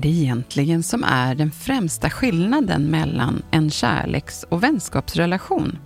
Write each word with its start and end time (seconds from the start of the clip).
Det 0.00 0.08
egentligen 0.08 0.82
som 0.82 1.04
är 1.04 1.34
den 1.34 1.50
främsta 1.50 2.10
skillnaden 2.10 2.82
mellan 2.82 3.42
en 3.50 3.70
kärleks 3.70 4.42
och 4.48 4.62
vänskapsrelation? 4.62 5.78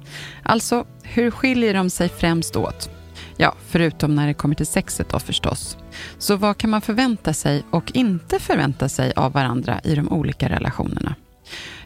Alltså, 0.42 0.86
hur 1.02 1.30
skiljer 1.30 1.74
de 1.74 1.90
sig 1.90 2.08
främst 2.08 2.56
åt? 2.56 2.90
Ja, 3.36 3.54
förutom 3.68 4.14
när 4.14 4.26
det 4.26 4.34
kommer 4.34 4.54
till 4.54 4.66
sexet 4.66 5.08
då 5.08 5.18
förstås. 5.18 5.76
Så 6.18 6.36
vad 6.36 6.58
kan 6.58 6.70
man 6.70 6.80
förvänta 6.80 7.32
sig 7.32 7.62
och 7.70 7.90
inte 7.94 8.38
förvänta 8.38 8.88
sig 8.88 9.12
av 9.16 9.32
varandra 9.32 9.80
i 9.84 9.94
de 9.94 10.08
olika 10.08 10.48
relationerna? 10.48 11.14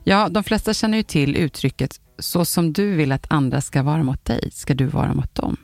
Ja, 0.05 0.29
de 0.29 0.45
flesta 0.45 0.75
känner 0.75 0.99
ju 0.99 1.03
till 1.03 1.37
uttrycket 1.37 2.01
så 2.19 2.45
som 2.45 2.73
du 2.73 2.95
vill 2.95 3.13
att 3.13 3.27
andra 3.31 3.61
ska 3.61 3.83
vara 3.83 4.03
mot 4.03 4.25
dig, 4.25 4.51
ska 4.53 4.75
du 4.75 4.87
vara 4.87 5.15
mot 5.15 5.35
dem. 5.35 5.57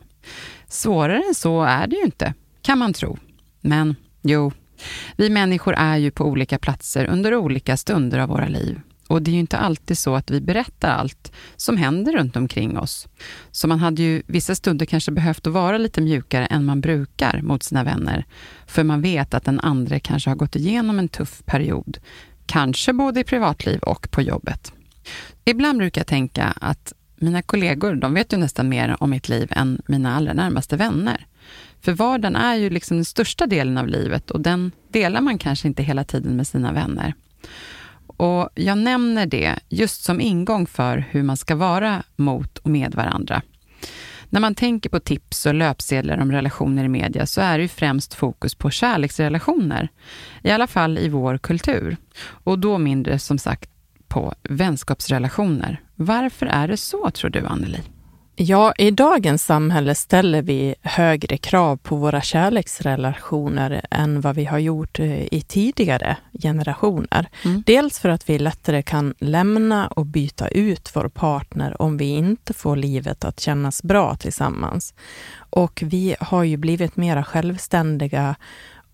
Svårare 0.69 1.23
än 1.29 1.35
så 1.35 1.63
är 1.63 1.87
det 1.87 1.97
ju 1.97 2.03
inte, 2.03 2.35
kan 2.63 2.79
man 2.79 2.93
tro. 2.93 3.19
Men 3.61 3.97
jo, 4.23 4.53
vi 5.17 5.31
människor 5.31 5.75
är 5.75 5.97
ju 5.97 6.11
på 6.11 6.25
olika 6.25 6.59
platser 6.59 7.07
under 7.07 7.35
olika 7.35 7.77
stunder 7.77 8.19
av 8.19 8.29
våra 8.29 8.49
liv. 8.49 8.81
Och 9.09 9.23
det 9.23 9.31
är 9.31 9.33
ju 9.33 9.41
inte 9.41 9.59
alltid 9.59 9.99
så 9.99 10.15
att 10.15 10.31
vi 10.31 10.41
berättar 10.41 10.89
allt 10.89 11.33
som 11.57 11.77
händer 11.77 12.13
runt 12.13 12.37
omkring 12.37 12.79
oss. 12.79 13.09
Så 13.51 13.69
man 13.69 13.79
hade 13.79 14.03
ju 14.03 14.23
vissa 14.27 14.55
stunder 14.55 14.87
kanske 14.87 15.13
behövt 15.13 15.47
att 15.47 15.53
vara 15.53 15.79
lite 15.79 16.01
mjukare 16.01 16.47
än 16.47 16.65
man 16.65 16.81
brukar 16.81 17.43
mot 17.43 17.63
sina 17.63 17.85
vänner. 17.85 18.25
För 18.67 18.85
man 18.85 19.03
vet 19.03 19.35
att 19.35 19.45
den 19.45 19.61
andra 19.61 20.01
kanske 20.01 20.31
har 20.31 20.37
gått 20.37 20.57
igenom 20.57 20.99
en 20.99 21.09
tuff 21.09 21.43
period. 21.45 21.99
Kanske 22.47 22.93
både 22.93 23.21
i 23.21 23.25
privatliv 23.25 23.79
och 23.79 24.11
på 24.11 24.23
jobbet. 24.23 24.73
Ibland 25.45 25.79
brukar 25.79 26.01
jag 26.01 26.07
tänka 26.07 26.45
att 26.61 26.93
mina 27.17 27.43
kollegor, 27.43 27.95
de 27.95 28.15
vet 28.15 28.33
ju 28.33 28.37
nästan 28.37 28.69
mer 28.69 28.97
om 29.01 29.11
mitt 29.11 29.29
liv 29.29 29.49
än 29.51 29.83
mina 29.87 30.17
allra 30.17 30.33
närmaste 30.33 30.77
vänner. 30.77 31.27
För 31.85 31.93
vardagen 31.93 32.37
är 32.37 32.55
ju 32.55 32.71
liksom 32.71 32.97
den 32.97 33.05
största 33.05 33.47
delen 33.47 33.79
av 33.79 33.89
livet 33.89 34.31
och 34.31 34.41
den 34.41 34.73
delar 34.89 35.21
man 35.21 35.39
kanske 35.39 35.69
inte 35.69 35.83
hela 35.83 36.05
tiden 36.05 36.37
med 36.37 36.47
sina 36.47 36.73
vänner. 36.73 37.15
Och 38.07 38.49
jag 38.55 38.79
nämner 38.79 39.27
det 39.27 39.59
just 39.69 40.05
som 40.05 40.21
ingång 40.21 40.67
för 40.67 41.05
hur 41.11 41.23
man 41.23 41.37
ska 41.37 41.57
vara 41.57 42.03
mot 42.17 42.59
och 42.59 42.71
med 42.71 42.95
varandra. 42.95 43.43
När 44.29 44.41
man 44.41 44.55
tänker 44.55 44.91
på 44.91 45.01
tips 45.01 45.47
och 45.47 45.55
löpsedlar 45.55 46.19
om 46.19 46.33
relationer 46.33 46.85
i 46.85 46.89
media 46.89 47.27
så 47.27 47.41
är 47.41 47.59
det 47.59 47.63
ju 47.63 47.69
främst 47.69 48.15
fokus 48.15 48.55
på 48.55 48.71
kärleksrelationer. 48.71 49.89
I 50.43 50.51
alla 50.51 50.67
fall 50.67 50.99
i 50.99 51.09
vår 51.09 51.39
kultur. 51.39 51.97
Och 52.21 52.59
då 52.59 52.79
mindre 52.79 53.19
som 53.19 53.39
sagt 53.39 53.71
på 54.09 54.35
vänskapsrelationer. 54.43 55.81
Varför 55.95 56.47
är 56.47 56.69
det 56.69 56.77
så 56.77 57.11
tror 57.11 57.31
du 57.31 57.47
Anneli? 57.47 57.81
Ja, 58.37 58.73
i 58.79 58.91
dagens 58.91 59.45
samhälle 59.45 59.95
ställer 59.95 60.43
vi 60.43 60.75
högre 60.83 61.37
krav 61.37 61.77
på 61.77 61.97
våra 61.97 62.21
kärleksrelationer 62.21 63.87
än 63.91 64.21
vad 64.21 64.37
vi 64.37 64.45
har 64.45 64.59
gjort 64.59 64.99
eh, 64.99 65.35
i 65.35 65.45
tidigare 65.49 66.17
generationer. 66.43 67.29
Mm. 67.45 67.63
Dels 67.67 67.99
för 67.99 68.09
att 68.09 68.29
vi 68.29 68.39
lättare 68.39 68.83
kan 68.83 69.15
lämna 69.19 69.87
och 69.87 70.07
byta 70.07 70.49
ut 70.49 70.91
vår 70.95 71.09
partner 71.09 71.83
om 71.83 71.97
vi 71.97 72.05
inte 72.05 72.53
får 72.53 72.77
livet 72.77 73.25
att 73.25 73.41
kännas 73.41 73.83
bra 73.83 74.15
tillsammans. 74.15 74.95
Och 75.37 75.83
vi 75.87 76.17
har 76.21 76.43
ju 76.45 76.57
blivit 76.57 76.97
mera 76.97 77.25
självständiga 77.25 78.35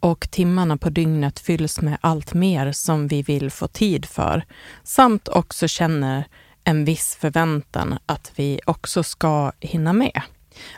och 0.00 0.30
timmarna 0.30 0.76
på 0.76 0.90
dygnet 0.90 1.40
fylls 1.40 1.80
med 1.80 1.98
allt 2.00 2.34
mer 2.34 2.72
som 2.72 3.08
vi 3.08 3.22
vill 3.22 3.50
få 3.50 3.68
tid 3.68 4.06
för. 4.06 4.44
Samt 4.84 5.28
också 5.28 5.68
känner 5.68 6.24
en 6.64 6.84
viss 6.84 7.16
förväntan 7.20 7.98
att 8.06 8.32
vi 8.36 8.60
också 8.66 9.02
ska 9.02 9.52
hinna 9.60 9.92
med. 9.92 10.22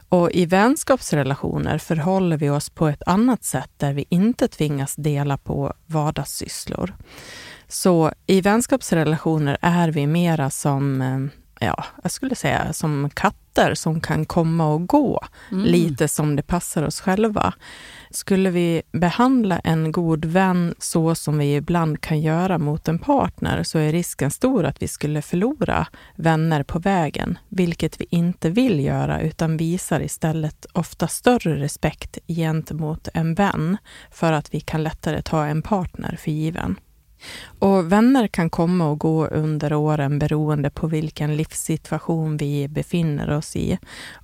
Och 0.09 0.31
i 0.31 0.47
vänskapsrelationer 0.47 1.79
förhåller 1.79 2.37
vi 2.37 2.51
oss 2.51 2.71
på 2.71 2.89
ett 2.89 3.03
annat 3.07 3.45
sätt 3.45 3.71
där 3.77 3.93
vi 3.93 4.05
inte 4.09 4.49
tvingas 4.49 4.95
dela 4.97 5.39
på 5.39 5.75
vardagssysslor. 5.87 6.95
Så 7.69 8.13
i 8.27 8.41
vänskapsrelationer 8.41 9.59
är 9.61 9.89
vi 9.89 10.07
mera 10.07 10.51
som, 10.51 11.03
eh, 11.03 11.42
ja, 11.65 11.85
jag 12.03 12.13
skulle 12.13 12.35
säga 12.35 12.73
som 12.73 13.11
katter 13.15 13.75
som 13.75 14.01
kan 14.01 14.25
komma 14.25 14.67
och 14.67 14.87
gå, 14.87 15.25
mm. 15.53 15.65
lite 15.65 16.09
som 16.09 16.37
det 16.37 16.43
passar 16.43 16.83
oss 16.83 17.01
själva. 17.01 17.55
Skulle 18.11 18.51
vi 18.51 18.83
behandla 18.93 19.59
en 19.59 19.93
god 19.93 20.25
vän 20.25 20.75
så 20.79 21.15
som 21.15 21.39
vi 21.39 21.57
ibland 21.57 22.01
kan 22.01 22.21
göra 22.21 22.59
mot 22.59 22.89
en 22.89 22.99
partner 22.99 23.63
så 23.63 23.79
är 23.79 23.93
risken 23.93 24.31
stor 24.31 24.65
att 24.65 24.83
vi 24.83 24.89
skulle 24.89 25.23
förlora 25.23 25.87
vänner 26.17 26.63
på 26.63 26.79
vägen, 26.79 27.39
vilket 27.49 28.01
vi 28.01 28.07
inte 28.11 28.51
vill 28.51 28.81
göra 28.81 29.21
utan 29.21 29.57
visar 29.57 30.01
istället 30.01 30.67
ofta 30.73 31.09
större 31.09 31.57
respekt 31.57 32.19
gentemot 32.29 33.09
en 33.15 33.35
vän 33.35 33.77
för 34.11 34.33
att 34.33 34.55
vi 34.55 34.61
kan 34.61 34.83
lättare 34.83 35.23
ta 35.23 35.45
en 35.45 35.63
partner 35.63 36.17
för 36.21 36.31
given. 36.31 36.77
Och 37.59 37.93
vänner 37.93 38.27
kan 38.27 38.51
komma 38.51 38.89
och 38.89 38.99
gå 38.99 39.27
under 39.27 39.73
åren 39.73 40.19
beroende 40.19 40.71
på 40.71 40.87
vilken 40.87 41.37
livssituation 41.37 42.37
vi 42.37 42.69
befinner 42.69 43.31
oss 43.31 43.57
i. 43.57 43.79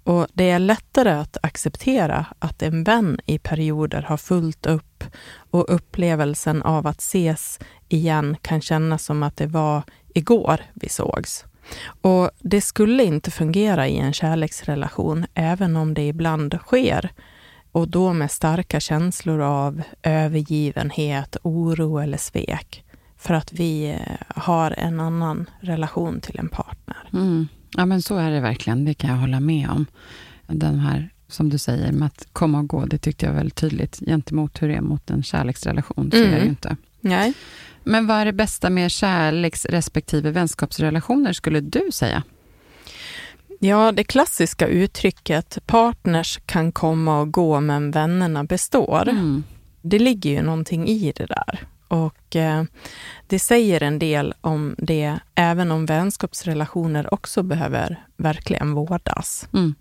Och 0.05 0.27
det 0.33 0.51
är 0.51 0.59
lättare 0.59 1.11
att 1.11 1.37
acceptera 1.43 2.27
att 2.39 2.63
en 2.63 2.85
vän 2.85 3.21
i 3.27 3.39
perioder 3.39 4.03
har 4.03 4.17
fullt 4.17 4.67
upp 4.67 5.05
och 5.51 5.75
upplevelsen 5.75 6.63
av 6.63 6.87
att 6.87 7.01
ses 7.01 7.59
igen 7.89 8.37
kan 8.43 8.61
kännas 8.61 9.05
som 9.05 9.23
att 9.23 9.37
det 9.37 9.47
var 9.47 9.83
igår 10.15 10.61
vi 10.75 10.89
sågs. 10.89 11.45
Och 12.01 12.31
det 12.39 12.61
skulle 12.61 13.05
inte 13.05 13.31
fungera 13.31 13.89
i 13.89 13.99
en 13.99 14.13
kärleksrelation, 14.13 15.27
även 15.35 15.77
om 15.77 15.95
det 15.95 16.09
ibland 16.09 16.59
sker 16.63 17.11
och 17.73 17.89
då 17.89 18.13
med 18.13 18.31
starka 18.31 18.81
känslor 18.81 19.41
av 19.41 19.83
övergivenhet, 20.03 21.37
oro 21.43 21.99
eller 21.99 22.19
svek 22.19 22.85
för 23.19 23.35
att 23.35 23.53
vi 23.53 23.91
eh, 23.91 24.43
har 24.43 24.71
en 24.71 25.01
annan 25.01 25.51
relation 25.61 26.21
till 26.21 26.39
en 26.39 26.49
partner. 26.49 27.09
Mm. 27.13 27.49
Ja, 27.77 27.87
men 27.87 28.03
så 28.03 28.17
är 28.17 28.31
det 28.31 28.41
verkligen. 28.41 28.85
Det 28.85 28.95
kan 28.95 29.11
jag 29.11 29.17
hålla 29.17 29.41
med 29.41 29.71
om. 29.71 29.87
Den 30.47 30.79
här, 30.79 31.11
som 31.29 31.49
du 31.49 31.59
säger, 31.59 31.93
med 31.93 32.07
att 32.07 32.29
komma 32.33 32.59
och 32.59 32.69
gå, 32.69 32.85
det 32.85 32.99
tyckte 32.99 33.27
jag 33.27 33.33
väldigt 33.33 33.55
tydligt 33.55 34.01
gentemot 34.07 34.63
hur 34.63 34.69
det 34.69 34.75
är 34.75 34.81
mot 34.81 35.11
en 35.11 35.23
kärleksrelation. 35.23 36.11
Så 36.11 36.17
mm. 36.17 36.29
är 36.29 36.33
det 36.33 36.37
ju 36.37 36.43
mm. 36.43 36.49
inte. 36.49 36.77
Nej. 37.01 37.33
Men 37.85 38.07
vad 38.07 38.17
är 38.17 38.25
det 38.25 38.33
bästa 38.33 38.71
med 38.71 38.91
kärleks 38.91 39.67
respektive 39.67 40.31
vänskapsrelationer, 40.31 41.33
skulle 41.33 41.61
du 41.61 41.91
säga? 41.93 42.23
Ja, 43.61 43.93
det 43.93 44.05
klassiska 44.05 44.67
uttrycket 44.67 45.59
partners 45.67 46.41
kan 46.47 46.73
komma 46.73 47.21
och 47.21 47.33
gå, 47.33 47.61
men 47.61 47.91
vännerna 47.91 48.45
består. 48.45 49.09
Mm. 49.09 49.45
Det 49.83 49.99
ligger 49.99 50.31
ju 50.31 50.43
någonting 50.43 50.89
i 50.89 51.13
det 51.17 51.27
där. 51.27 51.69
Och 51.89 52.37
eh, 52.37 52.65
det 53.27 53.39
säger 53.39 53.83
en 53.83 53.99
del 53.99 54.35
om 54.41 54.75
det, 54.79 55.19
även 55.35 55.73
om 55.73 55.87
vänskapsrelationer 55.87 57.15
också 57.15 57.43
behöver 57.43 58.05
verkligen 58.17 58.75
vårdas. 58.75 59.49
Mm. 59.53 59.75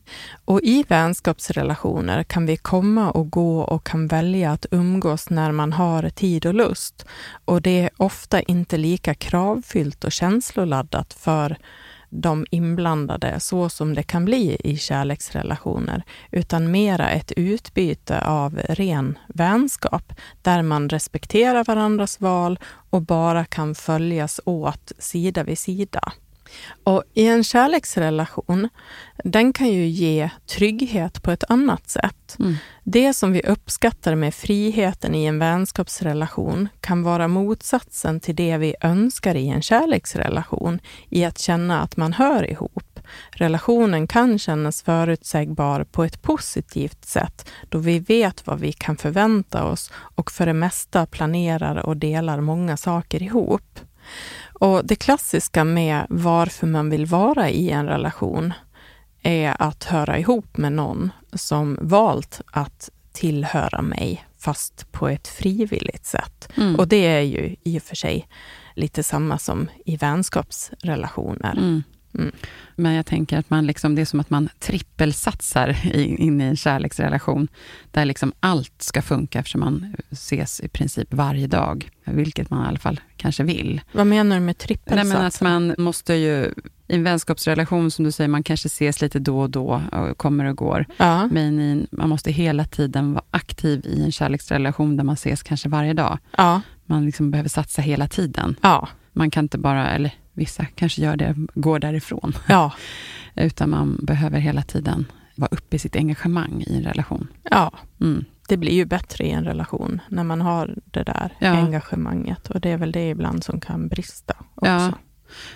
Och 0.46 0.62
i 0.64 0.84
vänskapsrelationer 0.88 2.24
kan 2.24 2.46
vi 2.46 2.58
komma 2.58 3.12
och 3.12 3.30
gå 3.30 3.60
och 3.60 3.86
kan 3.86 4.08
välja 4.08 4.52
att 4.52 4.66
umgås 4.72 5.30
när 5.30 5.52
man 5.52 5.74
har 5.74 6.10
tid 6.10 6.46
och 6.46 6.54
lust. 6.54 7.06
Och 7.46 7.62
det 7.62 7.80
är 7.80 7.90
ofta 7.98 8.42
inte 8.42 8.78
lika 8.78 9.14
kravfyllt 9.14 10.04
och 10.04 10.12
känsloladdat 10.12 11.14
för 11.14 11.58
de 12.10 12.46
inblandade 12.52 13.40
så 13.40 13.70
som 13.70 13.94
det 13.94 14.04
kan 14.04 14.26
bli 14.26 14.58
i 14.64 14.78
kärleksrelationer, 14.78 16.04
utan 16.32 16.72
mera 16.72 17.10
ett 17.10 17.32
utbyte 17.32 18.22
av 18.22 18.60
ren 18.70 19.18
vänskap, 19.28 20.14
där 20.42 20.62
man 20.62 20.90
respekterar 20.90 21.64
varandras 21.64 22.22
val 22.22 22.60
och 22.90 23.02
bara 23.02 23.46
kan 23.46 23.76
följas 23.76 24.40
åt 24.46 24.92
sida 24.98 25.44
vid 25.44 25.60
sida. 25.60 26.12
Och 26.84 27.04
i 27.14 27.28
en 27.28 27.44
kärleksrelation, 27.44 28.70
den 29.24 29.54
kan 29.54 29.68
ju 29.68 29.88
ge 29.88 30.30
trygghet 30.46 31.24
på 31.24 31.32
ett 31.32 31.44
annat 31.50 31.90
sätt. 31.90 32.36
Mm. 32.40 32.56
Det 32.84 33.14
som 33.14 33.32
vi 33.32 33.42
uppskattar 33.42 34.16
med 34.16 34.34
friheten 34.34 35.16
i 35.16 35.26
en 35.26 35.40
vänskapsrelation 35.40 36.70
kan 36.82 37.04
vara 37.04 37.28
motsatsen 37.28 38.20
till 38.20 38.36
det 38.36 38.58
vi 38.58 38.76
önskar 38.82 39.36
i 39.36 39.48
en 39.48 39.62
kärleksrelation, 39.62 40.80
i 41.10 41.26
att 41.26 41.40
känna 41.40 41.82
att 41.82 41.98
man 41.98 42.14
hör 42.14 42.52
ihop. 42.52 43.00
Relationen 43.32 44.08
kan 44.08 44.40
kännas 44.40 44.84
förutsägbar 44.84 45.84
på 45.84 46.04
ett 46.04 46.22
positivt 46.22 47.06
sätt, 47.06 47.50
då 47.70 47.78
vi 47.78 48.00
vet 48.00 48.48
vad 48.48 48.60
vi 48.60 48.72
kan 48.72 48.98
förvänta 48.98 49.64
oss 49.64 49.92
och 49.94 50.32
för 50.32 50.46
det 50.46 50.54
mesta 50.54 51.06
planerar 51.06 51.76
och 51.76 51.98
delar 51.98 52.42
många 52.42 52.78
saker 52.78 53.24
ihop. 53.24 53.80
Och 54.60 54.86
det 54.86 54.96
klassiska 54.96 55.64
med 55.64 56.06
varför 56.10 56.68
man 56.68 56.90
vill 56.90 57.06
vara 57.06 57.50
i 57.50 57.70
en 57.70 57.86
relation 57.86 58.54
är 59.24 59.56
att 59.60 59.84
höra 59.84 60.20
ihop 60.20 60.58
med 60.58 60.72
någon 60.72 61.12
som 61.34 61.78
valt 61.82 62.42
att 62.52 62.90
tillhöra 63.12 63.82
mig, 63.82 64.28
fast 64.38 64.92
på 64.92 65.08
ett 65.08 65.28
frivilligt 65.28 66.06
sätt. 66.06 66.50
Mm. 66.58 66.76
Och 66.76 66.88
det 66.88 67.06
är 67.06 67.22
ju 67.22 67.56
i 67.64 67.80
och 67.80 67.84
för 67.84 67.96
sig 67.96 68.28
lite 68.76 69.04
samma 69.04 69.38
som 69.38 69.70
i 69.86 69.98
vänskapsrelationer. 69.98 71.58
Mm. 71.58 71.84
Mm. 72.18 72.32
Men 72.76 72.94
jag 72.94 73.06
tänker 73.06 73.38
att 73.38 73.50
man 73.50 73.66
liksom, 73.66 73.96
det 73.96 74.02
är 74.02 74.06
som 74.06 74.20
att 74.20 74.30
man 74.30 74.50
trippelsatsar 74.60 75.96
in 75.96 76.42
i 76.42 76.44
en 76.44 76.56
kärleksrelation, 76.56 77.48
där 77.92 78.06
liksom 78.06 78.34
allt 78.40 78.82
ska 78.82 79.02
funka, 79.02 79.40
eftersom 79.40 79.62
man 79.62 79.96
ses 80.12 80.60
i 80.60 80.68
princip 80.68 81.14
varje 81.14 81.48
dag, 81.48 81.90
vilket 82.04 82.50
man 82.50 82.66
i 82.66 82.68
alla 82.68 82.80
fall 82.80 83.00
kanske 83.18 83.44
vill. 83.44 83.82
Vad 83.92 84.08
menar 84.08 84.36
du 84.36 84.42
med 84.42 84.58
trippelsatsen? 84.58 85.08
Nej, 85.08 85.18
men 85.18 85.26
att 85.26 85.42
man 85.42 85.76
måste 85.78 86.14
ju, 86.14 86.54
i 86.88 86.96
en 86.96 87.04
vänskapsrelation, 87.04 87.92
som 87.92 88.06
du 88.06 88.12
säger, 88.12 88.28
man 88.28 88.44
kanske 88.44 88.68
ses 88.68 89.02
lite 89.02 89.20
då 89.20 89.40
och 89.40 89.50
då, 89.50 89.82
och 89.92 90.18
kommer 90.18 90.46
och 90.46 90.58
går. 90.58 90.86
Ja. 90.98 91.28
Men 91.28 91.60
i, 91.60 91.88
man 91.92 92.10
måste 92.10 92.32
hela 92.32 92.66
tiden 92.66 93.14
vara 93.14 93.26
aktiv 93.32 93.86
i 93.86 94.04
en 94.04 94.12
kärleksrelation, 94.12 94.98
där 94.98 95.04
man 95.04 95.14
ses 95.14 95.44
kanske 95.44 95.70
varje 95.70 95.94
dag. 95.94 96.18
Ja. 96.38 96.62
Man 96.86 97.06
liksom 97.06 97.32
behöver 97.32 97.50
satsa 97.50 97.82
hela 97.82 98.08
tiden. 98.08 98.56
Ja. 98.62 98.88
Man 99.14 99.32
kan 99.32 99.46
inte 99.46 99.58
bara, 99.58 99.90
eller 99.90 100.12
Vissa 100.38 100.66
kanske 100.66 101.02
gör 101.02 101.18
det, 101.18 101.36
går 101.54 101.80
därifrån. 101.80 102.34
Ja. 102.48 102.74
Utan 103.36 103.70
man 103.70 104.00
behöver 104.02 104.40
hela 104.40 104.62
tiden 104.62 105.06
vara 105.36 105.50
uppe 105.52 105.76
i 105.76 105.80
sitt 105.80 105.96
engagemang 105.96 106.64
i 106.68 106.78
en 106.78 106.84
relation. 106.84 107.28
Ja, 107.44 107.72
mm. 108.02 108.26
det 108.48 108.58
blir 108.58 108.72
ju 108.72 108.86
bättre 108.86 109.26
i 109.26 109.32
en 109.32 109.44
relation 109.44 110.02
när 110.10 110.24
man 110.24 110.42
har 110.42 110.76
det 110.86 111.04
där 111.04 111.34
ja. 111.40 111.48
engagemanget. 111.48 112.50
Och 112.50 112.62
det 112.62 112.70
är 112.70 112.78
väl 112.78 112.92
det 112.92 113.10
ibland 113.10 113.44
som 113.44 113.60
kan 113.60 113.88
brista 113.88 114.34
också. 114.56 114.72
Ja. 114.72 114.92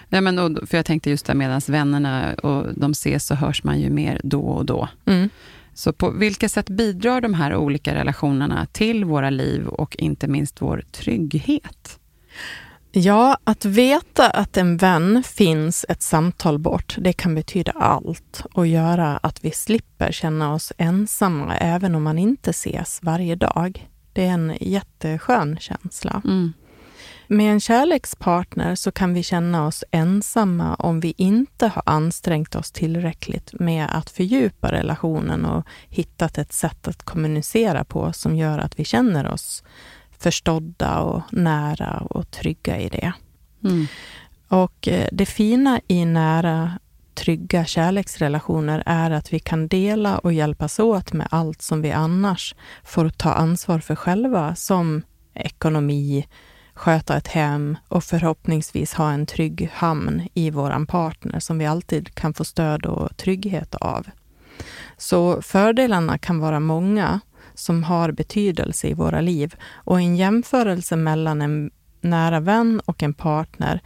Ja, 0.10 0.22
men, 0.22 0.40
och, 0.40 0.70
för 0.70 0.78
jag 0.78 0.86
tänkte 0.86 1.10
just 1.10 1.26
det, 1.26 1.34
medan 1.34 1.62
vännerna 1.68 2.34
och 2.34 2.74
de 2.76 2.92
ses 2.92 3.26
så 3.26 3.36
hörs 3.36 3.64
man 3.64 3.80
ju 3.80 3.90
mer 3.90 4.22
då 4.24 4.42
och 4.42 4.66
då. 4.66 4.88
Mm. 5.06 5.30
Så 5.74 5.94
på 5.94 6.12
vilka 6.12 6.50
sätt 6.50 6.70
bidrar 6.70 7.22
de 7.22 7.34
här 7.34 7.56
olika 7.56 7.96
relationerna 7.96 8.66
till 8.66 9.06
våra 9.06 9.30
liv 9.30 9.68
och 9.68 9.96
inte 9.96 10.28
minst 10.28 10.62
vår 10.62 10.84
trygghet? 10.92 12.00
Ja, 12.94 13.38
att 13.44 13.66
veta 13.66 14.30
att 14.30 14.58
en 14.58 14.78
vän 14.78 15.24
finns 15.24 15.86
ett 15.90 16.02
samtal 16.02 16.60
bort, 16.60 16.96
det 17.00 17.14
kan 17.14 17.36
betyda 17.36 17.72
allt 17.72 18.46
och 18.54 18.68
göra 18.68 19.18
att 19.18 19.46
vi 19.46 19.52
slipper 19.52 20.12
känna 20.12 20.54
oss 20.54 20.74
ensamma 20.78 21.58
även 21.58 21.96
om 21.96 22.04
man 22.04 22.18
inte 22.18 22.50
ses 22.50 23.00
varje 23.04 23.36
dag. 23.36 23.90
Det 24.14 24.26
är 24.26 24.32
en 24.32 24.58
jätteskön 24.62 25.58
känsla. 25.60 26.22
Mm. 26.26 26.54
Med 27.28 27.52
en 27.52 27.60
kärlekspartner 27.60 28.76
så 28.76 28.92
kan 28.92 29.14
vi 29.14 29.24
känna 29.24 29.68
oss 29.68 29.84
ensamma 29.92 30.76
om 30.76 31.00
vi 31.00 31.14
inte 31.18 31.68
har 31.68 31.84
ansträngt 31.86 32.56
oss 32.56 32.72
tillräckligt 32.72 33.54
med 33.60 33.88
att 33.90 34.10
fördjupa 34.10 34.72
relationen 34.72 35.46
och 35.46 35.66
hittat 35.90 36.38
ett 36.38 36.54
sätt 36.54 36.88
att 36.88 37.04
kommunicera 37.04 37.84
på 37.84 38.14
som 38.14 38.36
gör 38.36 38.60
att 38.60 38.80
vi 38.80 38.86
känner 38.86 39.28
oss 39.28 39.64
förstådda 40.22 41.00
och 41.00 41.22
nära 41.32 41.98
och 42.10 42.32
trygga 42.32 42.80
i 42.80 42.90
det. 42.90 43.14
Mm. 43.64 43.88
Och 44.48 44.88
eh, 44.88 45.08
det 45.12 45.26
fina 45.26 45.82
i 45.88 46.06
nära, 46.06 46.80
trygga 47.14 47.66
kärleksrelationer 47.66 48.84
är 48.86 49.12
att 49.12 49.34
vi 49.34 49.40
kan 49.40 49.68
dela 49.68 50.18
och 50.18 50.34
hjälpas 50.34 50.80
åt 50.80 51.14
med 51.14 51.28
allt 51.32 51.62
som 51.62 51.82
vi 51.82 51.92
annars 51.92 52.56
får 52.84 53.10
ta 53.10 53.34
ansvar 53.34 53.80
för 53.80 53.96
själva, 53.96 54.56
som 54.56 55.02
ekonomi, 55.34 56.28
sköta 56.74 57.18
ett 57.18 57.28
hem 57.28 57.78
och 57.88 58.04
förhoppningsvis 58.04 58.94
ha 58.94 59.12
en 59.12 59.26
trygg 59.26 59.70
hamn 59.74 60.28
i 60.34 60.50
våran 60.50 60.88
partner 60.88 61.40
som 61.40 61.58
vi 61.58 61.66
alltid 61.66 62.16
kan 62.16 62.34
få 62.34 62.44
stöd 62.44 62.86
och 62.86 63.18
trygghet 63.18 63.76
av. 63.76 64.08
Så 64.98 65.42
fördelarna 65.42 66.18
kan 66.18 66.40
vara 66.40 66.60
många 66.60 67.20
som 67.54 67.84
har 67.84 68.12
betydelse 68.12 68.88
i 68.88 68.94
våra 68.94 69.22
liv. 69.22 69.56
Och 69.74 70.00
en 70.00 70.16
jämförelse 70.16 70.96
mellan 70.96 71.42
en 71.42 71.72
nära 72.02 72.40
vän 72.40 72.82
och 72.86 73.04
en 73.04 73.14
partner 73.14 73.82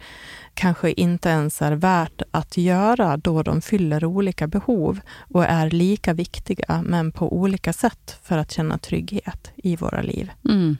kanske 0.54 0.92
inte 0.92 1.28
ens 1.28 1.62
är 1.62 1.72
värt 1.72 2.22
att 2.30 2.56
göra 2.56 3.16
då 3.16 3.42
de 3.42 3.60
fyller 3.60 4.04
olika 4.04 4.46
behov 4.46 5.00
och 5.18 5.44
är 5.44 5.70
lika 5.70 6.14
viktiga, 6.14 6.82
men 6.86 7.12
på 7.12 7.36
olika 7.36 7.72
sätt 7.72 8.18
för 8.22 8.38
att 8.38 8.52
känna 8.52 8.78
trygghet 8.78 9.52
i 9.56 9.76
våra 9.76 10.02
liv. 10.02 10.30
Mm. 10.48 10.76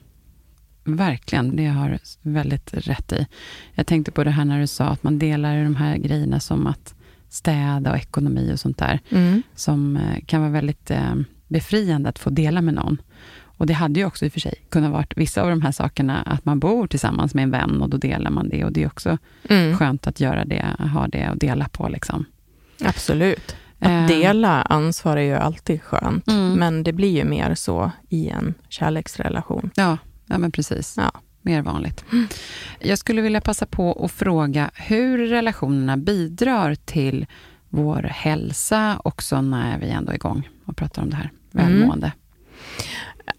Verkligen, 0.85 1.57
det 1.57 1.67
har 1.67 1.99
väldigt 2.23 2.75
rätt 2.75 3.13
i. 3.13 3.27
Jag 3.75 3.87
tänkte 3.87 4.13
på 4.13 4.25
det 4.25 4.31
här 4.31 4.45
när 4.45 4.61
du 4.61 4.67
sa 4.67 4.85
att 4.85 5.03
man 5.03 5.19
delar 5.19 5.63
de 5.63 5.77
här 5.77 5.97
grejerna 5.97 6.41
som 6.41 6.67
att 6.67 6.95
städa 7.29 7.91
och 7.91 7.97
ekonomi 7.97 8.53
och 8.53 8.61
sånt 8.61 8.79
där, 8.79 9.01
mm. 9.11 9.43
som 9.55 9.97
eh, 9.97 10.25
kan 10.27 10.41
vara 10.41 10.51
väldigt 10.51 10.91
eh, 10.91 11.15
befriande 11.49 12.09
att 12.09 12.19
få 12.19 12.31
dela 12.31 12.63
med 12.63 12.75
någon. 12.75 12.99
Och 13.59 13.67
det 13.67 13.73
hade 13.73 14.01
ju 14.01 14.07
också 14.07 14.25
i 14.25 14.29
och 14.29 14.33
för 14.33 14.41
sig 14.41 14.55
kunnat 14.69 14.93
vara 14.93 15.07
vissa 15.17 15.43
av 15.43 15.51
de 15.51 15.63
här 15.63 15.73
sakerna, 15.73 16.23
att 16.23 16.45
man 16.45 16.59
bor 16.59 16.87
tillsammans 16.87 17.35
med 17.35 17.43
en 17.43 17.51
vän 17.51 17.83
och 17.83 17.91
då 17.91 17.97
delar 17.97 18.31
man 18.31 18.49
det. 18.49 18.65
Och 18.65 18.73
det 18.73 18.83
är 18.83 18.87
också 18.87 19.19
mm. 19.49 19.77
skönt 19.77 20.07
att 20.07 20.21
göra 20.21 20.45
det, 20.45 20.67
ha 20.95 21.09
det 21.09 21.31
och 21.31 21.39
dela 21.39 21.69
på. 21.69 21.89
Liksom. 21.89 22.25
Absolut. 22.85 23.57
Att 23.79 23.89
eh. 23.89 24.07
dela 24.07 24.63
ansvar 24.63 25.17
är 25.17 25.23
ju 25.23 25.35
alltid 25.35 25.83
skönt, 25.83 26.29
mm. 26.29 26.53
men 26.53 26.83
det 26.83 26.93
blir 26.93 27.11
ju 27.11 27.25
mer 27.25 27.55
så 27.55 27.91
i 28.09 28.29
en 28.29 28.55
kärleksrelation. 28.69 29.71
Ja, 29.75 29.99
ja 30.27 30.39
men 30.39 30.53
precis. 30.53 30.95
Ja. 30.97 31.11
Mer 31.43 31.63
vanligt. 31.63 32.05
Mm. 32.13 32.27
Jag 32.81 32.99
skulle 32.99 33.23
vilja 33.23 33.41
passa 33.41 33.67
på 33.67 34.05
att 34.05 34.13
fråga 34.13 34.71
hur 34.75 35.27
relationerna 35.27 35.97
bidrar 35.97 36.75
till 36.75 37.27
vår 37.69 38.03
hälsa 38.03 39.01
också 39.05 39.41
när 39.41 39.79
vi 39.79 39.89
ändå 39.91 40.11
är 40.11 40.15
igång 40.15 40.49
och 40.67 40.77
pratar 40.77 41.03
om 41.03 41.11
det 41.11 41.17
här 41.17 41.31
välmående. 41.53 42.07
Mm. 42.07 42.19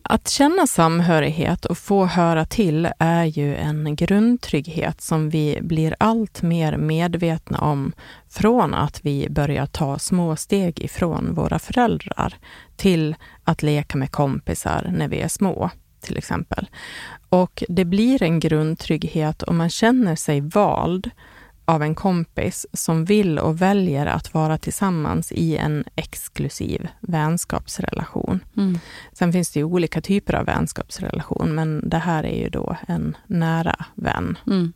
Att 0.02 0.30
känna 0.30 0.68
samhörighet 0.68 1.66
och 1.66 1.78
få 1.78 2.06
höra 2.06 2.46
till 2.46 2.90
är 3.00 3.26
ju 3.26 3.56
en 3.56 3.96
grundtrygghet 3.96 5.02
som 5.02 5.30
vi 5.30 5.60
blir 5.62 5.96
allt 6.00 6.42
mer 6.42 6.78
medvetna 6.78 7.58
om 7.58 7.94
från 8.30 8.74
att 8.74 9.06
vi 9.06 9.30
börjar 9.30 9.66
ta 9.66 10.00
små 10.00 10.36
steg 10.36 10.80
ifrån 10.80 11.34
våra 11.34 11.60
föräldrar 11.60 12.34
till 12.76 13.16
att 13.44 13.64
leka 13.64 13.98
med 13.98 14.12
kompisar 14.12 14.94
när 14.98 15.08
vi 15.08 15.20
är 15.20 15.28
små, 15.28 15.70
till 16.02 16.18
exempel. 16.18 16.70
Och 17.30 17.64
det 17.70 17.86
blir 17.86 18.24
en 18.24 18.40
grundtrygghet 18.40 19.44
om 19.44 19.58
man 19.58 19.70
känner 19.70 20.16
sig 20.16 20.42
vald 20.42 21.12
av 21.68 21.84
en 21.84 21.96
kompis 21.96 22.66
som 22.74 23.06
vill 23.06 23.40
och 23.40 23.62
väljer 23.62 24.06
att 24.06 24.34
vara 24.34 24.58
tillsammans 24.58 25.32
i 25.32 25.58
en 25.58 25.84
exklusiv 25.96 26.88
vänskapsrelation. 27.00 28.40
Mm. 28.58 28.80
Sen 29.14 29.34
finns 29.34 29.52
det 29.52 29.60
ju 29.60 29.64
olika 29.64 30.02
typer 30.02 30.36
av 30.36 30.46
vänskapsrelation, 30.46 31.56
men 31.56 31.90
det 31.90 31.98
här 31.98 32.24
är 32.24 32.38
ju 32.44 32.50
då 32.50 32.78
en 32.88 33.18
nära 33.26 33.86
vän. 33.96 34.38
Mm. 34.48 34.74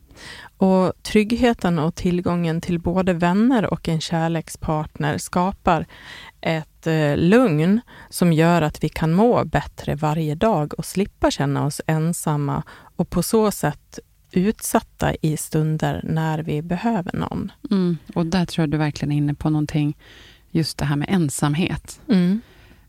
Och 0.56 0.92
tryggheten 1.02 1.78
och 1.78 1.94
tillgången 1.94 2.60
till 2.60 2.78
både 2.78 3.12
vänner 3.12 3.72
och 3.72 3.88
en 3.88 4.00
kärlekspartner 4.00 5.18
skapar 5.18 5.86
ett 6.40 6.86
eh, 6.86 7.16
lugn 7.16 7.80
som 8.10 8.32
gör 8.32 8.62
att 8.62 8.84
vi 8.84 8.88
kan 8.88 9.12
må 9.12 9.44
bättre 9.44 9.94
varje 9.94 10.34
dag 10.34 10.74
och 10.78 10.84
slippa 10.84 11.30
känna 11.30 11.66
oss 11.66 11.80
ensamma 11.86 12.62
och 12.96 13.10
på 13.10 13.22
så 13.22 13.50
sätt 13.50 13.98
utsatta 14.32 15.14
i 15.14 15.36
stunder 15.36 16.00
när 16.04 16.38
vi 16.38 16.62
behöver 16.62 17.16
någon. 17.16 17.52
Mm. 17.70 17.96
Och 18.14 18.26
där 18.26 18.46
tror 18.46 18.62
jag 18.62 18.70
du 18.70 18.76
verkligen 18.76 19.12
är 19.12 19.16
inne 19.16 19.34
på 19.34 19.50
någonting, 19.50 19.96
just 20.50 20.78
det 20.78 20.84
här 20.84 20.96
med 20.96 21.08
ensamhet. 21.10 22.00
Mm. 22.08 22.40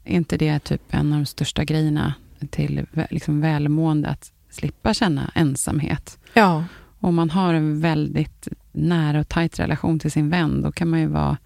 Är 0.03 0.15
inte 0.15 0.37
det 0.37 0.59
typ 0.59 0.81
en 0.89 1.13
av 1.13 1.19
de 1.19 1.25
största 1.25 1.63
grejerna 1.63 2.13
till 2.49 2.85
liksom 3.09 3.41
välmående, 3.41 4.09
att 4.09 4.31
slippa 4.49 4.93
känna 4.93 5.31
ensamhet? 5.35 6.19
Ja. 6.33 6.63
Om 6.99 7.15
man 7.15 7.29
har 7.29 7.53
en 7.53 7.81
väldigt 7.81 8.47
nära 8.71 9.19
och 9.19 9.29
tajt 9.29 9.59
relation 9.59 9.99
till 9.99 10.11
sin 10.11 10.29
vän, 10.29 10.61
då 10.61 10.71
kan 10.71 10.89
man 10.89 10.99
ju 10.99 11.07
vara 11.07 11.37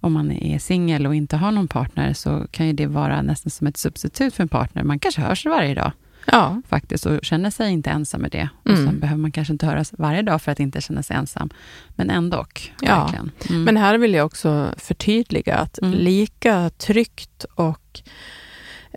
om 0.00 0.12
man 0.12 0.32
är 0.32 0.58
singel 0.58 1.06
och 1.06 1.14
inte 1.14 1.36
har 1.36 1.52
någon 1.52 1.68
partner, 1.68 2.12
så 2.12 2.46
kan 2.50 2.66
ju 2.66 2.72
det 2.72 2.86
vara 2.86 3.22
nästan 3.22 3.50
som 3.50 3.66
ett 3.66 3.76
substitut 3.76 4.34
för 4.34 4.42
en 4.42 4.48
partner. 4.48 4.82
Man 4.82 4.98
kanske 4.98 5.20
hörs 5.20 5.46
varje 5.46 5.74
dag 5.74 5.92
Ja. 6.32 6.62
faktiskt 6.68 7.06
och 7.06 7.18
känner 7.22 7.50
sig 7.50 7.72
inte 7.72 7.90
ensam 7.90 8.20
med 8.22 8.30
det. 8.30 8.48
Och 8.64 8.70
Mm. 8.70 8.86
sen 8.86 9.00
behöver 9.00 9.20
man 9.20 9.32
kanske 9.32 9.52
inte 9.52 9.66
höras 9.66 9.92
varje 9.98 10.22
dag 10.22 10.42
för 10.42 10.52
att 10.52 10.60
inte 10.60 10.80
känna 10.80 11.02
sig 11.02 11.16
ensam. 11.16 11.50
Men 11.88 12.10
ändå. 12.10 12.46
Ja. 12.80 13.00
Verkligen. 13.02 13.30
Mm. 13.50 13.62
Men 13.64 13.76
här 13.76 13.98
vill 13.98 14.14
jag 14.14 14.26
också 14.26 14.74
förtydliga 14.76 15.56
att 15.56 15.78
Mm. 15.82 15.92
lika 15.98 16.70
tryggt 16.70 17.44
och 17.54 18.00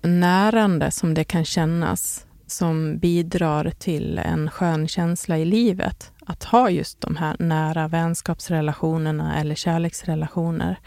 närande 0.03 0.91
som 0.91 1.13
det 1.13 1.23
kan 1.23 1.45
kännas 1.45 2.25
som 2.47 2.97
bidrar 2.97 3.71
till 3.79 4.17
en 4.17 4.49
skön 4.49 4.87
känsla 4.87 5.37
i 5.37 5.45
livet, 5.45 6.11
att 6.25 6.43
ha 6.43 6.69
just 6.69 7.01
de 7.01 7.15
här 7.15 7.35
nära 7.39 7.87
vänskapsrelationerna 7.87 9.39
eller 9.39 9.55
kärleksrelationer. 9.55 10.79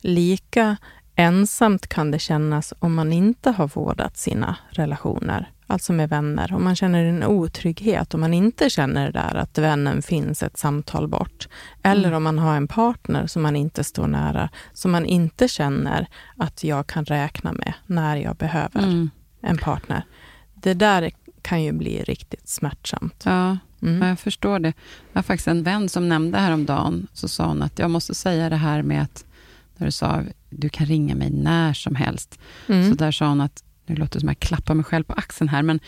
Lika 0.00 0.76
ensamt 1.16 1.86
kan 1.86 2.10
det 2.10 2.18
kännas 2.18 2.72
om 2.78 2.94
man 2.94 3.12
inte 3.12 3.50
har 3.50 3.68
vårdat 3.68 4.16
sina 4.16 4.56
relationer, 4.70 5.50
alltså 5.70 5.92
med 5.92 6.08
vänner. 6.08 6.52
Om 6.54 6.64
man 6.64 6.76
känner 6.76 7.04
en 7.04 7.24
otrygghet, 7.24 8.14
om 8.14 8.20
man 8.20 8.34
inte 8.34 8.70
känner 8.70 9.06
det 9.06 9.12
där 9.12 9.34
att 9.34 9.58
vännen 9.58 10.02
finns 10.02 10.42
ett 10.42 10.56
samtal 10.58 11.08
bort. 11.08 11.48
Eller 11.82 12.04
Mm. 12.08 12.16
om 12.16 12.22
man 12.22 12.38
har 12.38 12.56
en 12.56 12.68
partner 12.68 13.26
som 13.26 13.42
man 13.42 13.56
inte 13.56 13.84
står 13.84 14.06
nära, 14.06 14.48
som 14.72 14.90
man 14.90 15.04
inte 15.06 15.48
känner 15.48 16.06
att 16.36 16.64
jag 16.64 16.86
kan 16.86 17.04
räkna 17.04 17.52
med 17.52 17.72
när 17.86 18.16
jag 18.16 18.36
behöver 18.36 18.82
Mm. 18.82 19.10
en 19.42 19.58
partner. 19.58 20.04
Det 20.54 20.74
där 20.74 21.10
kan 21.42 21.62
ju 21.62 21.72
bli 21.72 22.02
riktigt 22.02 22.48
smärtsamt. 22.48 23.22
Ja, 23.24 23.58
Mm. 23.82 24.02
Ja, 24.02 24.08
jag 24.08 24.18
förstår 24.18 24.58
det. 24.58 24.72
Jag 25.12 25.18
har 25.18 25.22
faktiskt 25.22 25.48
en 25.48 25.62
vän 25.62 25.88
som 25.88 26.08
nämnde 26.08 26.38
häromdagen, 26.38 27.06
så 27.12 27.28
sa 27.28 27.46
hon 27.46 27.62
att 27.62 27.78
jag 27.78 27.90
måste 27.90 28.14
säga 28.14 28.48
det 28.50 28.56
här 28.56 28.82
med 28.82 29.02
att, 29.02 29.24
när 29.76 29.86
du 29.86 29.90
sa, 29.92 30.22
du 30.50 30.68
kan 30.68 30.86
ringa 30.86 31.14
mig 31.14 31.30
när 31.30 31.72
som 31.72 31.94
helst. 31.94 32.38
Mm. 32.68 32.90
Så 32.90 32.94
där 32.96 33.10
sa 33.12 33.28
hon 33.28 33.40
att, 33.40 33.64
nu 33.90 33.96
låter 33.96 34.14
det 34.14 34.20
som 34.20 34.28
att 34.28 34.36
jag 34.40 34.48
klappar 34.48 34.74
mig 34.74 34.84
själv 34.84 35.04
på 35.04 35.12
axeln 35.12 35.48
här, 35.48 35.62
men 35.62 35.80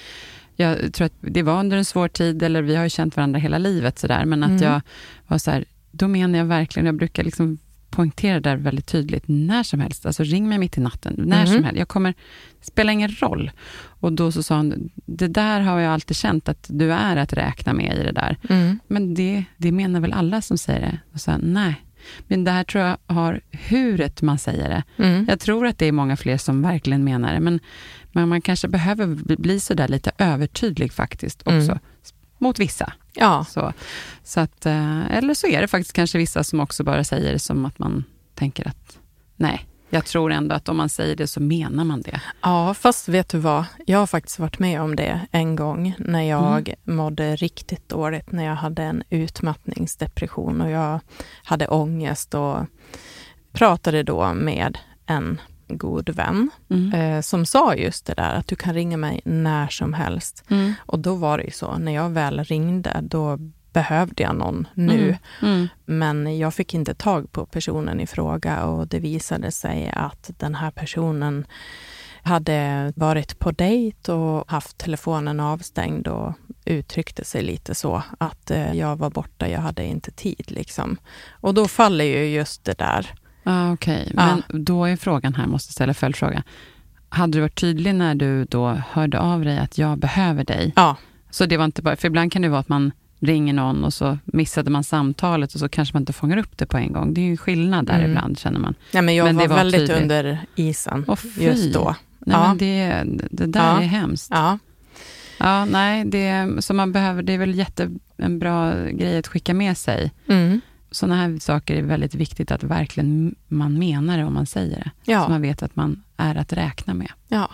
jag 0.56 0.92
tror 0.94 1.06
att 1.06 1.12
det 1.21 1.42
var 1.42 1.61
under 1.61 1.76
en 1.76 1.85
svår 1.85 2.09
tid, 2.09 2.42
eller 2.42 2.62
vi 2.62 2.76
har 2.76 2.85
ju 2.85 2.90
känt 2.90 3.16
varandra 3.16 3.38
hela 3.40 3.59
livet, 3.59 3.99
så 3.99 4.06
där, 4.06 4.25
men 4.25 4.42
att 4.42 4.50
Mm. 4.50 4.62
jag 4.62 4.80
var 5.26 5.38
så 5.38 5.50
här, 5.50 5.64
då 5.90 6.09
menar 6.09 6.38
jag 6.38 6.47
verkligen, 6.47 6.87
jag 6.87 6.94
brukar 6.97 7.25
liksom 7.25 7.59
poängtera 7.90 8.40
det 8.40 8.50
där 8.50 8.56
väldigt 8.56 8.87
tydligt, 8.87 9.25
när 9.26 9.62
som 9.62 9.80
helst, 9.80 10.06
alltså 10.06 10.23
ring 10.23 10.49
mig 10.49 10.59
mitt 10.59 10.78
i 10.78 10.80
natten, 10.80 11.14
när 11.18 11.38
Mhm. 11.47 11.47
som 11.54 11.64
helst, 11.64 11.78
jag 11.78 11.88
kommer, 11.88 12.14
det 12.61 12.66
spelar 12.66 12.92
ingen 12.92 13.11
roll. 13.21 13.50
Och 13.85 14.12
då 14.12 14.32
så 14.32 14.42
sa 14.42 14.56
hon, 14.56 14.90
det 14.94 15.28
där 15.28 15.61
har 15.61 15.80
jag 15.80 15.92
alltid 15.92 16.16
känt 16.16 16.49
att 16.49 16.66
du 16.71 16.92
är 16.92 17.16
att 17.16 17.32
räkna 17.32 17.73
med 17.73 17.99
i 17.99 18.02
det 18.04 18.12
där. 18.12 18.37
Mm. 18.49 18.78
Men 18.88 19.14
det, 19.14 19.44
det 19.56 19.73
menar 19.73 20.00
väl 20.00 20.12
alla 20.12 20.40
som 20.42 20.59
säger 20.59 20.80
det? 20.80 20.99
Och 21.14 21.21
så, 21.21 21.37
nej. 21.42 21.75
Men 22.28 22.44
det 22.44 22.50
här 22.50 22.64
tror 22.64 22.85
jag 22.85 22.97
har 23.06 23.40
huret 23.50 24.23
man 24.23 24.38
säger 24.38 24.68
det. 24.68 24.82
Mm. 25.04 25.25
Jag 25.28 25.40
tror 25.40 25.66
att 25.66 25.78
det 25.78 25.87
är 25.87 25.92
många 25.92 26.16
fler 26.16 26.37
som 26.38 26.62
verkligen 26.62 27.04
menar 27.04 27.32
det, 27.35 27.40
men, 27.40 27.61
men 28.12 28.28
man 28.28 28.40
kanske 28.40 28.68
behöver 28.68 29.06
bli- 29.06 29.37
bli 29.37 29.61
så 29.61 29.75
där 29.75 29.88
lite 29.88 30.12
övertydlig 30.18 30.92
faktiskt 30.92 31.40
också, 31.42 31.52
Mm. 31.73 31.78
mot 32.38 32.59
vissa. 32.59 32.92
Ja, 33.14 33.44
Så, 33.50 33.73
så 34.25 34.40
att, 34.40 34.66
eh, 34.66 35.16
eller 35.16 35.35
så 35.35 35.47
är 35.47 35.61
det 35.61 35.68
faktiskt 35.68 35.92
kanske 35.92 36.18
vissa 36.18 36.44
som 36.44 36.61
också 36.61 36.85
bara 36.85 37.04
säger 37.04 37.32
det 37.32 37.38
som 37.38 37.64
att 37.64 37.78
man 37.78 38.04
tänker 38.35 38.68
att 38.68 38.99
nej, 39.37 39.66
jag 39.94 40.04
tror 40.04 40.32
ändå 40.32 40.54
att 40.54 40.68
om 40.68 40.76
man 40.76 40.88
säger 40.88 41.16
det 41.16 41.26
så 41.26 41.40
menar 41.40 41.84
man 41.84 42.02
det. 42.02 42.20
Ja, 42.40 42.75
fast 42.75 43.08
vet 43.08 43.28
du 43.28 43.38
vad? 43.38 43.64
Jag 43.87 43.99
har 43.99 44.06
faktiskt 44.06 44.38
varit 44.38 44.58
med 44.58 44.80
om 44.82 44.96
det 44.96 45.20
en 45.30 45.56
gång 45.56 45.94
när 45.99 46.22
jag 46.22 46.75
mådde 46.84 47.37
riktigt 47.37 47.88
dåligt, 47.88 48.32
när 48.32 48.44
jag 48.44 48.54
hade 48.54 48.82
en 48.82 49.02
utmattningsdepression 49.11 50.61
och 50.61 50.70
jag 50.70 51.00
hade 51.44 51.68
ångest 51.68 52.34
och 52.34 52.56
pratade 53.52 54.02
då 54.02 54.34
med 54.34 54.78
en 55.06 55.40
god 55.68 56.08
vän 56.11 56.50
Mm. 56.70 56.92
eh, 56.94 57.20
som 57.20 57.46
sa 57.46 57.75
just 57.75 58.06
det 58.06 58.14
där 58.14 58.34
att 58.34 58.46
du 58.49 58.56
kan 58.56 58.75
ringa 58.75 58.96
mig 58.96 59.20
när 59.25 59.68
som 59.68 59.92
helst. 59.94 60.44
Mm. 60.50 60.75
Och 60.87 60.99
då 60.99 61.14
var 61.14 61.38
det 61.38 61.44
ju 61.44 61.50
så, 61.50 61.78
när 61.78 61.92
jag 61.92 62.11
väl 62.11 62.44
ringde, 62.44 62.99
då 63.02 63.38
behövde 63.73 64.23
jag 64.23 64.37
någon 64.37 64.67
nu. 64.75 65.17
Mm. 65.43 65.69
Men 65.85 66.38
jag 66.38 66.55
fick 66.55 66.75
inte 66.75 66.95
tag 66.95 67.33
på 67.33 67.47
personen 67.47 68.00
i 68.00 68.07
fråga 68.07 68.64
och 68.64 68.88
det 68.88 68.99
visade 68.99 69.50
sig 69.52 69.93
att 69.97 70.31
den 70.38 70.55
här 70.55 70.71
personen 70.71 71.47
hade 72.23 72.93
varit 72.97 73.38
på 73.38 73.50
dejt 73.50 74.12
och 74.12 74.50
haft 74.50 74.79
telefonen 74.79 75.41
avstängd 75.41 76.09
och 76.09 76.33
uttryckte 76.64 77.25
sig 77.25 77.43
lite 77.43 77.75
så 77.75 78.02
att 78.19 78.50
eh, 78.50 78.73
jag 78.75 78.97
var 78.97 79.11
borta, 79.11 79.49
jag 79.49 79.61
hade 79.61 79.85
inte 79.85 80.11
tid 80.11 80.45
liksom. 80.47 80.97
Och 81.31 81.55
då 81.55 81.69
faller 81.69 82.05
ju 82.05 82.25
just 82.26 82.64
det 82.64 82.79
där. 82.79 83.11
Ah, 83.45 83.73
Okej, 83.73 84.12
Ja. 84.17 84.38
men 84.50 84.64
då 84.64 84.85
är 84.85 84.97
frågan 84.97 85.35
här, 85.35 85.47
måste 85.47 85.73
ställa 85.73 85.95
följdfråga. 85.95 86.43
Hade 87.09 87.33
du 87.38 87.41
varit 87.41 87.61
tydlig 87.61 87.95
när 87.95 88.14
du 88.14 88.45
då 88.45 88.69
hörde 88.91 89.19
av 89.21 89.45
dig 89.45 89.59
att 89.59 89.79
jag 89.79 89.99
behöver 89.99 90.45
dig? 90.45 90.73
Ja, 90.76 90.97
Så 91.31 91.47
det 91.47 91.57
var 91.57 91.64
inte 91.64 91.83
bara, 91.83 91.97
för 91.97 92.09
ibland 92.09 92.33
kan 92.33 92.43
det 92.43 92.49
vara 92.49 92.61
att 92.61 92.69
man 92.69 92.93
ringer 93.23 93.52
någon 93.52 93.85
och 93.85 93.95
så 93.95 94.19
missade 94.25 94.71
man 94.71 94.85
samtalet 94.85 95.55
och 95.55 95.61
så 95.61 95.69
kanske 95.69 95.95
man 95.95 96.02
inte 96.02 96.12
fångar 96.12 96.37
upp 96.37 96.59
det 96.59 96.67
på 96.67 96.76
en 96.79 96.93
gång. 96.93 97.14
Det 97.14 97.21
är 97.21 97.23
ju 97.23 97.31
en 97.31 97.37
skillnad 97.37 97.87
där 97.87 97.99
Mm. 97.99 98.11
ibland, 98.11 98.38
känner 98.38 98.61
man. 98.61 98.75
Nej, 98.93 99.02
men 99.02 99.14
jag 99.14 99.25
Men 99.25 99.37
det 99.37 99.41
var, 99.43 99.49
var 99.49 99.57
väldigt 99.57 99.81
tydligt. 99.81 100.02
under 100.02 100.38
isen 100.57 101.07
fy. 101.19 101.45
just 101.45 101.73
då. 101.75 101.95
Nej, 102.19 102.37
Ja. 102.37 102.49
men 102.49 102.59
det, 102.59 103.02
det 103.31 103.47
där 103.47 103.61
Ja. 103.75 103.81
är 103.83 103.87
hemskt. 103.87 104.29
Ja, 104.31 104.59
Ja, 105.38 105.64
nej, 105.64 106.05
det, 106.05 106.49
så 106.64 106.75
man 106.75 106.93
behöver, 106.93 107.23
det 107.23 107.33
är 107.33 107.38
väl 107.38 107.55
jätte, 107.55 107.91
en 108.17 108.38
bra 108.38 108.75
grej 108.91 109.19
att 109.19 109.26
skicka 109.29 109.55
med 109.55 109.76
sig. 109.79 110.12
mm. 110.29 110.61
Sådana 110.91 111.17
här 111.17 111.38
saker 111.41 111.76
är 111.76 111.83
väldigt 111.83 112.14
viktigt 112.14 112.50
att 112.50 112.62
verkligen 112.62 113.35
man 113.49 113.79
menar 113.79 114.19
det 114.19 114.25
om 114.25 114.35
man 114.35 114.47
säger 114.47 114.76
det. 114.76 114.91
Så 115.05 115.11
ja, 115.11 115.29
man 115.29 115.43
vet 115.43 115.62
att 115.62 115.76
man 115.76 116.02
är 116.17 116.35
att 116.35 116.52
räkna 116.52 116.95
med. 116.95 117.11
ja. 117.29 117.50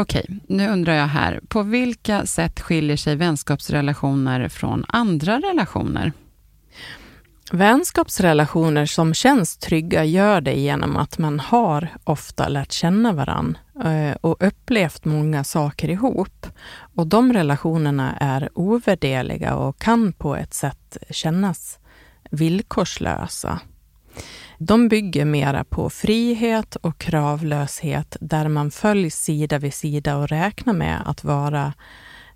Okej, 0.00 0.26
nu 0.46 0.68
undrar 0.68 0.94
jag 0.94 1.06
här. 1.06 1.40
På 1.48 1.62
vilka 1.62 2.26
sätt 2.26 2.60
skiljer 2.60 2.96
sig 2.96 3.16
vänskapsrelationer 3.16 4.48
från 4.48 4.84
andra 4.88 5.38
relationer? 5.38 6.12
Vänskapsrelationer 7.52 8.86
som 8.86 9.14
känns 9.14 9.56
trygga 9.56 10.04
gör 10.04 10.40
det 10.40 10.54
genom 10.54 10.96
att 10.96 11.18
man 11.18 11.40
har 11.40 11.88
ofta 12.04 12.48
lärt 12.48 12.72
känna 12.72 13.12
varann 13.12 13.58
eh, 13.84 14.16
och 14.20 14.36
upplevt 14.46 15.04
många 15.04 15.44
saker 15.44 15.90
ihop. 15.90 16.46
Och 16.94 17.06
de 17.06 17.32
relationerna 17.32 18.16
är 18.20 18.48
ovärderliga 18.54 19.54
och 19.54 19.78
kan 19.78 20.12
på 20.12 20.36
ett 20.36 20.54
sätt 20.54 20.96
kännas 21.10 21.78
villkorslösa. 22.30 23.60
De 24.58 24.88
bygger 24.88 25.24
mera 25.24 25.64
på 25.64 25.90
frihet 25.90 26.76
och 26.76 26.98
kravlöshet 26.98 28.16
där 28.20 28.48
man 28.48 28.70
följs 28.70 29.14
sida 29.14 29.58
vid 29.58 29.74
sida 29.74 30.16
och 30.16 30.28
räknar 30.28 30.72
med 30.72 31.02
att 31.06 31.24
vara 31.24 31.72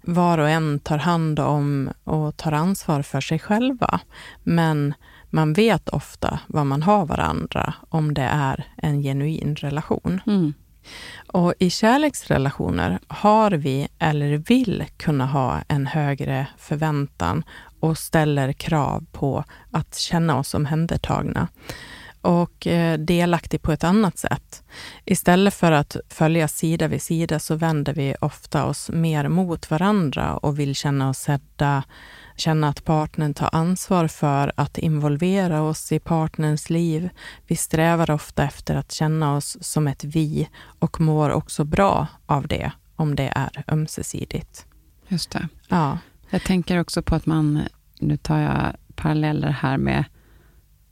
var 0.02 0.38
och 0.38 0.48
en 0.48 0.78
tar 0.78 0.98
hand 0.98 1.40
om 1.40 1.90
och 2.04 2.36
tar 2.36 2.52
ansvar 2.52 3.02
för 3.02 3.20
sig 3.20 3.38
själva. 3.38 4.00
Men 4.42 4.94
man 5.30 5.52
vet 5.52 5.88
ofta 5.88 6.40
vad 6.46 6.66
man 6.66 6.82
har 6.82 7.06
varandra 7.06 7.74
om 7.88 8.14
det 8.14 8.28
är 8.32 8.66
en 8.76 9.02
genuin 9.02 9.56
relation. 9.56 10.20
Mm. 10.26 10.54
Och 11.26 11.54
i 11.58 11.70
kärleksrelationer 11.70 12.98
har 13.08 13.50
vi 13.50 13.88
eller 13.98 14.36
vill 14.36 14.84
kunna 14.96 15.26
ha 15.26 15.60
en 15.68 15.86
högre 15.86 16.46
förväntan 16.58 17.44
och 17.82 17.98
ställer 17.98 18.52
krav 18.52 19.04
på 19.12 19.44
att 19.70 19.96
känna 19.96 20.38
oss 20.38 20.54
omhändertagna 20.54 21.48
och 22.20 22.66
eh, 22.66 22.98
delaktig 22.98 23.62
på 23.62 23.72
ett 23.72 23.84
annat 23.84 24.18
sätt. 24.18 24.62
Istället 25.04 25.54
för 25.54 25.72
att 25.72 25.96
följa 26.08 26.48
sida 26.48 26.88
vid 26.88 27.02
sida 27.02 27.38
så 27.38 27.54
vänder 27.54 27.94
vi 27.94 28.14
ofta 28.20 28.64
oss 28.64 28.90
mer 28.90 29.28
mot 29.28 29.70
varandra 29.70 30.36
och 30.36 30.58
vill 30.58 30.74
känna 30.74 31.08
oss 31.08 31.18
sedda, 31.18 31.82
känna 32.36 32.68
att 32.68 32.84
partnern 32.84 33.34
tar 33.34 33.50
ansvar 33.52 34.08
för 34.08 34.52
att 34.56 34.78
involvera 34.78 35.62
oss 35.62 35.92
i 35.92 35.98
partnerns 35.98 36.70
liv. 36.70 37.08
Vi 37.46 37.56
strävar 37.56 38.10
ofta 38.10 38.44
efter 38.44 38.74
att 38.74 38.92
känna 38.92 39.36
oss 39.36 39.56
som 39.60 39.88
ett 39.88 40.04
vi 40.04 40.48
och 40.78 41.00
mår 41.00 41.30
också 41.30 41.64
bra 41.64 42.06
av 42.26 42.48
det, 42.48 42.72
om 42.96 43.16
det 43.16 43.32
är 43.34 43.64
ömsesidigt. 43.68 44.66
Just 45.08 45.30
det. 45.30 45.48
Ja, 45.68 45.98
Jag 46.32 46.42
tänker 46.44 46.78
också 46.80 47.02
på 47.02 47.14
att 47.14 47.26
man, 47.26 47.60
nu 48.00 48.16
tar 48.16 48.38
jag 48.38 48.76
paralleller 48.94 49.50
här 49.50 49.76
med 49.78 50.04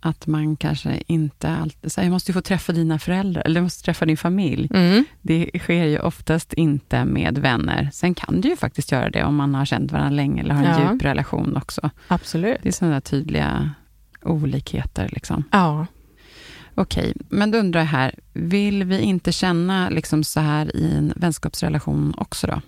att 0.00 0.26
man 0.26 0.56
kanske 0.56 1.02
inte 1.06 1.48
alltid, 1.56 1.92
så 1.92 2.00
här, 2.00 2.08
jag 2.08 2.12
måste 2.12 2.30
ju 2.30 2.34
få 2.34 2.40
träffa 2.40 2.72
dina 2.72 2.98
föräldrar, 2.98 3.42
eller 3.42 3.56
jag 3.56 3.62
måste 3.62 3.84
träffa 3.84 4.06
din 4.06 4.16
familj. 4.16 4.68
mm. 4.74 5.04
Det 5.22 5.50
sker 5.58 5.84
ju 5.84 5.98
oftast 5.98 6.52
inte 6.52 7.04
med 7.04 7.38
vänner. 7.38 7.90
Sen 7.92 8.14
kan 8.14 8.40
du 8.40 8.48
ju 8.48 8.56
faktiskt 8.56 8.92
göra 8.92 9.10
det 9.10 9.24
om 9.24 9.36
man 9.36 9.54
har 9.54 9.64
känt 9.64 9.92
varandra 9.92 10.10
länge, 10.16 10.42
eller 10.42 10.54
har 10.54 10.64
en 10.64 10.80
Ja. 10.82 10.92
djup 10.92 11.02
relation 11.04 11.56
också. 11.56 11.90
absolut. 12.08 12.58
Det 12.62 12.68
är 12.68 12.72
sådana 12.72 12.94
där 12.94 13.00
tydliga 13.00 13.70
olikheter. 14.22 15.08
Liksom. 15.12 15.44
Ja. 15.52 15.86
Okej, 16.74 17.12
men 17.28 17.50
då 17.50 17.58
undrar 17.58 17.80
jag 17.80 17.86
här, 17.86 18.14
vill 18.32 18.84
vi 18.84 19.00
inte 19.00 19.32
känna 19.32 19.88
liksom 19.88 20.24
så 20.24 20.40
här 20.40 20.76
i 20.76 20.94
en 20.96 21.12
vänskapsrelation 21.16 22.14
också 22.16 22.46
då? 22.46 22.60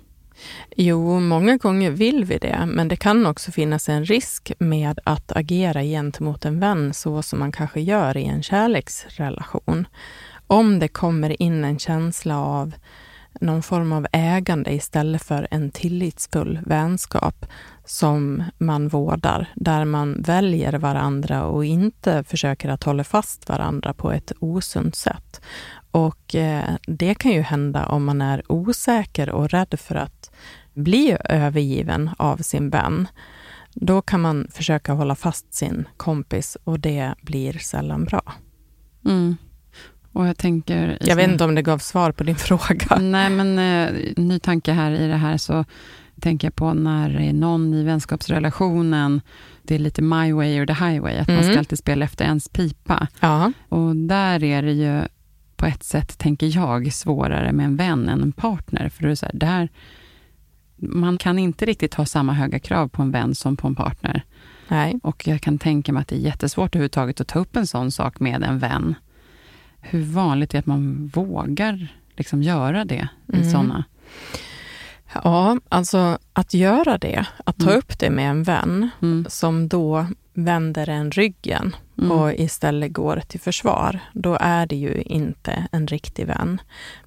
Jo, 0.76 1.20
många 1.20 1.56
gånger 1.56 1.90
vill 1.90 2.24
vi 2.24 2.38
det, 2.38 2.64
men 2.66 2.88
det 2.88 2.96
kan 2.96 3.26
också 3.26 3.52
finnas 3.52 3.88
en 3.88 4.04
risk 4.04 4.52
med 4.58 5.00
att 5.04 5.32
agera 5.32 5.82
gentemot 5.82 6.44
en 6.44 6.60
vän 6.60 6.94
så 6.94 7.22
som 7.22 7.38
man 7.38 7.52
kanske 7.52 7.80
gör 7.80 8.16
i 8.16 8.24
en 8.24 8.42
kärleksrelation. 8.42 9.86
Om 10.46 10.78
det 10.78 10.88
kommer 10.88 11.42
in 11.42 11.64
en 11.64 11.78
känsla 11.78 12.38
av 12.38 12.74
någon 13.40 13.62
form 13.62 13.92
av 13.92 14.06
ägande 14.12 14.72
istället 14.72 15.22
för 15.22 15.48
en 15.50 15.70
tillitsfull 15.70 16.60
vänskap 16.66 17.46
som 17.84 18.44
man 18.58 18.88
vårdar, 18.88 19.46
där 19.54 19.84
man 19.84 20.22
väljer 20.22 20.72
varandra 20.72 21.44
och 21.44 21.64
inte 21.64 22.24
försöker 22.24 22.68
att 22.68 22.84
hålla 22.84 23.04
fast 23.04 23.48
varandra 23.48 23.94
på 23.94 24.12
ett 24.12 24.32
osunt 24.38 24.96
sätt. 24.96 25.40
Och 25.90 26.34
eh, 26.34 26.74
det 26.86 27.14
kan 27.14 27.32
ju 27.32 27.40
hända 27.40 27.86
om 27.86 28.04
man 28.04 28.22
är 28.22 28.52
osäker 28.52 29.30
och 29.30 29.50
rädd 29.50 29.80
för 29.80 29.94
att 29.94 30.21
bli 30.74 31.16
övergiven 31.24 32.10
av 32.16 32.36
sin 32.36 32.70
vän. 32.70 33.08
Då 33.74 34.02
kan 34.02 34.20
man 34.20 34.46
försöka 34.50 34.92
hålla 34.92 35.14
fast 35.14 35.54
sin 35.54 35.88
kompis 35.96 36.56
och 36.64 36.80
det 36.80 37.14
blir 37.22 37.52
sällan 37.52 38.04
bra. 38.04 38.32
Mm. 39.04 39.36
Och 40.12 40.26
jag 40.26 40.38
tänker... 40.38 40.98
Jag 41.00 41.16
vet 41.16 41.30
inte 41.30 41.44
om 41.44 41.54
det 41.54 41.62
gav 41.62 41.78
svar 41.78 42.12
på 42.12 42.24
din 42.24 42.36
fråga. 42.36 42.98
Nej, 43.00 43.30
men 43.30 43.58
eh, 43.58 44.12
ny 44.16 44.38
tanke 44.38 44.72
här 44.72 44.92
i 44.92 45.08
det 45.08 45.16
här 45.16 45.36
så 45.36 45.64
tänker 46.20 46.46
jag 46.46 46.56
på 46.56 46.74
när 46.74 47.32
någon 47.32 47.74
i 47.74 47.84
vänskapsrelationen, 47.84 49.20
det 49.62 49.74
är 49.74 49.78
lite 49.78 50.02
my 50.02 50.32
way 50.32 50.60
or 50.60 50.66
the 50.66 50.72
highway, 50.72 51.18
att 51.18 51.28
mm. 51.28 51.40
man 51.40 51.50
ska 51.50 51.58
alltid 51.58 51.78
spela 51.78 52.04
efter 52.04 52.24
ens 52.24 52.48
pipa. 52.48 53.06
Ja. 53.20 53.52
Och 53.68 53.96
där 53.96 54.44
är 54.44 54.62
det 54.62 54.72
ju 54.72 55.02
på 55.56 55.66
ett 55.66 55.82
sätt, 55.82 56.18
tänker 56.18 56.56
jag, 56.56 56.92
svårare 56.92 57.52
med 57.52 57.66
en 57.66 57.76
vän 57.76 58.08
än 58.08 58.22
en 58.22 58.32
partner. 58.32 58.88
För 58.88 59.02
det 59.02 59.10
är 59.10 59.14
så 59.14 59.26
här, 59.26 59.34
där, 59.34 59.68
man 60.82 61.18
kan 61.18 61.38
inte 61.38 61.66
riktigt 61.66 61.94
ha 61.94 62.06
samma 62.06 62.32
höga 62.32 62.58
krav 62.58 62.88
på 62.88 63.02
en 63.02 63.10
vän 63.10 63.34
som 63.34 63.56
på 63.56 63.66
en 63.66 63.74
partner. 63.74 64.22
Nej. 64.68 65.00
Och 65.02 65.28
jag 65.28 65.40
kan 65.40 65.58
tänka 65.58 65.92
mig 65.92 66.00
att 66.00 66.08
det 66.08 66.16
är 66.16 66.20
jättesvårt 66.20 66.74
överhuvudtaget 66.74 67.20
att 67.20 67.28
ta 67.28 67.38
upp 67.38 67.56
en 67.56 67.66
sån 67.66 67.90
sak 67.90 68.20
med 68.20 68.42
en 68.42 68.58
vän. 68.58 68.94
Hur 69.80 70.02
vanligt 70.02 70.50
är 70.50 70.52
det 70.52 70.58
att 70.58 70.66
man 70.66 71.10
vågar 71.14 71.96
liksom 72.16 72.42
göra 72.42 72.84
det 72.84 73.08
i 73.32 73.36
mm. 73.36 73.50
såna 73.50 73.84
Ja, 75.24 75.58
alltså 75.68 76.18
att 76.32 76.54
göra 76.54 76.98
det, 76.98 77.26
att 77.44 77.56
ta 77.56 77.66
mm. 77.66 77.78
upp 77.78 77.98
det 77.98 78.10
med 78.10 78.30
en 78.30 78.42
vän 78.42 78.90
mm. 79.02 79.26
som 79.28 79.68
då 79.68 80.06
vänder 80.34 80.88
en 80.88 81.10
ryggen 81.10 81.76
mm. 82.04 82.18
och 82.18 82.32
istället 82.32 82.92
går 82.92 83.22
till 83.26 83.40
försvar, 83.40 84.00
då 84.12 84.36
är 84.40 84.66
det 84.66 84.76
ju 84.76 85.02
inte 85.02 85.66
en 85.72 85.86
riktig 85.86 86.26
vän. 86.26 86.60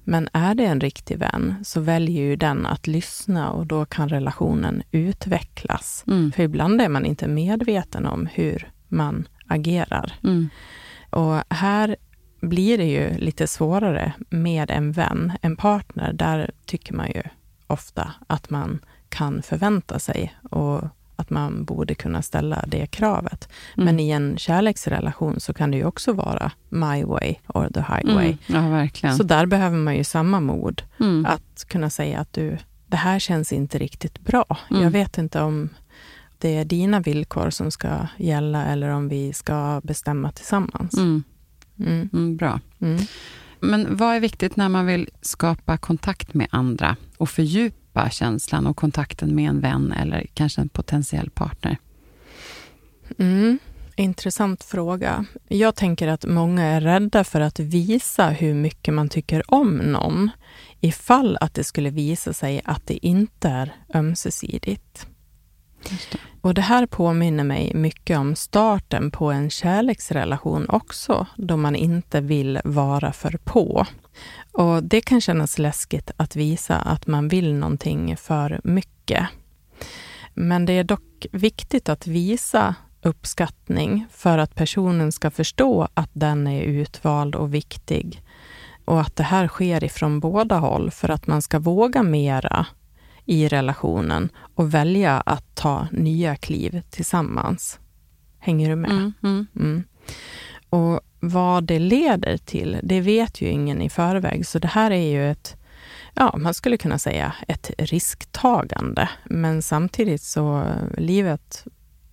Men 0.04 0.28
är 0.32 0.54
det 0.54 0.64
en 0.64 0.80
riktig 0.80 1.18
vän 1.18 1.54
så 1.64 1.80
väljer 1.80 2.22
ju 2.22 2.36
den 2.36 2.66
att 2.66 2.86
lyssna 2.86 3.50
och 3.50 3.66
då 3.66 3.84
kan 3.84 4.08
relationen 4.08 4.82
utvecklas. 4.90 6.04
Mm. 6.06 6.32
För 6.32 6.42
ibland 6.42 6.80
är 6.80 6.88
man 6.88 7.06
inte 7.06 7.28
medveten 7.28 8.06
om 8.06 8.26
hur 8.32 8.70
man 8.88 9.28
agerar. 9.46 10.12
Mm. 10.24 10.48
Och 11.10 11.42
här 11.50 11.96
blir 12.40 12.78
det 12.78 12.84
ju 12.84 13.18
lite 13.18 13.46
svårare 13.46 14.12
med 14.30 14.70
en 14.70 14.92
vän, 14.92 15.32
en 15.42 15.56
partner. 15.56 16.12
Där 16.12 16.50
tycker 16.66 16.94
man 16.94 17.06
ju 17.06 17.22
ofta 17.66 18.12
att 18.26 18.50
man 18.50 18.78
kan 19.08 19.42
förvänta 19.42 19.98
sig 19.98 20.36
och 20.50 20.82
att 21.16 21.30
man 21.30 21.64
borde 21.64 21.94
kunna 21.94 22.22
ställa 22.22 22.64
det 22.66 22.86
kravet. 22.86 23.48
Mm. 23.76 23.84
Men 23.84 24.00
i 24.00 24.10
en 24.10 24.38
kärleksrelation 24.38 25.40
så 25.40 25.54
kan 25.54 25.70
det 25.70 25.76
ju 25.76 25.84
också 25.84 26.12
vara 26.12 26.52
my 26.68 27.04
way 27.04 27.34
or 27.48 27.68
the 27.74 27.80
highway. 27.80 28.36
Mm. 28.48 28.64
Ja, 28.64 28.70
verkligen. 28.70 29.16
Så 29.16 29.22
där 29.22 29.46
behöver 29.46 29.76
man 29.76 29.96
ju 29.96 30.04
samma 30.04 30.40
mod 30.40 30.82
mm. 31.00 31.26
att 31.26 31.64
kunna 31.68 31.90
säga 31.90 32.20
att 32.20 32.32
du, 32.32 32.58
det 32.86 32.96
här 32.96 33.18
känns 33.18 33.52
inte 33.52 33.78
riktigt 33.78 34.20
bra. 34.20 34.58
Mm. 34.70 34.82
Jag 34.82 34.90
vet 34.90 35.18
inte 35.18 35.40
om 35.40 35.68
det 36.38 36.56
är 36.56 36.64
dina 36.64 37.00
villkor 37.00 37.50
som 37.50 37.70
ska 37.70 38.06
gälla 38.16 38.64
eller 38.64 38.88
om 38.88 39.08
vi 39.08 39.32
ska 39.32 39.80
bestämma 39.84 40.32
tillsammans. 40.32 40.96
Mm. 40.96 41.22
Mm. 41.78 42.36
bra. 42.36 42.60
Men 43.60 43.96
vad 43.96 44.16
är 44.16 44.20
viktigt 44.20 44.56
när 44.56 44.68
man 44.68 44.86
vill 44.86 45.08
skapa 45.22 45.76
kontakt 45.76 46.34
med 46.34 46.48
andra 46.50 46.96
och 47.16 47.28
fördjupa 47.30 47.85
känslan 48.10 48.66
och 48.66 48.76
kontakten 48.76 49.34
med 49.34 49.48
en 49.48 49.60
vän 49.60 49.92
eller 49.92 50.26
kanske 50.34 50.60
en 50.60 50.68
potentiell 50.68 51.30
partner? 51.30 51.76
Mm, 53.18 53.58
intressant 53.96 54.64
fråga. 54.64 55.24
Jag 55.48 55.74
tänker 55.74 56.08
att 56.08 56.24
många 56.24 56.62
är 56.62 56.80
rädda 56.80 57.24
för 57.24 57.40
att 57.40 57.60
visa 57.60 58.28
hur 58.28 58.54
mycket 58.54 58.94
man 58.94 59.08
tycker 59.08 59.54
om 59.54 59.76
någon 59.76 60.30
ifall 60.80 61.38
att 61.40 61.54
det 61.54 61.64
skulle 61.64 61.90
visa 61.90 62.32
sig 62.32 62.62
att 62.64 62.86
det 62.86 63.06
inte 63.06 63.48
är 63.48 63.72
ömsesidigt. 63.94 65.06
Det. 65.88 66.18
Och 66.40 66.54
det 66.54 66.60
här 66.60 66.86
påminner 66.86 67.44
mig 67.44 67.72
mycket 67.74 68.18
om 68.18 68.36
starten 68.36 69.10
på 69.10 69.30
en 69.30 69.50
kärleksrelation 69.50 70.66
också, 70.68 71.26
då 71.36 71.56
man 71.56 71.76
inte 71.76 72.20
vill 72.20 72.60
vara 72.64 73.12
för 73.12 73.38
på. 73.44 73.86
Och 74.56 74.84
det 74.84 75.00
kan 75.00 75.20
kännas 75.20 75.58
läskigt 75.58 76.10
att 76.16 76.36
visa 76.36 76.76
att 76.76 77.06
man 77.06 77.28
vill 77.28 77.54
någonting 77.54 78.16
för 78.16 78.60
mycket. 78.64 79.26
Men 80.34 80.66
det 80.66 80.72
är 80.72 80.84
dock 80.84 81.26
viktigt 81.32 81.88
att 81.88 82.06
visa 82.06 82.74
uppskattning 83.02 84.06
för 84.10 84.38
att 84.38 84.54
personen 84.54 85.12
ska 85.12 85.30
förstå 85.30 85.88
att 85.94 86.10
den 86.12 86.46
är 86.46 86.62
utvald 86.62 87.34
och 87.34 87.54
viktig. 87.54 88.22
Och 88.84 89.00
att 89.00 89.16
det 89.16 89.22
här 89.22 89.48
sker 89.48 89.84
ifrån 89.84 90.20
båda 90.20 90.58
håll 90.58 90.90
för 90.90 91.08
att 91.08 91.26
man 91.26 91.42
ska 91.42 91.58
våga 91.58 92.02
mera 92.02 92.66
i 93.24 93.48
relationen 93.48 94.28
och 94.54 94.74
välja 94.74 95.20
att 95.20 95.54
ta 95.54 95.88
nya 95.92 96.36
kliv 96.36 96.82
tillsammans. 96.90 97.78
Hänger 98.38 98.68
du 98.68 98.76
med? 98.76 98.90
Mm, 98.90 99.12
mm. 99.22 99.46
Mm. 99.56 99.84
Och 100.70 101.00
vad 101.28 101.64
det 101.64 101.78
leder 101.78 102.36
till, 102.36 102.80
det 102.82 103.00
vet 103.00 103.40
ju 103.40 103.48
ingen 103.48 103.82
i 103.82 103.90
förväg. 103.90 104.46
Så 104.46 104.58
det 104.58 104.68
här 104.68 104.90
är 104.90 105.10
ju 105.10 105.30
ett, 105.30 105.56
ja, 106.14 106.34
man 106.36 106.54
skulle 106.54 106.76
kunna 106.76 106.98
säga 106.98 107.32
ett 107.48 107.70
risktagande. 107.78 109.08
Men 109.24 109.62
samtidigt 109.62 110.22
så, 110.22 110.64
livet 110.98 111.64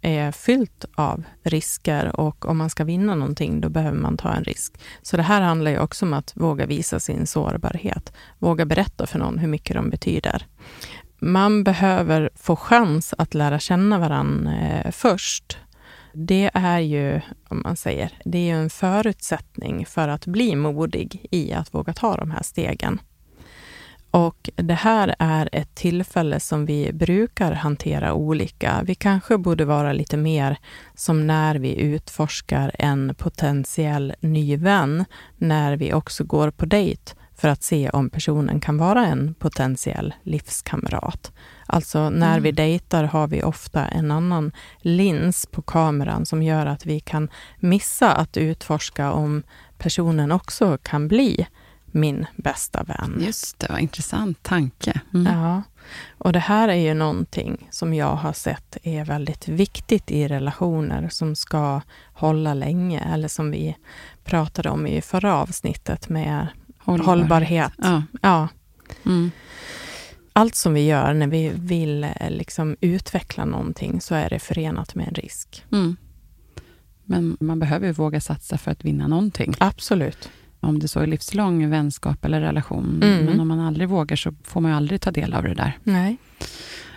är 0.02 0.32
fyllt 0.32 0.86
av 0.96 1.24
risker 1.44 2.20
och 2.20 2.46
om 2.46 2.58
man 2.58 2.70
ska 2.70 2.84
vinna 2.84 3.16
någonting, 3.16 3.62
då 3.62 3.70
behöver 3.70 3.98
man 3.98 4.18
ta 4.18 4.34
en 4.34 4.44
risk. 4.44 4.74
Så 5.02 5.18
det 5.18 5.24
här 5.24 5.42
handlar 5.42 5.72
ju 5.72 5.80
också 5.80 6.06
om 6.06 6.14
att 6.14 6.34
våga 6.36 6.66
visa 6.66 7.00
sin 7.00 7.28
sårbarhet. 7.28 8.14
Våga 8.40 8.66
berätta 8.66 9.08
för 9.08 9.20
någon 9.20 9.38
hur 9.38 9.48
mycket 9.48 9.76
de 9.76 9.90
betyder 9.90 10.48
man 11.24 11.64
behöver 11.64 12.30
få 12.36 12.56
chans 12.56 13.14
att 13.18 13.34
lära 13.34 13.60
känna 13.60 14.00
varandra 14.00 14.52
eh, 14.54 14.92
först. 14.92 15.58
Det 16.14 16.52
är 16.54 16.80
ju, 16.80 17.22
om 17.50 17.62
man 17.64 17.76
säger, 17.76 18.12
det 18.26 18.38
är 18.38 18.56
ju 18.56 18.64
en 18.64 18.70
förutsättning 18.70 19.86
för 19.86 20.08
att 20.08 20.26
bli 20.26 20.56
modig 20.56 21.26
i 21.32 21.54
att 21.54 21.74
våga 21.74 21.94
ta 21.94 22.18
de 22.18 22.32
här 22.32 22.44
stegen. 22.44 23.02
Och 24.12 24.50
det 24.56 24.74
här 24.74 25.16
är 25.20 25.50
ett 25.52 25.76
tillfälle 25.76 26.40
som 26.40 26.66
vi 26.66 26.94
brukar 26.94 27.52
hantera 27.52 28.14
olika. 28.14 28.82
Vi 28.86 28.96
kanske 28.96 29.38
borde 29.38 29.66
vara 29.66 29.94
lite 29.94 30.18
mer 30.18 30.58
som 30.96 31.28
när 31.28 31.56
vi 31.56 31.76
utforskar 31.76 32.72
en 32.80 33.16
potentiell 33.18 34.14
ny 34.20 34.58
vän, 34.58 35.06
när 35.38 35.78
vi 35.78 35.94
också 35.94 36.24
går 36.24 36.52
på 36.52 36.66
dejt 36.66 37.14
för 37.36 37.48
att 37.48 37.64
se 37.64 37.90
om 37.90 38.10
personen 38.10 38.60
kan 38.60 38.78
vara 38.78 39.06
en 39.06 39.34
potentiell 39.34 40.14
livskamrat. 40.24 41.32
Alltså 41.66 42.10
när 42.10 42.32
mm. 42.32 42.44
vi 42.44 42.52
dejtar 42.52 43.04
har 43.04 43.28
vi 43.28 43.44
ofta 43.44 43.86
en 43.86 44.12
annan 44.12 44.52
lins 44.78 45.46
på 45.46 45.62
kameran 45.62 46.26
som 46.26 46.44
gör 46.44 46.66
att 46.66 46.86
vi 46.86 47.00
kan 47.00 47.30
missa 47.60 48.12
att 48.12 48.38
utforska 48.38 49.12
om 49.12 49.44
personen 49.78 50.32
också 50.32 50.78
kan 50.84 51.08
bli 51.08 51.48
min 51.86 52.26
bästa 52.36 52.84
vän. 52.84 53.22
Just 53.26 53.60
det, 53.60 53.68
vad 53.70 53.80
intressant 53.80 54.44
tanke. 54.44 55.02
Mm. 55.14 55.34
Ja, 55.34 55.62
och 56.18 56.34
det 56.34 56.40
här 56.40 56.70
är 56.70 56.76
ju 56.76 56.94
någonting 56.94 57.68
som 57.72 57.94
jag 57.94 58.16
har 58.16 58.34
sett 58.34 58.78
är 58.84 59.06
väldigt 59.06 59.48
viktigt 59.48 60.12
i 60.12 60.28
relationer 60.28 61.10
som 61.10 61.36
ska 61.36 61.82
hålla 62.14 62.54
länge, 62.54 63.00
eller 63.14 63.28
som 63.28 63.52
vi 63.52 63.78
pratade 64.24 64.70
om 64.70 64.88
i 64.88 65.02
förra 65.02 65.36
avsnittet 65.36 66.10
med 66.10 66.48
hållbarhet. 66.78 67.08
hållbarhet. 67.08 67.74
Ja. 67.78 68.04
ja. 68.22 68.48
Mm. 69.06 69.32
Allt 70.34 70.56
som 70.56 70.74
vi 70.74 70.86
gör 70.86 71.14
när 71.14 71.28
vi 71.28 71.52
vill 71.56 72.04
eh, 72.04 72.30
liksom 72.30 72.76
utveckla 72.82 73.46
någonting 73.46 74.02
så 74.02 74.16
är 74.16 74.30
det 74.30 74.40
förenat 74.40 74.96
med 74.96 75.08
en 75.08 75.14
risk. 75.14 75.66
Mm. 75.72 75.96
Men 77.04 77.38
man 77.40 77.60
behöver 77.60 77.88
ju 77.88 77.94
våga 77.94 78.22
satsa 78.22 78.58
för 78.58 78.72
att 78.72 78.86
vinna 78.86 79.08
någonting. 79.08 79.54
Absolut. 79.58 80.30
Om 80.60 80.80
det 80.80 80.88
så 80.88 81.00
är 81.00 81.08
livslång 81.08 81.70
vänskap 81.70 82.26
eller 82.26 82.42
relation. 82.42 83.00
Mm. 83.04 83.26
Men 83.26 83.40
om 83.40 83.48
man 83.48 83.60
aldrig 83.60 83.90
vågar 83.90 84.16
så 84.16 84.34
får 84.44 84.62
man 84.62 84.72
ju 84.72 84.78
aldrig 84.78 85.02
ta 85.02 85.12
del 85.12 85.34
av 85.34 85.44
det 85.44 85.54
där. 85.54 85.78
Nej. 85.84 86.18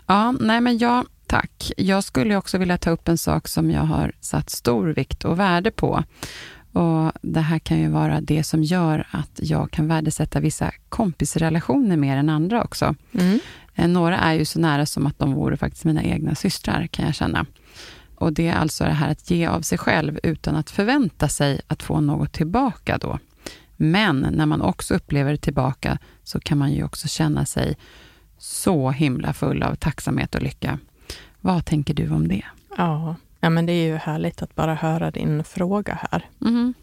Ja, 0.07 0.33
nej 0.33 0.61
men 0.61 0.79
ja, 0.79 1.05
tack. 1.27 1.73
Jag 1.77 2.05
skulle 2.05 2.37
också 2.37 2.59
vilja 2.59 2.79
ta 2.79 2.91
upp 2.91 3.09
en 3.09 3.19
sak 3.19 3.49
som 3.49 3.71
jag 3.71 3.83
har 3.83 4.13
satt 4.21 4.51
stor 4.51 4.87
vikt 4.87 5.25
och 5.25 5.39
värde 5.41 5.71
på. 5.71 6.05
Och 6.77 7.13
Det 7.23 7.41
här 7.41 7.59
kan 7.59 7.81
ju 7.81 7.89
vara 7.89 8.21
det 8.21 8.43
som 8.43 8.63
gör 8.63 9.07
att 9.11 9.41
jag 9.43 9.71
kan 9.71 9.89
värdesätta 9.89 10.41
vissa 10.41 10.73
kompisrelationer 10.89 11.97
mer 11.97 12.17
än 12.17 12.29
andra 12.29 12.65
också. 12.65 12.95
Mm. 13.13 13.39
Eh, 13.75 13.89
några 13.89 14.19
är 14.19 14.35
ju 14.35 14.45
så 14.45 14.59
nära 14.59 14.87
som 14.87 15.07
att 15.07 15.19
de 15.19 15.33
vore 15.33 15.57
faktiskt 15.57 15.85
mina 15.85 16.03
egna 16.03 16.35
systrar, 16.35 16.87
kan 16.87 17.07
jag 17.07 17.15
känna. 17.15 17.47
Och 18.15 18.33
Det 18.33 18.49
är 18.49 18.55
alltså 18.55 18.85
det 18.85 18.91
här 18.91 19.11
att 19.11 19.31
ge 19.31 19.47
av 19.47 19.61
sig 19.61 19.79
själv 19.79 20.19
utan 20.23 20.57
att 20.57 20.71
förvänta 20.71 21.29
sig 21.29 21.61
att 21.67 21.83
få 21.83 22.01
något 22.01 22.33
tillbaka 22.33 22.99
då. 22.99 23.19
Men 23.77 24.27
när 24.31 24.47
man 24.47 24.63
också 24.63 24.95
upplever 24.95 25.33
det 25.33 25.39
tillbaka 25.39 25.99
så 26.25 26.41
kan 26.41 26.59
man 26.59 26.73
ju 26.73 26.85
också 26.85 27.09
känna 27.09 27.45
sig 27.45 27.77
så 28.39 28.91
himla 28.91 29.33
full 29.33 29.63
av 29.63 29.75
tacksamhet 29.75 30.35
och 30.35 30.43
lycka. 30.43 30.79
Vad 31.41 31.65
tänker 31.65 31.95
du 31.95 32.11
om 32.11 32.29
det? 32.29 32.45
Ja, 32.77 33.17
ja 33.47 33.51
men 33.51 33.67
det 33.67 33.73
är 33.73 33.87
ju 33.87 33.97
härligt 33.97 34.43
att 34.43 34.55
bara 34.55 34.75
höra 34.75 35.11
din 35.11 35.45
fråga 35.45 35.99
här. 36.11 36.31
Mm. 36.41 36.75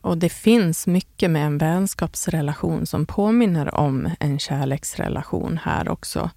Och 0.00 0.18
det 0.18 0.28
finns 0.28 0.86
mycket 0.86 1.30
med 1.30 1.46
en 1.46 1.58
vänskapsrelation 1.58 2.86
som 2.86 3.06
påminner 3.06 3.74
om 3.74 4.10
en 4.20 4.38
kärleksrelation 4.38 5.60
här 5.62 5.88
också. 5.88 6.30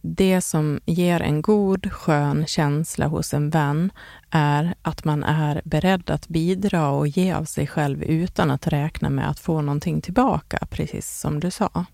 Det 0.00 0.40
som 0.40 0.80
ger 0.84 1.20
en 1.20 1.42
god, 1.42 1.92
skön 1.92 2.46
känsla 2.46 3.06
hos 3.06 3.34
en 3.34 3.50
vän 3.50 3.92
är 4.30 4.74
att 4.82 5.04
man 5.04 5.24
är 5.24 5.62
beredd 5.64 6.10
att 6.10 6.28
bidra 6.28 6.90
och 6.90 7.08
ge 7.08 7.32
av 7.32 7.44
sig 7.44 7.66
själv 7.66 8.02
utan 8.02 8.50
att 8.50 8.66
räkna 8.66 9.10
med 9.10 9.30
att 9.30 9.40
få 9.40 9.60
någonting 9.60 10.00
tillbaka, 10.00 10.58
precis 10.70 11.20
som 11.20 11.40
du 11.40 11.50
sa. 11.50 11.84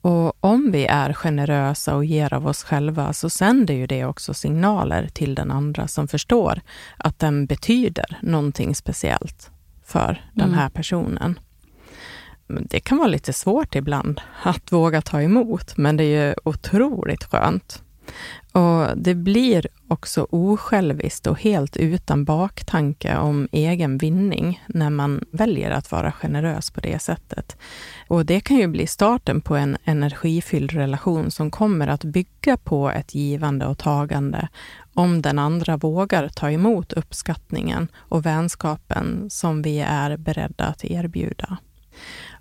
Och 0.00 0.44
om 0.44 0.70
vi 0.70 0.86
är 0.86 1.12
generösa 1.12 1.96
och 1.96 2.04
ger 2.04 2.34
av 2.34 2.46
oss 2.46 2.64
själva 2.64 3.12
så 3.12 3.30
sänder 3.30 3.74
ju 3.74 3.86
det 3.86 4.04
också 4.04 4.34
signaler 4.34 5.08
till 5.08 5.34
den 5.34 5.50
andra 5.50 5.88
som 5.88 6.08
förstår 6.08 6.60
att 6.96 7.18
den 7.18 7.46
betyder 7.46 8.18
någonting 8.22 8.74
speciellt 8.74 9.50
för 9.84 10.30
den 10.34 10.54
här 10.54 10.68
personen. 10.68 11.38
Det 12.46 12.80
kan 12.80 12.98
vara 12.98 13.08
lite 13.08 13.32
svårt 13.32 13.74
ibland 13.74 14.20
att 14.42 14.72
våga 14.72 15.02
ta 15.02 15.22
emot, 15.22 15.76
men 15.76 15.96
det 15.96 16.04
är 16.04 16.26
ju 16.26 16.34
otroligt 16.44 17.24
skönt. 17.24 17.82
Och 18.58 18.96
Det 18.96 19.14
blir 19.14 19.66
också 19.88 20.26
osjälviskt 20.30 21.26
och 21.26 21.40
helt 21.40 21.76
utan 21.76 22.24
baktanke 22.24 23.16
om 23.16 23.48
egen 23.52 23.98
vinning 23.98 24.62
när 24.66 24.90
man 24.90 25.24
väljer 25.30 25.70
att 25.70 25.92
vara 25.92 26.12
generös 26.12 26.70
på 26.70 26.80
det 26.80 26.98
sättet. 26.98 27.56
Och 28.08 28.26
Det 28.26 28.40
kan 28.40 28.56
ju 28.56 28.66
bli 28.66 28.86
starten 28.86 29.40
på 29.40 29.56
en 29.56 29.76
energifylld 29.84 30.72
relation 30.72 31.30
som 31.30 31.50
kommer 31.50 31.88
att 31.88 32.04
bygga 32.04 32.56
på 32.56 32.90
ett 32.90 33.14
givande 33.14 33.66
och 33.66 33.78
tagande 33.78 34.48
om 34.94 35.22
den 35.22 35.38
andra 35.38 35.76
vågar 35.76 36.28
ta 36.28 36.50
emot 36.50 36.92
uppskattningen 36.92 37.88
och 37.96 38.26
vänskapen 38.26 39.30
som 39.30 39.62
vi 39.62 39.80
är 39.80 40.16
beredda 40.16 40.64
att 40.64 40.84
erbjuda. 40.84 41.56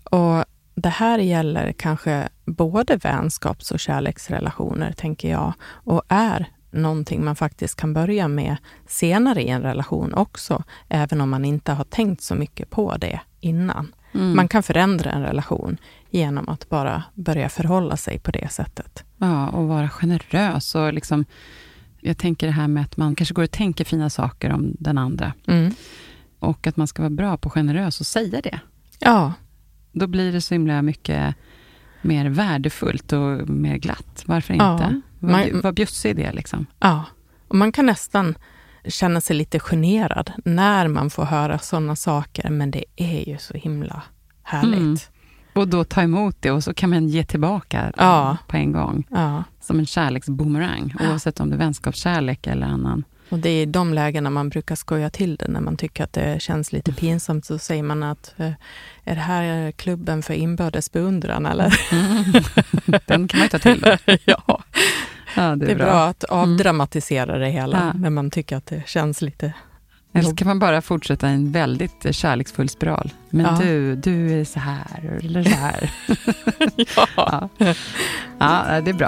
Och 0.04 0.46
det 0.76 0.90
här 0.90 1.20
gäller 1.20 1.72
kanske 1.72 2.30
både 2.48 2.98
vänskaps 2.98 3.72
och 3.72 3.80
kärleksrelationer, 3.80 4.92
tänker 4.92 5.32
jag, 5.32 5.54
och 5.64 6.02
är 6.08 6.50
någonting 6.72 7.26
man 7.26 7.36
faktiskt 7.36 7.76
kan 7.76 7.94
börja 7.94 8.28
med 8.28 8.58
senare 8.88 9.44
i 9.44 9.50
en 9.50 9.62
relation 9.62 10.14
också, 10.14 10.64
även 10.90 11.22
om 11.22 11.30
man 11.30 11.46
inte 11.46 11.72
har 11.72 11.84
tänkt 11.84 12.22
så 12.22 12.36
mycket 12.36 12.70
på 12.70 12.98
det 12.98 13.20
innan. 13.40 13.94
Mm. 14.14 14.36
Man 14.36 14.48
kan 14.48 14.64
förändra 14.64 15.12
en 15.12 15.22
relation 15.22 15.78
genom 16.10 16.50
att 16.50 16.70
bara 16.70 17.04
börja 17.14 17.50
förhålla 17.50 17.98
sig 17.98 18.20
på 18.20 18.32
det 18.32 18.52
sättet. 18.52 19.04
Ja, 19.18 19.50
och 19.50 19.68
vara 19.68 19.90
generös 19.90 20.76
och 20.76 20.94
liksom 20.94 21.26
jag 22.02 22.18
tänker 22.18 22.48
det 22.48 22.54
här 22.54 22.68
med 22.68 22.84
att 22.84 22.98
man 22.98 23.16
kanske 23.16 23.34
går 23.34 23.44
och 23.44 23.52
tänker 23.52 23.86
fina 23.86 24.10
saker 24.10 24.52
om 24.54 24.76
den 24.80 24.98
andra. 24.98 25.34
Mm. 25.48 25.74
Och 26.40 26.68
att 26.68 26.78
man 26.78 26.88
ska 26.88 27.02
vara 27.02 27.10
bra 27.10 27.38
på 27.38 27.50
generös 27.50 28.00
och 28.00 28.08
säga 28.08 28.42
det. 28.42 28.60
Ja. 29.00 29.34
Då 29.92 30.08
blir 30.08 30.32
det 30.32 30.42
så 30.42 30.54
himla 30.54 30.82
mycket 30.82 31.36
mer 32.02 32.26
värdefullt 32.30 33.14
och 33.14 33.50
mer 33.50 33.78
glatt. 33.78 34.24
Varför 34.26 34.54
inte? 34.54 34.66
Ja. 34.66 35.02
Man, 35.20 35.62
Var 35.62 35.72
bjussig 35.72 36.16
det 36.16 36.32
liksom. 36.32 36.66
Ja, 36.80 37.04
och 37.48 37.56
man 37.56 37.72
kan 37.72 37.86
nästan 37.86 38.36
känna 38.86 39.22
sig 39.22 39.36
lite 39.36 39.60
generad 39.60 40.32
när 40.46 40.88
man 40.88 41.10
får 41.10 41.26
höra 41.26 41.60
sådana 41.60 41.96
saker, 41.96 42.50
men 42.50 42.72
det 42.72 42.86
är 42.96 43.30
ju 43.30 43.38
så 43.38 43.54
himla 43.54 44.04
härligt. 44.44 44.80
Mm. 44.80 44.98
Och 45.54 45.68
då 45.68 45.84
ta 45.84 46.02
emot 46.02 46.36
det 46.40 46.52
och 46.52 46.64
så 46.64 46.74
kan 46.74 46.90
man 46.90 47.08
ge 47.08 47.24
tillbaka 47.24 47.92
ja. 47.98 48.38
på 48.48 48.58
en 48.58 48.72
gång. 48.72 49.08
Ja. 49.10 49.44
Som 49.62 49.80
en 49.80 49.86
kärleksboomerang, 49.86 50.94
oavsett 51.00 51.40
om 51.40 51.50
det 51.50 51.56
är 51.56 51.60
vänskapskärlek 51.60 52.48
eller 52.48 52.68
annan. 52.68 53.04
Och 53.30 53.40
det 53.40 53.50
är 53.50 53.62
i 53.62 53.66
de 53.66 53.94
lägena 53.94 54.30
man 54.30 54.50
brukar 54.50 54.76
skoja 54.76 55.10
till 55.10 55.36
det, 55.36 55.48
när 55.48 55.62
man 55.62 55.78
tycker 55.78 56.04
att 56.04 56.14
det 56.14 56.42
känns 56.42 56.72
lite 56.72 56.94
pinsamt, 56.94 57.46
så 57.46 57.60
säger 57.60 57.84
man 57.84 58.04
att 58.04 58.34
eh, 58.38 58.52
är 59.04 59.16
det 59.16 59.22
här 59.22 59.72
klubben 59.72 60.24
för 60.24 60.34
inbördes 60.34 60.92
beundran 60.92 61.46
eller? 61.46 61.80
Mm. 61.92 62.24
Den 63.06 63.28
kan 63.28 63.40
man 63.40 63.46
ju 63.46 63.50
ta 63.50 63.60
till 63.60 63.82
då. 63.82 63.98
ja. 64.26 64.44
ja. 64.46 64.62
det 65.36 65.42
är, 65.42 65.56
det 65.56 65.72
är 65.72 65.76
bra. 65.76 65.86
bra. 65.86 66.04
att 66.04 66.24
avdramatisera 66.24 67.38
det 67.38 67.50
hela, 67.50 67.78
ja. 67.78 68.00
när 68.00 68.10
man 68.10 68.32
tycker 68.32 68.58
att 68.58 68.66
det 68.66 68.88
känns 68.88 69.22
lite 69.22 69.54
eller 70.14 70.30
så 70.30 70.36
kan 70.36 70.48
man 70.48 70.60
bara 70.60 70.82
fortsätta 70.82 71.28
en 71.28 71.52
väldigt 71.52 72.16
kärleksfull 72.16 72.70
spiral. 72.70 73.14
Men 73.30 73.46
ja. 73.46 73.58
du, 73.62 73.96
du 73.96 74.40
är 74.40 74.46
så 74.46 74.60
här, 74.60 75.20
eller 75.24 75.44
så 75.44 75.56
här. 75.56 75.92
ja. 76.96 77.08
ja. 77.58 77.74
ja, 78.40 78.82
det 78.82 78.92
är 78.92 78.94
bra. 78.94 79.08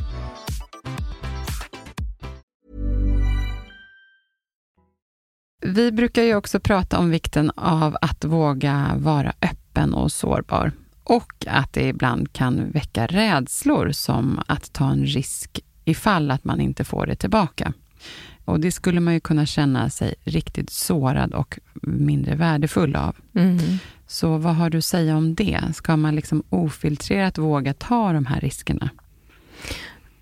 Vi 5.61 5.91
brukar 5.91 6.23
ju 6.23 6.35
också 6.35 6.59
prata 6.59 6.99
om 6.99 7.09
vikten 7.09 7.51
av 7.55 7.97
att 8.01 8.25
våga 8.25 8.91
vara 8.97 9.33
öppen 9.41 9.93
och 9.93 10.11
sårbar. 10.11 10.71
Och 11.03 11.45
att 11.47 11.73
det 11.73 11.87
ibland 11.87 12.33
kan 12.33 12.71
väcka 12.71 13.07
rädslor 13.07 13.91
som 13.91 14.39
att 14.47 14.73
ta 14.73 14.89
en 14.91 15.05
risk 15.05 15.59
ifall 15.85 16.31
att 16.31 16.43
man 16.43 16.61
inte 16.61 16.83
får 16.83 17.05
det 17.05 17.15
tillbaka. 17.15 17.73
Och 18.45 18.59
Det 18.59 18.71
skulle 18.71 18.99
man 18.99 19.13
ju 19.13 19.19
kunna 19.19 19.45
känna 19.45 19.89
sig 19.89 20.15
riktigt 20.23 20.69
sårad 20.69 21.33
och 21.33 21.59
mindre 21.81 22.35
värdefull 22.35 22.95
av. 22.95 23.15
Mm. 23.35 23.57
Så 24.07 24.37
vad 24.37 24.55
har 24.55 24.69
du 24.69 24.77
att 24.77 24.85
säga 24.85 25.17
om 25.17 25.35
det? 25.35 25.61
Ska 25.73 25.97
man 25.97 26.15
liksom 26.15 26.43
ofiltrerat 26.49 27.37
våga 27.37 27.73
ta 27.73 28.13
de 28.13 28.25
här 28.25 28.41
riskerna? 28.41 28.89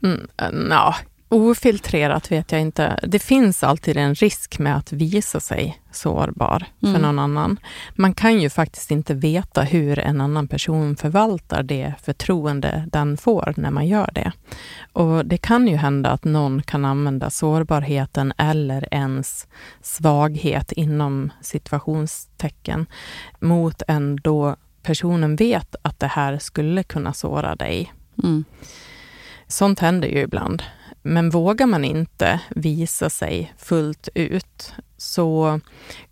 Mm, 0.03 0.27
ja, 0.69 0.95
Ofiltrerat 1.31 2.31
vet 2.31 2.51
jag 2.51 2.61
inte. 2.61 2.99
Det 3.03 3.19
finns 3.19 3.63
alltid 3.63 3.97
en 3.97 4.15
risk 4.15 4.59
med 4.59 4.77
att 4.77 4.93
visa 4.93 5.39
sig 5.39 5.81
sårbar 5.91 6.65
mm. 6.81 6.95
för 6.95 7.01
någon 7.01 7.19
annan. 7.19 7.59
Man 7.95 8.13
kan 8.13 8.41
ju 8.41 8.49
faktiskt 8.49 8.91
inte 8.91 9.13
veta 9.13 9.61
hur 9.61 9.99
en 9.99 10.21
annan 10.21 10.47
person 10.47 10.95
förvaltar 10.95 11.63
det 11.63 11.93
förtroende 12.03 12.87
den 12.91 13.17
får 13.17 13.53
när 13.57 13.71
man 13.71 13.87
gör 13.87 14.09
det. 14.13 14.31
Och 14.93 15.25
Det 15.25 15.37
kan 15.37 15.67
ju 15.67 15.75
hända 15.75 16.09
att 16.09 16.23
någon 16.23 16.63
kan 16.63 16.85
använda 16.85 17.29
sårbarheten 17.29 18.33
eller 18.37 18.93
ens 18.93 19.47
svaghet 19.81 20.71
inom 20.71 21.31
situationstecken 21.41 22.85
mot 23.39 23.81
en 23.87 24.15
då 24.15 24.55
personen 24.83 25.35
vet 25.35 25.75
att 25.81 25.99
det 25.99 26.07
här 26.07 26.37
skulle 26.37 26.83
kunna 26.83 27.13
såra 27.13 27.55
dig. 27.55 27.93
Mm. 28.23 28.45
Sånt 29.47 29.79
händer 29.79 30.07
ju 30.07 30.19
ibland. 30.19 30.63
Men 31.09 31.29
vågar 31.29 31.67
man 31.67 31.85
inte 31.85 32.41
visa 32.49 33.09
sig 33.09 33.53
fullt 33.57 34.09
ut 34.13 34.73
så 34.97 35.59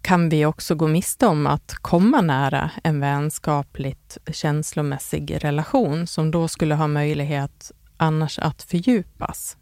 kan 0.01 0.29
vi 0.29 0.45
också 0.45 0.75
gå 0.75 0.87
miste 0.87 1.27
om 1.27 1.47
att 1.47 1.75
komma 1.81 2.21
nära 2.21 2.71
en 2.83 2.99
vänskapligt 2.99 4.17
känslomässig 4.31 5.43
relation 5.43 6.07
som 6.07 6.31
då 6.31 6.47
skulle 6.47 6.75
ha 6.75 6.87
möjlighet 6.87 7.71
annars 7.97 8.39
att 8.39 8.63
fördjupas. 8.63 9.57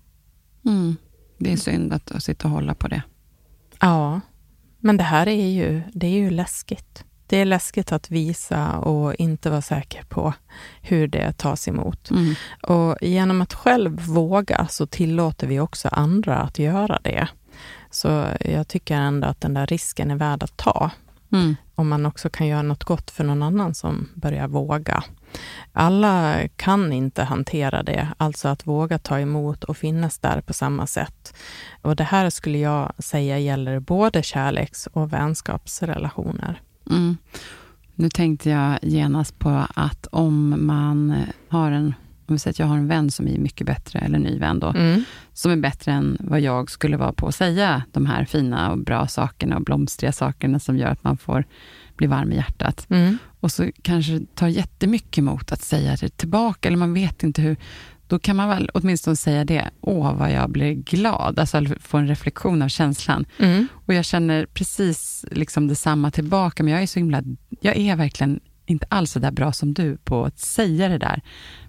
Mm. 0.65 0.95
Det 1.37 1.51
är 1.51 1.57
synd 1.57 1.93
att 1.93 2.23
sitta 2.23 2.47
och 2.47 2.53
hålla 2.53 2.75
på 2.75 2.87
det. 2.87 3.01
Ja, 3.79 4.21
men 4.79 4.97
det 4.97 5.03
här 5.03 5.27
är 5.27 5.47
ju, 5.47 5.81
det 5.93 6.07
är 6.07 6.11
ju 6.19 6.29
läskigt. 6.29 7.03
Det 7.27 7.37
är 7.37 7.45
läskigt 7.45 7.91
att 7.91 8.11
visa 8.11 8.77
och 8.77 9.15
inte 9.15 9.49
vara 9.49 9.61
säker 9.61 10.03
på 10.03 10.33
hur 10.81 11.07
det 11.07 11.37
tas 11.37 11.67
emot. 11.67 12.11
Mm. 12.11 12.35
Och 12.63 12.97
genom 13.01 13.41
att 13.41 13.53
själv 13.53 13.99
våga 14.07 14.67
så 14.69 14.85
tillåter 14.85 15.47
vi 15.47 15.59
också 15.59 15.87
andra 15.87 16.37
att 16.37 16.59
göra 16.59 16.99
det. 17.03 17.27
Så 17.89 18.25
jag 18.39 18.67
tycker 18.67 18.95
ändå 18.95 19.27
att 19.27 19.41
den 19.41 19.53
där 19.53 19.67
risken 19.67 20.11
är 20.11 20.15
värd 20.15 20.43
att 20.43 20.57
ta. 20.57 20.91
Mm. 21.31 21.55
Om 21.75 21.87
man 21.89 22.05
också 22.05 22.29
kan 22.29 22.47
göra 22.47 22.61
något 22.61 22.83
gott 22.83 23.11
för 23.11 23.23
någon 23.23 23.43
annan 23.43 23.75
som 23.75 24.09
börjar 24.15 24.47
våga. 24.47 25.03
Alla 25.73 26.47
kan 26.55 26.93
inte 26.93 27.23
hantera 27.23 27.83
det, 27.83 28.07
alltså 28.17 28.47
att 28.47 28.67
våga 28.67 28.99
ta 28.99 29.19
emot 29.19 29.63
och 29.63 29.77
finnas 29.77 30.19
där 30.19 30.41
på 30.41 30.53
samma 30.53 30.87
sätt. 30.87 31.35
Och 31.81 31.95
det 31.95 32.03
här 32.03 32.29
skulle 32.29 32.57
jag 32.57 32.93
säga 32.99 33.39
gäller 33.39 33.79
både 33.79 34.23
kärleks 34.23 34.87
och 34.87 35.13
vänskapsrelationer. 35.13 36.61
Mm. 36.89 37.17
Nu 37.95 38.09
tänkte 38.09 38.49
jag 38.49 38.79
genast 38.81 39.39
på 39.39 39.65
att 39.75 40.07
om 40.11 40.65
man 40.65 41.15
har 41.49 41.71
en 41.71 41.93
om 42.27 42.35
vi 42.35 42.39
säger 42.39 42.53
att 42.53 42.59
jag 42.59 42.65
har 42.65 42.77
en 42.77 42.87
vän 42.87 43.11
som 43.11 43.27
är 43.27 43.37
mycket 43.37 43.67
bättre, 43.67 43.99
eller 43.99 44.15
en 44.15 44.21
ny 44.21 44.39
vän 44.39 44.59
då, 44.59 44.67
mm. 44.67 45.03
som 45.33 45.51
är 45.51 45.55
bättre 45.55 45.91
än 45.91 46.17
vad 46.19 46.41
jag 46.41 46.71
skulle 46.71 46.97
vara 46.97 47.13
på 47.13 47.27
att 47.27 47.35
säga 47.35 47.83
de 47.91 48.05
här 48.05 48.25
fina 48.25 48.71
och 48.71 48.77
bra 48.77 49.07
sakerna 49.07 49.55
och 49.55 49.61
blomstriga 49.61 50.11
sakerna 50.11 50.59
som 50.59 50.77
gör 50.77 50.87
att 50.87 51.03
man 51.03 51.17
får 51.17 51.45
bli 51.95 52.07
varm 52.07 52.31
i 52.31 52.35
hjärtat. 52.35 52.87
Mm. 52.89 53.17
Och 53.39 53.51
så 53.51 53.69
kanske 53.81 54.13
det 54.13 54.35
tar 54.35 54.47
jättemycket 54.47 55.17
emot 55.17 55.51
att 55.51 55.61
säga 55.61 55.95
det 55.95 56.17
tillbaka, 56.17 56.67
eller 56.67 56.77
man 56.77 56.93
vet 56.93 57.23
inte 57.23 57.41
hur. 57.41 57.57
Då 58.07 58.19
kan 58.19 58.35
man 58.35 58.49
väl 58.49 58.69
åtminstone 58.73 59.15
säga 59.15 59.45
det, 59.45 59.69
åh 59.81 60.15
vad 60.15 60.31
jag 60.31 60.49
blir 60.49 60.73
glad, 60.73 61.39
alltså 61.39 61.61
få 61.79 61.97
en 61.97 62.07
reflektion 62.07 62.61
av 62.61 62.67
känslan. 62.67 63.25
Mm. 63.39 63.67
Och 63.85 63.93
jag 63.93 64.05
känner 64.05 64.45
precis 64.45 65.25
liksom 65.31 65.67
detsamma 65.67 66.11
tillbaka, 66.11 66.63
men 66.63 66.73
jag 66.73 66.81
är 66.81 66.87
så 66.87 66.99
himla, 66.99 67.23
jag 67.61 67.77
är 67.77 67.95
verkligen 67.95 68.39
inte 68.65 68.85
alls 68.89 69.11
så 69.11 69.19
där 69.19 69.31
bra 69.31 69.53
som 69.53 69.73
du 69.73 69.97
på 69.97 70.25
att 70.25 70.39
säga 70.39 70.87
det 70.87 70.97
där. 70.97 71.21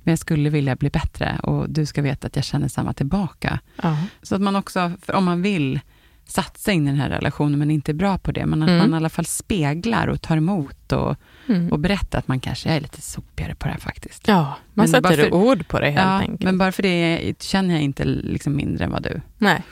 Men 0.04 0.12
jag 0.12 0.18
skulle 0.18 0.50
vilja 0.50 0.76
bli 0.76 0.90
bättre 0.90 1.38
och 1.42 1.70
du 1.70 1.86
ska 1.86 2.02
veta 2.02 2.26
att 2.26 2.36
jag 2.36 2.44
känner 2.44 2.68
samma 2.68 2.92
tillbaka. 2.92 3.60
Uh 3.84 4.04
Så 4.22 4.34
att 4.34 4.40
man 4.40 4.56
också, 4.56 4.92
om 5.08 5.24
man 5.24 5.42
vill 5.42 5.80
satsa 6.26 6.72
in 6.72 6.88
i 6.88 6.90
den 6.90 7.00
här 7.00 7.08
relationen, 7.08 7.58
men 7.58 7.70
inte 7.70 7.92
är 7.92 7.94
bra 7.94 8.18
på 8.18 8.32
det, 8.32 8.46
men 8.46 8.62
att 8.62 8.68
mm. 8.68 8.78
man 8.78 8.94
i 8.94 8.96
alla 8.96 9.08
fall 9.08 9.24
speglar 9.24 10.06
och 10.06 10.22
tar 10.22 10.36
emot 10.36 10.92
och, 10.92 11.16
mm. 11.46 11.72
och 11.72 11.78
berättar 11.78 12.18
att 12.18 12.28
man 12.28 12.40
kanske 12.40 12.68
är 12.68 12.80
lite 12.80 13.00
sopigare 13.00 13.54
på 13.54 13.66
det 13.66 13.72
här 13.72 13.80
faktiskt. 13.80 14.28
Ja, 14.28 14.44
man 14.44 14.56
men 14.74 14.88
sätter 14.88 15.16
för, 15.16 15.34
ord 15.34 15.68
på 15.68 15.80
det 15.80 15.90
helt 15.90 16.06
ja, 16.06 16.18
enkelt. 16.18 16.42
Men 16.42 16.58
bara 16.58 16.72
för 16.72 16.82
det 16.82 17.42
känner 17.42 17.74
jag 17.74 17.82
inte 17.82 18.04
liksom 18.04 18.56
mindre 18.56 18.84
än 18.84 18.90
vad 18.90 19.02
du. 19.02 19.20
Nej. 19.38 19.62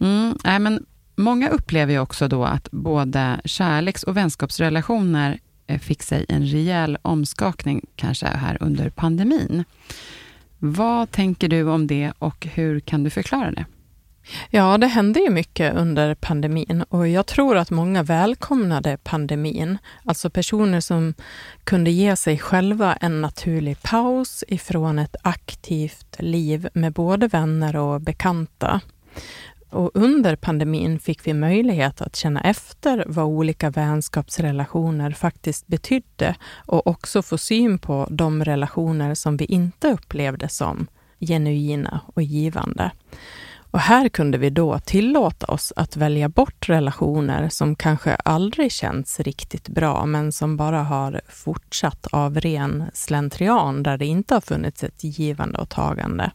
Mm, 0.00 0.38
nej 0.44 0.58
men 0.58 0.86
många 1.16 1.48
upplever 1.48 1.92
ju 1.92 1.98
också 1.98 2.28
då 2.28 2.44
att 2.44 2.70
både 2.70 3.40
kärleks 3.44 4.02
och 4.02 4.16
vänskapsrelationer 4.16 5.38
Eh, 5.66 5.78
fick 5.78 6.02
sig 6.02 6.26
en 6.28 6.46
rejäl 6.46 6.98
omskakning, 7.02 7.86
kanske 7.96 8.26
här 8.26 8.56
under 8.60 8.90
pandemin. 8.90 9.64
Vad 10.58 11.10
tänker 11.10 11.48
du 11.48 11.62
om 11.62 11.86
det 11.86 12.12
och 12.18 12.46
hur 12.46 12.80
kan 12.80 13.04
du 13.04 13.10
förklara 13.10 13.50
det? 13.50 13.64
Ja, 14.50 14.78
det 14.78 14.86
hände 14.86 15.20
ju 15.20 15.30
mycket 15.30 15.74
under 15.74 16.14
pandemin 16.14 16.84
och 16.88 17.08
jag 17.08 17.26
tror 17.26 17.56
att 17.56 17.70
många 17.70 18.02
välkomnade 18.02 18.98
pandemin. 19.02 19.78
Alltså 20.04 20.30
personer 20.30 20.80
som 20.80 21.14
kunde 21.64 21.90
ge 21.90 22.16
sig 22.16 22.38
själva 22.38 22.94
en 22.94 23.20
naturlig 23.20 23.82
paus 23.82 24.44
ifrån 24.48 24.98
ett 24.98 25.16
aktivt 25.22 26.16
liv 26.18 26.68
med 26.74 26.92
både 26.92 27.28
vänner 27.28 27.76
och 27.76 28.00
bekanta. 28.00 28.80
Och 29.70 29.90
under 29.94 30.36
pandemin 30.36 30.98
fick 30.98 31.26
vi 31.26 31.34
möjlighet 31.34 32.00
att 32.00 32.16
känna 32.16 32.40
efter 32.40 33.04
vad 33.06 33.24
olika 33.24 33.70
vänskapsrelationer 33.70 35.10
faktiskt 35.10 35.66
betydde 35.66 36.34
och 36.66 36.86
också 36.86 37.22
få 37.22 37.38
syn 37.38 37.78
på 37.78 38.06
de 38.10 38.44
relationer 38.44 39.14
som 39.14 39.36
vi 39.36 39.44
inte 39.44 39.92
upplevde 39.92 40.48
som 40.48 40.86
genuina 41.20 42.00
och 42.14 42.22
givande. 42.22 42.90
Och 43.70 43.80
här 43.80 44.08
kunde 44.08 44.38
vi 44.38 44.50
då 44.50 44.78
tillåta 44.78 45.46
oss 45.46 45.72
att 45.76 45.96
välja 45.96 46.28
bort 46.28 46.68
relationer 46.68 47.48
som 47.48 47.76
kanske 47.76 48.14
aldrig 48.14 48.72
känts 48.72 49.20
riktigt 49.20 49.68
bra, 49.68 50.06
men 50.06 50.32
som 50.32 50.56
bara 50.56 50.82
har 50.82 51.20
fortsatt 51.28 52.06
av 52.06 52.40
ren 52.40 52.84
slentrian, 52.94 53.82
där 53.82 53.98
det 53.98 54.06
inte 54.06 54.34
har 54.34 54.40
funnits 54.40 54.84
ett 54.84 55.04
givande 55.04 55.58
och 55.58 55.68
tagande. 55.68 56.30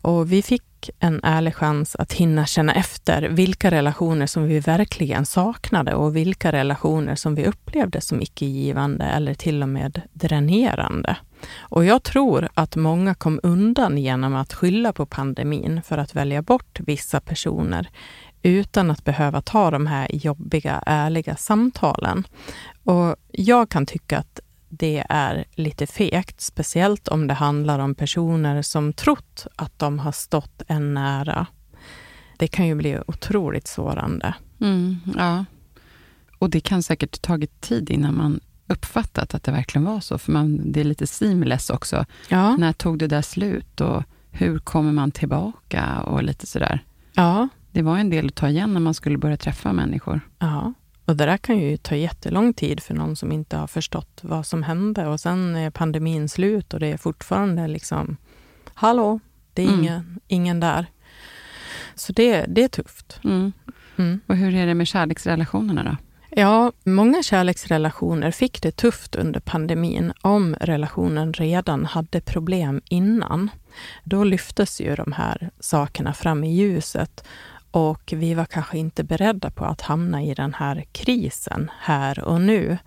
Och 0.00 0.32
vi 0.32 0.42
fick 0.42 0.90
en 0.98 1.20
ärlig 1.22 1.54
chans 1.54 1.96
att 1.96 2.12
hinna 2.12 2.46
känna 2.46 2.74
efter 2.74 3.22
vilka 3.22 3.70
relationer 3.70 4.26
som 4.26 4.44
vi 4.44 4.60
verkligen 4.60 5.26
saknade 5.26 5.94
och 5.94 6.16
vilka 6.16 6.52
relationer 6.52 7.14
som 7.14 7.34
vi 7.34 7.46
upplevde 7.46 8.00
som 8.00 8.22
icke-givande 8.22 9.04
eller 9.04 9.34
till 9.34 9.62
och 9.62 9.68
med 9.68 10.02
dränerande. 10.12 11.16
Och 11.58 11.84
jag 11.84 12.02
tror 12.02 12.48
att 12.54 12.76
många 12.76 13.14
kom 13.14 13.40
undan 13.42 13.98
genom 13.98 14.34
att 14.34 14.52
skylla 14.52 14.92
på 14.92 15.06
pandemin 15.06 15.82
för 15.82 15.98
att 15.98 16.14
välja 16.14 16.42
bort 16.42 16.80
vissa 16.80 17.20
personer 17.20 17.88
utan 18.42 18.90
att 18.90 19.04
behöva 19.04 19.42
ta 19.42 19.70
de 19.70 19.86
här 19.86 20.08
jobbiga, 20.12 20.82
ärliga 20.86 21.36
samtalen. 21.36 22.26
Och 22.84 23.16
jag 23.32 23.68
kan 23.68 23.86
tycka 23.86 24.18
att 24.18 24.40
det 24.68 25.04
är 25.08 25.44
lite 25.54 25.86
fegt, 25.86 26.40
speciellt 26.40 27.08
om 27.08 27.26
det 27.26 27.34
handlar 27.34 27.78
om 27.78 27.94
personer 27.94 28.62
som 28.62 28.92
trott 28.92 29.46
att 29.56 29.78
de 29.78 29.98
har 29.98 30.12
stått 30.12 30.62
en 30.66 30.94
nära. 30.94 31.46
Det 32.38 32.48
kan 32.48 32.66
ju 32.66 32.74
bli 32.74 32.98
otroligt 33.06 33.66
sårande. 33.66 34.34
Mm, 34.60 34.96
ja. 35.16 35.44
Och 36.38 36.50
det 36.50 36.60
kan 36.60 36.82
säkert 36.82 37.22
tagit 37.22 37.60
tid 37.60 37.90
innan 37.90 38.16
man 38.16 38.40
uppfattat 38.66 39.34
att 39.34 39.42
det 39.42 39.52
verkligen 39.52 39.84
var 39.84 40.00
så, 40.00 40.18
för 40.18 40.32
man, 40.32 40.72
det 40.72 40.80
är 40.80 40.84
lite 40.84 41.06
seamless 41.06 41.70
också. 41.70 42.04
Ja. 42.28 42.56
När 42.56 42.72
tog 42.72 42.98
det 42.98 43.06
där 43.06 43.22
slut 43.22 43.80
och 43.80 44.02
hur 44.30 44.58
kommer 44.58 44.92
man 44.92 45.10
tillbaka 45.10 46.02
och 46.02 46.22
lite 46.22 46.46
sådär. 46.46 46.84
Ja. 47.12 47.48
Det 47.72 47.82
var 47.82 47.98
en 47.98 48.10
del 48.10 48.26
att 48.26 48.34
ta 48.34 48.48
igen 48.48 48.72
när 48.72 48.80
man 48.80 48.94
skulle 48.94 49.18
börja 49.18 49.36
träffa 49.36 49.72
människor. 49.72 50.20
Ja. 50.38 50.72
Och 51.04 51.16
det 51.16 51.26
där 51.26 51.36
kan 51.36 51.58
ju 51.58 51.76
ta 51.76 51.96
jättelång 51.96 52.54
tid 52.54 52.82
för 52.82 52.94
någon 52.94 53.16
som 53.16 53.32
inte 53.32 53.56
har 53.56 53.66
förstått 53.66 54.20
vad 54.22 54.46
som 54.46 54.62
hände. 54.62 55.06
Och 55.06 55.20
sen 55.20 55.56
är 55.56 55.70
pandemin 55.70 56.28
slut 56.28 56.74
och 56.74 56.80
det 56.80 56.86
är 56.86 56.96
fortfarande 56.96 57.68
liksom, 57.68 58.16
hallå, 58.74 59.20
det 59.52 59.62
är 59.62 59.68
mm. 59.68 59.80
ingen, 59.80 60.20
ingen 60.26 60.60
där. 60.60 60.86
Så 61.94 62.12
det, 62.12 62.44
det 62.48 62.64
är 62.64 62.68
tufft. 62.68 63.20
Mm. 63.24 63.52
Mm. 63.96 64.20
Och 64.26 64.36
hur 64.36 64.54
är 64.54 64.66
det 64.66 64.74
med 64.74 64.86
kärleksrelationerna 64.86 65.84
då? 65.84 65.96
Ja, 66.38 66.72
många 66.84 67.22
kärleksrelationer 67.22 68.30
fick 68.30 68.62
det 68.62 68.76
tufft 68.76 69.14
under 69.14 69.40
pandemin 69.40 70.12
om 70.20 70.56
relationen 70.60 71.32
redan 71.32 71.84
hade 71.84 72.20
problem 72.20 72.80
innan. 72.84 73.50
Då 74.04 74.24
lyftes 74.24 74.80
ju 74.80 74.94
de 74.94 75.12
här 75.12 75.50
sakerna 75.60 76.14
fram 76.14 76.44
i 76.44 76.54
ljuset 76.54 77.24
och 77.70 78.12
vi 78.16 78.34
var 78.34 78.44
kanske 78.44 78.78
inte 78.78 79.04
beredda 79.04 79.50
på 79.50 79.64
att 79.64 79.80
hamna 79.80 80.22
i 80.22 80.34
den 80.34 80.54
här 80.54 80.84
krisen 80.92 81.70
här 81.80 82.24
och 82.24 82.40
nu. 82.40 82.78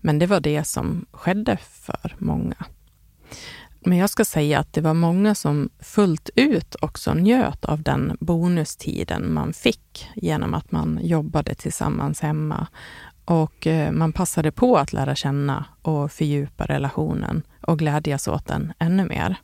Men 0.00 0.18
det 0.18 0.26
var 0.26 0.40
det 0.40 0.64
som 0.64 1.06
skedde 1.12 1.56
för 1.56 2.16
många. 2.18 2.64
Men 3.88 3.98
jag 3.98 4.10
ska 4.10 4.24
säga 4.24 4.58
att 4.58 4.72
det 4.72 4.80
var 4.80 4.94
många 4.94 5.34
som 5.34 5.68
fullt 5.80 6.30
ut 6.34 6.76
också 6.80 7.14
njöt 7.14 7.64
av 7.64 7.82
den 7.82 8.16
bonustiden 8.20 9.32
man 9.32 9.52
fick 9.52 10.08
genom 10.14 10.54
att 10.54 10.72
man 10.72 10.98
jobbade 11.02 11.54
tillsammans 11.54 12.20
hemma. 12.20 12.66
Och 13.24 13.66
eh, 13.66 13.92
man 13.92 14.12
passade 14.12 14.52
på 14.52 14.76
att 14.76 14.92
lära 14.92 15.14
känna 15.14 15.64
och 15.82 16.12
fördjupa 16.12 16.66
relationen 16.66 17.42
och 17.60 17.78
glädjas 17.78 18.28
åt 18.28 18.46
den 18.46 18.72
ännu 18.78 19.04
mer. 19.04 19.36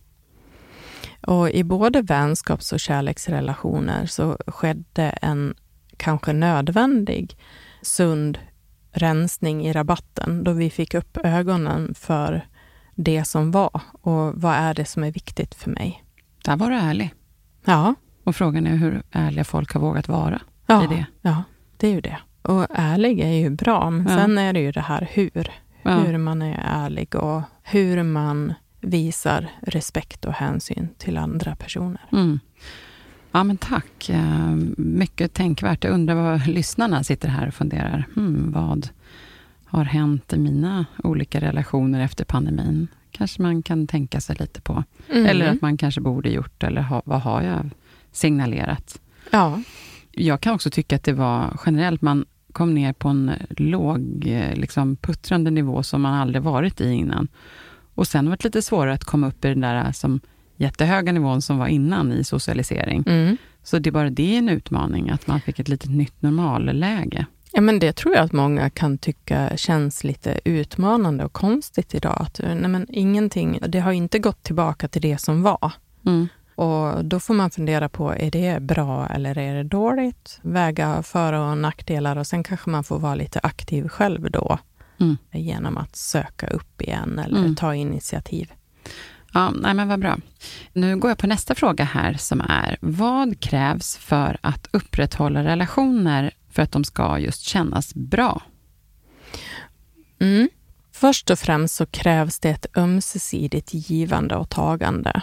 Och 1.26 1.50
i 1.50 1.64
både 1.64 2.02
vänskaps 2.02 2.72
och 2.72 2.80
kärleksrelationer 2.80 4.06
så 4.06 4.38
skedde 4.46 5.02
en 5.02 5.54
kanske 5.96 6.32
nödvändig 6.32 7.36
sund 7.82 8.38
rensning 8.92 9.66
i 9.66 9.72
rabatten 9.72 10.44
då 10.44 10.52
vi 10.52 10.70
fick 10.70 10.94
upp 10.94 11.16
ögonen 11.24 11.94
för 11.94 12.46
det 12.94 13.24
som 13.24 13.50
var 13.50 13.80
och 13.92 14.32
vad 14.34 14.54
är 14.54 14.74
det 14.74 14.84
som 14.84 15.04
är 15.04 15.12
viktigt 15.12 15.54
för 15.54 15.70
mig. 15.70 16.04
Där 16.44 16.56
var 16.56 16.70
du 16.70 16.76
ärlig. 16.76 17.14
Ja. 17.64 17.94
Och 18.24 18.36
frågan 18.36 18.66
är 18.66 18.76
hur 18.76 19.02
ärliga 19.10 19.44
folk 19.44 19.72
har 19.72 19.80
vågat 19.80 20.08
vara 20.08 20.40
ja, 20.66 20.84
i 20.84 20.86
det. 20.86 21.06
Ja, 21.22 21.42
det 21.76 21.88
är 21.88 21.92
ju 21.92 22.00
det. 22.00 22.18
Och 22.42 22.66
ärlig 22.70 23.20
är 23.20 23.32
ju 23.32 23.50
bra, 23.50 23.90
men 23.90 24.06
ja. 24.12 24.18
sen 24.18 24.38
är 24.38 24.52
det 24.52 24.60
ju 24.60 24.72
det 24.72 24.80
här 24.80 25.08
hur. 25.12 25.50
Ja. 25.82 25.98
Hur 25.98 26.18
man 26.18 26.42
är 26.42 26.60
ärlig 26.64 27.14
och 27.14 27.42
hur 27.62 28.02
man 28.02 28.54
visar 28.80 29.50
respekt 29.62 30.24
och 30.24 30.32
hänsyn 30.32 30.88
till 30.98 31.16
andra 31.16 31.56
personer. 31.56 32.00
Mm. 32.12 32.40
Ja, 33.32 33.44
men 33.44 33.56
tack. 33.56 34.08
Eh, 34.08 34.56
mycket 34.76 35.34
tänkvärt. 35.34 35.84
Jag 35.84 35.92
undrar 35.92 36.14
vad 36.14 36.46
lyssnarna 36.46 37.04
sitter 37.04 37.28
här 37.28 37.48
och 37.48 37.54
funderar. 37.54 38.06
Hmm, 38.14 38.52
vad 38.52 38.88
har 39.74 39.84
hänt 39.84 40.32
i 40.32 40.38
mina 40.38 40.86
olika 41.02 41.40
relationer 41.40 42.00
efter 42.00 42.24
pandemin? 42.24 42.88
Kanske 43.10 43.42
man 43.42 43.62
kan 43.62 43.86
tänka 43.86 44.20
sig 44.20 44.36
lite 44.38 44.60
på. 44.60 44.84
Mm. 45.10 45.26
Eller 45.26 45.48
att 45.48 45.60
man 45.60 45.76
kanske 45.76 46.00
borde 46.00 46.30
gjort, 46.30 46.62
eller 46.62 46.82
ha, 46.82 47.02
vad 47.04 47.20
har 47.20 47.42
jag 47.42 47.70
signalerat? 48.12 49.00
Ja. 49.30 49.62
Jag 50.12 50.40
kan 50.40 50.54
också 50.54 50.70
tycka 50.70 50.96
att 50.96 51.04
det 51.04 51.12
var 51.12 51.58
generellt, 51.66 52.02
man 52.02 52.24
kom 52.52 52.74
ner 52.74 52.92
på 52.92 53.08
en 53.08 53.30
låg, 53.50 54.26
eh, 54.26 54.56
liksom 54.56 54.96
puttrande 54.96 55.50
nivå 55.50 55.82
som 55.82 56.02
man 56.02 56.14
aldrig 56.14 56.42
varit 56.42 56.80
i 56.80 56.90
innan. 56.90 57.28
Och 57.94 58.06
sen 58.06 58.28
var 58.28 58.36
det 58.36 58.44
lite 58.44 58.62
svårare 58.62 58.94
att 58.94 59.04
komma 59.04 59.28
upp 59.28 59.44
i 59.44 59.48
den 59.48 59.60
där 59.60 59.92
som 59.92 60.20
jättehöga 60.56 61.12
nivån 61.12 61.42
som 61.42 61.58
var 61.58 61.66
innan 61.66 62.12
i 62.12 62.24
socialisering. 62.24 63.04
Mm. 63.06 63.36
Så 63.62 63.78
det 63.78 63.90
är 63.90 63.92
bara 63.92 64.10
det 64.10 64.34
är 64.34 64.38
en 64.38 64.48
utmaning, 64.48 65.10
att 65.10 65.26
man 65.26 65.40
fick 65.40 65.58
ett 65.58 65.68
litet 65.68 65.90
nytt 65.90 66.22
normalläge. 66.22 67.26
Ja, 67.54 67.60
men 67.60 67.78
det 67.78 67.92
tror 67.92 68.14
jag 68.14 68.24
att 68.24 68.32
många 68.32 68.70
kan 68.70 68.98
tycka 68.98 69.56
känns 69.56 70.04
lite 70.04 70.40
utmanande 70.44 71.24
och 71.24 71.32
konstigt 71.32 71.94
idag. 71.94 72.16
Att, 72.20 72.40
nej, 72.44 72.68
men 72.68 72.86
ingenting, 72.88 73.58
det 73.68 73.80
har 73.80 73.92
inte 73.92 74.18
gått 74.18 74.42
tillbaka 74.42 74.88
till 74.88 75.02
det 75.02 75.18
som 75.18 75.42
var. 75.42 75.72
Mm. 76.06 76.28
Och 76.54 77.04
då 77.04 77.20
får 77.20 77.34
man 77.34 77.50
fundera 77.50 77.88
på, 77.88 78.14
är 78.14 78.30
det 78.30 78.62
bra 78.62 79.06
eller 79.06 79.38
är 79.38 79.54
det 79.54 79.62
dåligt? 79.62 80.38
Väga 80.42 81.02
för 81.02 81.32
och 81.32 81.58
nackdelar 81.58 82.16
och 82.16 82.26
sen 82.26 82.42
kanske 82.44 82.70
man 82.70 82.84
får 82.84 82.98
vara 82.98 83.14
lite 83.14 83.40
aktiv 83.42 83.88
själv 83.88 84.30
då. 84.30 84.58
Mm. 85.00 85.16
Genom 85.32 85.78
att 85.78 85.96
söka 85.96 86.46
upp 86.46 86.82
igen 86.82 87.18
eller 87.18 87.38
Mm. 87.38 87.54
ta 87.56 87.74
initiativ. 87.74 88.52
Ja, 89.32 89.50
nej 89.50 89.74
men 89.74 89.88
vad 89.88 90.00
bra. 90.00 90.16
Nu 90.72 90.96
går 90.96 91.10
jag 91.10 91.18
på 91.18 91.26
nästa 91.26 91.54
fråga 91.54 91.84
här 91.84 92.14
som 92.14 92.40
är, 92.40 92.76
vad 92.80 93.40
krävs 93.40 93.96
för 93.96 94.38
att 94.40 94.68
upprätthålla 94.70 95.44
relationer 95.44 96.30
för 96.54 96.62
att 96.62 96.72
de 96.72 96.84
ska 96.84 97.18
just 97.18 97.42
kännas 97.42 97.94
bra? 97.94 98.42
Mm. 100.20 100.48
Först 100.92 101.30
och 101.30 101.38
främst 101.38 101.74
så 101.74 101.86
krävs 101.86 102.38
det 102.38 102.50
ett 102.50 102.66
ömsesidigt 102.76 103.74
givande 103.74 104.36
och 104.36 104.50
tagande. 104.50 105.22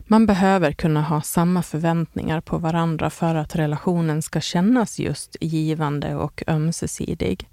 Man 0.00 0.26
behöver 0.26 0.72
kunna 0.72 1.02
ha 1.02 1.22
samma 1.22 1.62
förväntningar 1.62 2.40
på 2.40 2.58
varandra 2.58 3.10
för 3.10 3.34
att 3.34 3.56
relationen 3.56 4.22
ska 4.22 4.40
kännas 4.40 4.98
just 4.98 5.36
givande 5.40 6.14
och 6.14 6.42
ömsesidig. 6.46 7.48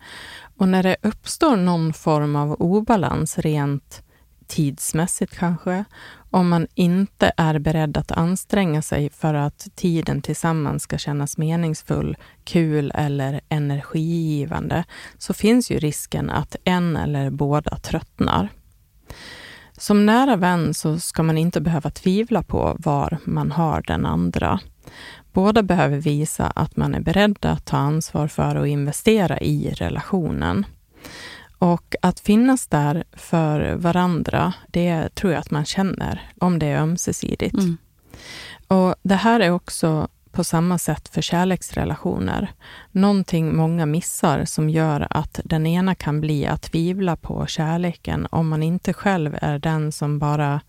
Och 0.57 0.67
när 0.67 0.83
det 0.83 0.95
uppstår 1.01 1.55
någon 1.55 1.93
form 1.93 2.35
av 2.35 2.53
obalans 2.53 3.37
rent 3.37 4.03
tidsmässigt 4.51 5.37
kanske, 5.37 5.85
om 6.29 6.49
man 6.49 6.67
inte 6.75 7.31
är 7.37 7.59
beredd 7.59 7.97
att 7.97 8.11
anstränga 8.11 8.81
sig 8.81 9.09
för 9.09 9.33
att 9.33 9.67
tiden 9.75 10.21
tillsammans 10.21 10.83
ska 10.83 10.97
kännas 10.97 11.37
meningsfull, 11.37 12.17
kul 12.43 12.91
eller 12.95 13.41
energigivande, 13.49 14.83
så 15.17 15.33
finns 15.33 15.71
ju 15.71 15.79
risken 15.79 16.29
att 16.29 16.55
en 16.63 16.97
eller 16.97 17.29
båda 17.29 17.77
tröttnar. 17.77 18.49
Som 19.77 20.05
nära 20.05 20.35
vän 20.35 20.73
så 20.73 20.99
ska 20.99 21.23
man 21.23 21.37
inte 21.37 21.61
behöva 21.61 21.89
tvivla 21.89 22.43
på 22.43 22.75
var 22.79 23.17
man 23.23 23.51
har 23.51 23.81
den 23.81 24.05
andra. 24.05 24.59
Båda 25.33 25.63
behöver 25.63 25.97
visa 25.97 26.47
att 26.55 26.77
man 26.77 26.95
är 26.95 27.01
beredda 27.01 27.51
att 27.51 27.65
ta 27.65 27.77
ansvar 27.77 28.27
för 28.27 28.55
och 28.55 28.67
investera 28.67 29.39
i 29.39 29.73
relationen. 29.77 30.65
Och 31.61 31.95
att 32.01 32.19
finnas 32.19 32.67
där 32.67 33.03
för 33.11 33.75
varandra, 33.75 34.53
det 34.67 35.15
tror 35.15 35.33
jag 35.33 35.39
att 35.39 35.51
man 35.51 35.65
känner 35.65 36.31
om 36.39 36.59
det 36.59 36.65
är 36.65 36.81
ömsesidigt. 36.81 37.53
Mm. 37.53 37.77
Och 38.67 38.95
Det 39.03 39.15
här 39.15 39.39
är 39.39 39.51
också 39.51 40.07
på 40.31 40.43
samma 40.43 40.77
sätt 40.77 41.07
för 41.07 41.21
kärleksrelationer. 41.21 42.51
Någonting 42.91 43.55
många 43.55 43.85
missar 43.85 44.45
som 44.45 44.69
gör 44.69 45.07
att 45.09 45.39
den 45.43 45.67
ena 45.67 45.95
kan 45.95 46.21
bli 46.21 46.45
att 46.45 46.61
tvivla 46.61 47.15
på 47.15 47.45
kärleken 47.45 48.27
om 48.31 48.49
man 48.49 48.63
inte 48.63 48.93
själv 48.93 49.37
är 49.41 49.59
den 49.59 49.91
som 49.91 50.19
bara 50.19 50.61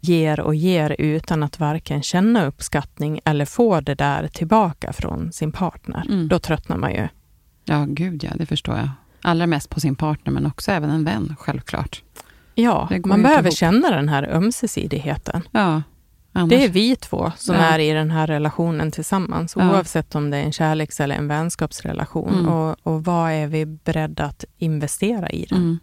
ger 0.00 0.40
och 0.40 0.54
ger 0.54 0.96
utan 0.98 1.42
att 1.42 1.60
varken 1.60 2.02
känna 2.02 2.46
uppskattning 2.46 3.20
eller 3.24 3.44
få 3.44 3.80
det 3.80 3.94
där 3.94 4.28
tillbaka 4.28 4.92
från 4.92 5.32
sin 5.32 5.52
partner. 5.52 6.06
Mm. 6.08 6.28
Då 6.28 6.38
tröttnar 6.38 6.76
man 6.76 6.92
ju. 6.92 7.08
Ja, 7.64 7.84
gud 7.88 8.24
ja, 8.24 8.30
det 8.36 8.46
förstår 8.46 8.76
jag. 8.76 8.88
Allra 9.26 9.46
mest 9.46 9.70
på 9.70 9.80
sin 9.80 9.96
partner, 9.96 10.32
men 10.32 10.46
också 10.46 10.72
även 10.72 10.90
en 10.90 11.04
vän, 11.04 11.36
självklart. 11.38 12.02
Ja, 12.54 12.88
man 13.04 13.22
behöver 13.22 13.42
ihop. 13.48 13.56
känna 13.56 13.90
den 13.90 14.08
här 14.08 14.22
ömsesidigheten. 14.32 15.42
Ja, 15.50 15.82
annars, 16.32 16.50
Det 16.50 16.64
är 16.64 16.68
vi 16.68 16.96
två 16.96 17.32
som 17.36 17.54
Ja. 17.54 17.60
är 17.62 17.78
i 17.78 17.90
den 17.92 18.10
här 18.10 18.26
relationen 18.26 18.90
tillsammans, 18.90 19.54
Ja. 19.58 19.70
oavsett 19.70 20.14
om 20.14 20.30
det 20.30 20.36
är 20.36 20.42
en 20.42 20.52
kärleks 20.52 21.00
eller 21.00 21.14
en 21.14 21.28
vänskapsrelation. 21.28 22.34
Mm. 22.34 22.48
Och, 22.48 22.76
och 22.82 23.04
vad 23.04 23.32
är 23.32 23.46
vi 23.46 23.66
beredda 23.66 24.24
att 24.24 24.44
investera 24.58 25.30
i 25.30 25.46
den? 25.50 25.58
Mm. 25.58 25.78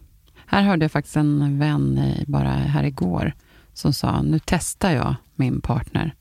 Här 0.46 0.62
hörde 0.62 0.84
jag 0.84 0.92
faktiskt 0.92 1.16
en 1.16 1.58
vän 1.58 1.98
i- 1.98 2.24
bara 2.26 2.48
här 2.48 2.84
igår 2.84 3.32
som 3.72 3.92
sa, 3.92 4.22
nu 4.22 4.40
testar 4.44 4.90
jag 4.92 5.14
min 5.34 5.60
partner. 5.60 6.14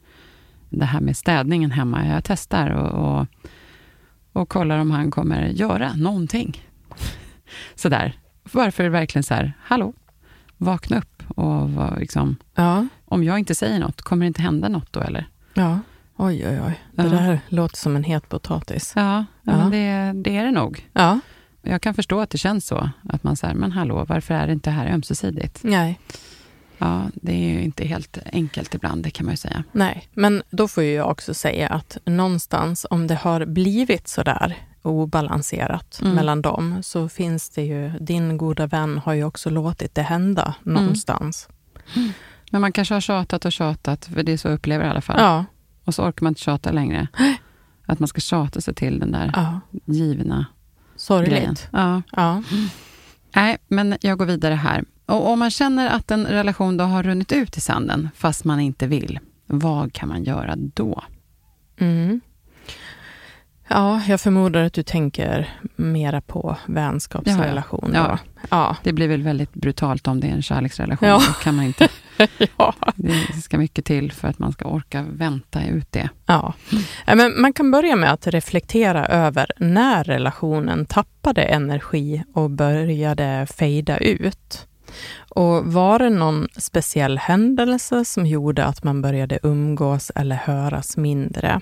Det 0.69 0.85
här 0.85 0.99
med 1.01 1.17
städningen 1.17 1.71
hemma, 1.71 2.07
jag 2.07 2.23
testar 2.23 2.69
och, 2.69 3.19
och, 3.19 3.27
och 4.33 4.49
kollar 4.49 4.77
om 4.79 4.91
han 4.91 5.11
kommer 5.11 5.47
göra 5.47 5.93
någonting. 5.93 6.61
Sådär. 7.75 8.13
Varför 8.51 8.89
verkligen 8.89 9.23
så 9.23 9.33
här, 9.33 9.53
hallå, 9.63 9.93
vakna 10.57 10.97
upp 10.97 11.23
och 11.37 11.71
var 11.71 11.97
liksom, 11.99 12.35
Ja, 12.55 12.87
om 13.05 13.23
jag 13.23 13.39
inte 13.39 13.55
säger 13.55 13.79
något, 13.79 14.01
kommer 14.01 14.25
det 14.25 14.27
inte 14.27 14.41
hända 14.41 14.69
något 14.69 14.93
då 14.93 14.99
eller? 14.99 15.27
ja. 15.53 15.79
Oj, 16.17 16.47
oj, 16.47 16.59
oj. 16.67 16.79
Det 16.91 17.03
Ja. 17.03 17.09
där 17.09 17.39
låter 17.47 17.77
som 17.77 17.95
en 17.95 18.03
het 18.03 18.29
potatis. 18.29 18.93
Ja, 18.95 19.25
ja. 19.41 19.57
Men 19.57 19.71
det, 19.71 20.21
det 20.23 20.37
är 20.37 20.43
det 20.43 20.51
nog. 20.51 20.89
Ja, 20.93 21.19
Jag 21.61 21.81
kan 21.81 21.93
förstå 21.93 22.19
att 22.19 22.29
det 22.29 22.37
känns 22.37 22.65
så, 22.67 22.89
att 23.09 23.23
man 23.23 23.35
säger, 23.35 23.53
men 23.55 23.71
hallå, 23.71 24.05
varför 24.09 24.33
är 24.33 24.47
det 24.47 24.53
inte 24.53 24.71
här 24.71 24.87
ömsesidigt? 24.93 25.59
nej, 25.63 25.99
Ja, 26.77 27.03
det 27.13 27.33
är 27.33 27.53
ju 27.53 27.61
inte 27.61 27.85
helt 27.87 28.17
enkelt 28.33 28.75
ibland, 28.75 29.03
det 29.03 29.09
kan 29.09 29.25
man 29.25 29.33
ju 29.33 29.37
säga. 29.37 29.63
nej. 29.71 30.07
Men 30.13 30.43
då 30.49 30.67
får 30.67 30.83
ju 30.83 30.93
jag 30.93 31.09
också 31.11 31.33
säga 31.33 31.67
att 31.69 31.97
någonstans, 32.05 32.85
om 32.89 33.07
det 33.07 33.15
har 33.15 33.45
blivit 33.45 34.07
så 34.07 34.23
där 34.23 34.57
obalanserat 34.83 35.99
Mm. 36.01 36.15
mellan 36.15 36.41
dem, 36.41 36.83
så 36.83 37.09
finns 37.09 37.49
det 37.49 37.61
ju, 37.63 37.89
din 37.99 38.37
goda 38.37 38.67
vän 38.67 38.97
har 38.97 39.13
ju 39.13 39.23
också 39.23 39.49
låtit 39.49 39.95
det 39.95 40.01
hända 40.01 40.53
Mm. 40.65 40.81
någonstans. 40.81 41.49
Men 42.51 42.61
man 42.61 42.71
kanske 42.71 42.93
har 42.93 43.01
tjatat 43.01 43.45
och 43.45 43.51
tjatat, 43.51 44.05
för 44.05 44.23
det 44.23 44.31
är 44.31 44.37
så 44.37 44.47
jag 44.47 44.55
upplever 44.55 44.85
i 44.85 44.89
alla 44.89 45.01
fall. 45.01 45.19
Ja, 45.19 45.45
Och 45.85 45.95
så 45.95 46.03
orkar 46.03 46.23
man 46.23 46.31
inte 46.31 46.41
tjata 46.41 46.71
längre. 46.71 47.07
Att 47.85 47.99
man 47.99 48.07
ska 48.07 48.21
tjata 48.21 48.61
sig 48.61 48.73
till 48.75 48.99
den 48.99 49.11
där 49.11 49.31
ja. 49.35 49.59
givna 49.85 50.35
grejen. 50.35 50.45
Sorgligt. 50.95 51.67
Ja. 51.71 52.01
Ja. 52.11 52.43
Nej, 53.35 53.57
men 53.67 53.97
jag 54.01 54.17
går 54.17 54.25
vidare 54.25 54.53
här. 54.53 54.83
Och 55.05 55.29
om 55.31 55.39
man 55.39 55.51
känner 55.51 55.89
att 55.89 56.11
en 56.11 56.25
relation 56.25 56.77
då 56.77 56.83
har 56.83 57.03
runnit 57.03 57.31
ut 57.31 57.57
i 57.57 57.61
sanden, 57.61 58.09
fast 58.15 58.45
man 58.45 58.59
inte 58.59 58.87
vill, 58.87 59.19
vad 59.47 59.93
kan 59.93 60.09
man 60.09 60.23
göra 60.23 60.55
då? 60.57 61.03
Mm. 61.77 62.21
Ja, 63.67 64.01
jag 64.07 64.21
förmodar 64.21 64.63
att 64.63 64.73
du 64.73 64.83
tänker 64.83 65.49
mera 65.75 66.21
på 66.21 66.57
vänskapsrelation. 66.65 67.91
Ja, 67.93 67.99
ja. 67.99 68.07
då. 68.07 68.47
Ja. 68.49 68.77
Det 68.83 68.93
blir 68.93 69.07
väl 69.07 69.23
väldigt 69.23 69.53
brutalt 69.53 70.07
om 70.07 70.19
det 70.19 70.27
är 70.27 70.31
en 70.31 70.41
kärleksrelation. 70.41 71.09
Ja. 71.09 71.21
Då 71.27 71.33
kan 71.33 71.55
man 71.55 71.65
inte, 71.65 71.87
ja. 72.57 72.73
det 72.95 73.41
ska 73.41 73.57
mycket 73.57 73.85
till 73.85 74.11
för 74.11 74.27
att 74.27 74.39
man 74.39 74.51
ska 74.51 74.65
orka 74.65 75.05
vänta 75.09 75.65
ut 75.65 75.91
det. 75.91 76.09
ja. 76.25 76.53
Ja, 77.05 77.15
Men 77.15 77.41
man 77.41 77.53
kan 77.53 77.71
börja 77.71 77.95
med 77.95 78.11
att 78.11 78.27
reflektera 78.27 79.05
över 79.05 79.51
när 79.57 80.03
relationen 80.03 80.85
tappade 80.85 81.41
energi 81.41 82.23
och 82.33 82.49
började 82.49 83.47
fejda 83.57 83.97
ut. 83.97 84.67
Och 85.29 85.73
var 85.73 85.99
det 85.99 86.09
någon 86.09 86.47
speciell 86.57 87.17
händelse 87.17 88.05
som 88.05 88.25
gjorde 88.25 88.65
att 88.65 88.83
man 88.83 89.01
började 89.01 89.39
umgås 89.43 90.11
eller 90.15 90.35
höras 90.35 90.97
mindre? 90.97 91.61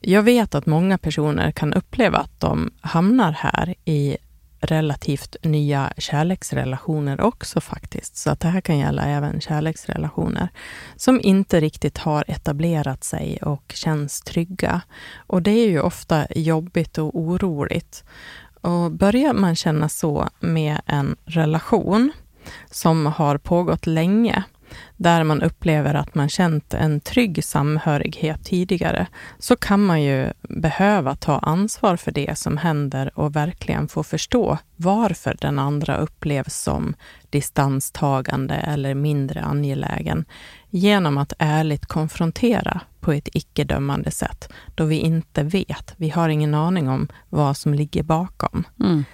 Jag 0.00 0.22
vet 0.22 0.54
att 0.54 0.66
många 0.66 0.98
personer 0.98 1.50
kan 1.50 1.74
uppleva 1.74 2.18
att 2.18 2.40
de 2.40 2.70
hamnar 2.80 3.32
här 3.32 3.74
i 3.84 4.16
relativt 4.60 5.36
nya 5.42 5.92
kärleksrelationer 5.96 7.20
också 7.20 7.60
faktiskt. 7.60 8.16
Så 8.16 8.30
att 8.30 8.40
det 8.40 8.48
här 8.48 8.60
kan 8.60 8.78
gälla 8.78 9.04
även 9.04 9.40
kärleksrelationer 9.40 10.48
som 10.96 11.20
inte 11.22 11.60
riktigt 11.60 11.98
har 11.98 12.24
etablerat 12.28 13.04
sig 13.04 13.38
och 13.42 13.72
känns 13.74 14.20
trygga. 14.20 14.80
Och 15.16 15.42
det 15.42 15.50
är 15.50 15.68
ju 15.68 15.80
ofta 15.80 16.26
jobbigt 16.34 16.98
och 16.98 17.18
oroligt. 17.18 18.04
Och 18.60 18.92
börjar 18.92 19.32
man 19.32 19.56
känna 19.56 19.88
så 19.88 20.28
med 20.40 20.80
en 20.86 21.16
relation 21.24 22.12
som 22.70 23.06
har 23.06 23.38
pågått 23.38 23.86
länge, 23.86 24.42
där 24.96 25.24
man 25.24 25.42
upplever 25.42 25.94
att 25.94 26.14
man 26.14 26.28
känt 26.28 26.74
en 26.74 27.00
trygg 27.00 27.44
samhörighet 27.44 28.44
tidigare, 28.44 29.06
så 29.38 29.56
kan 29.56 29.84
man 29.84 30.02
ju 30.02 30.32
behöva 30.42 31.16
ta 31.16 31.38
ansvar 31.38 31.96
för 31.96 32.12
det 32.12 32.38
som 32.38 32.56
händer 32.56 33.18
och 33.18 33.36
verkligen 33.36 33.88
få 33.88 34.02
förstå 34.02 34.58
varför 34.76 35.36
den 35.40 35.58
andra 35.58 35.96
upplevs 35.96 36.62
som 36.62 36.94
distanstagande 37.30 38.54
eller 38.54 38.94
mindre 38.94 39.40
angelägen 39.40 40.24
genom 40.70 41.18
att 41.18 41.32
ärligt 41.38 41.86
konfrontera 41.86 42.80
på 43.00 43.12
ett 43.12 43.28
icke-dömande 43.32 44.10
sätt, 44.10 44.52
då 44.74 44.84
vi 44.84 44.96
inte 44.96 45.42
vet. 45.42 45.94
Vi 45.96 46.08
har 46.08 46.28
ingen 46.28 46.54
aning 46.54 46.88
om 46.88 47.08
vad 47.28 47.56
som 47.56 47.74
ligger 47.74 48.02
bakom. 48.02 48.64
Mm. 48.80 49.04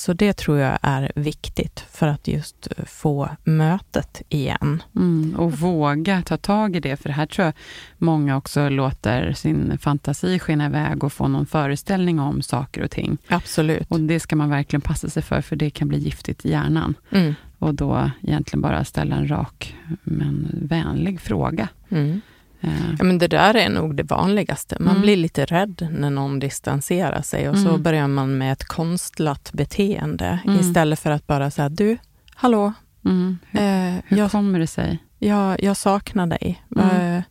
Så 0.00 0.12
det 0.12 0.32
tror 0.32 0.58
jag 0.58 0.78
är 0.82 1.12
viktigt 1.14 1.84
för 1.90 2.06
att 2.06 2.28
just 2.28 2.68
få 2.86 3.28
mötet 3.44 4.22
igen. 4.28 4.82
Mm, 4.96 5.34
och 5.38 5.52
våga 5.52 6.22
ta 6.22 6.36
tag 6.36 6.76
i 6.76 6.80
det, 6.80 6.96
för 6.96 7.08
här 7.08 7.26
tror 7.26 7.44
jag 7.44 7.54
många 7.98 8.36
också 8.36 8.68
låter 8.68 9.32
sin 9.32 9.78
fantasi 9.78 10.38
skena 10.38 10.66
iväg 10.66 11.04
och 11.04 11.12
få 11.12 11.28
någon 11.28 11.46
föreställning 11.46 12.20
om 12.20 12.42
saker 12.42 12.82
och 12.82 12.90
ting. 12.90 13.18
Absolut. 13.28 13.86
Och 13.88 14.00
det 14.00 14.20
ska 14.20 14.36
man 14.36 14.50
verkligen 14.50 14.80
passa 14.80 15.08
sig 15.08 15.22
för, 15.22 15.40
för 15.40 15.56
det 15.56 15.70
kan 15.70 15.88
bli 15.88 15.98
giftigt 15.98 16.44
i 16.44 16.50
hjärnan. 16.50 16.94
Mm. 17.10 17.34
Och 17.58 17.74
då 17.74 18.10
egentligen 18.22 18.60
bara 18.60 18.84
ställa 18.84 19.16
en 19.16 19.30
rak 19.30 19.76
men 20.02 20.48
vänlig 20.52 21.20
fråga. 21.20 21.68
Mm. 21.88 22.20
Eh, 22.60 22.70
Ja, 22.98 23.04
men 23.04 23.18
det 23.18 23.28
där 23.28 23.54
är 23.54 23.68
nog 23.68 23.96
det 23.96 24.02
vanligaste. 24.02 24.76
Man 24.80 24.88
Mm. 24.90 25.02
blir 25.02 25.16
lite 25.16 25.44
rädd 25.44 25.88
när 25.98 26.10
någon 26.10 26.38
distanserar 26.38 27.22
sig 27.22 27.48
och 27.48 27.58
så 27.58 27.68
Mm. 27.68 27.82
börjar 27.82 28.08
man 28.08 28.38
med 28.38 28.52
ett 28.52 28.64
konstlat 28.64 29.50
beteende 29.52 30.38
Mm. 30.44 30.60
istället 30.60 30.98
för 31.00 31.10
att 31.10 31.26
bara 31.26 31.50
säga 31.50 31.68
du, 31.68 31.98
hallå, 32.34 32.72
mm. 33.04 33.38
Hur, 33.50 33.60
eh, 33.60 33.94
hur 34.06 34.16
jag, 34.16 34.30
kommer 34.30 34.58
det 34.58 34.66
sig? 34.66 34.98
jag, 35.18 35.62
jag 35.62 35.76
saknar 35.76 36.26
dig. 36.26 36.62
Mm. 36.76 37.16
Eh, 37.16 37.22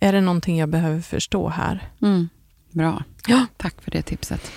är 0.00 0.12
det 0.12 0.20
någonting 0.20 0.58
jag 0.58 0.68
behöver 0.68 1.00
förstå 1.00 1.48
här? 1.48 1.88
Mm. 2.02 2.28
Bra. 2.72 3.02
Ja. 3.26 3.46
Tack 3.56 3.82
för 3.82 3.90
det 3.90 4.02
tipset. 4.02 4.50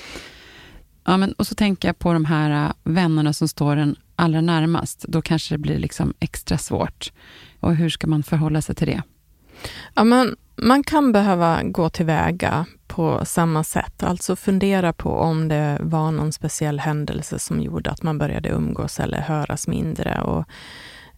Ja, 1.05 1.18
men, 1.18 1.32
och 1.34 1.47
så 1.47 1.55
tänker 1.55 1.88
jag 1.88 1.99
på 1.99 2.14
de 2.14 2.26
här 2.26 2.66
äh, 2.66 2.72
vännerna 2.84 3.34
som 3.34 3.47
står 3.47 3.76
en 3.78 3.95
allra 4.16 4.41
närmast. 4.41 5.05
Då 5.07 5.22
kanske 5.22 5.53
det 5.53 5.57
blir 5.57 5.80
liksom 5.80 6.14
extra 6.20 6.57
svårt. 6.57 7.12
Och 7.59 7.76
hur 7.76 7.89
ska 7.89 8.07
man 8.07 8.24
förhålla 8.24 8.62
sig 8.62 8.76
till 8.76 8.88
det? 8.88 9.01
Ja, 9.93 10.03
men 10.03 10.36
man 10.55 10.84
kan 10.84 11.12
behöva 11.12 11.64
gå 11.64 11.89
tillväga 11.89 12.66
på 12.88 13.26
samma 13.26 13.64
sätt, 13.64 14.03
alltså 14.03 14.36
fundera 14.36 14.93
på 14.93 15.09
om 15.09 15.47
det 15.47 15.78
var 15.82 16.12
någon 16.12 16.32
speciell 16.32 16.80
händelse 16.80 17.39
som 17.39 17.62
gjorde 17.62 17.89
att 17.89 18.03
man 18.03 18.18
började 18.18 18.49
umgås 18.49 18.99
eller 18.99 19.22
höras 19.22 19.68
mindre. 19.68 20.22
Och 20.22 20.45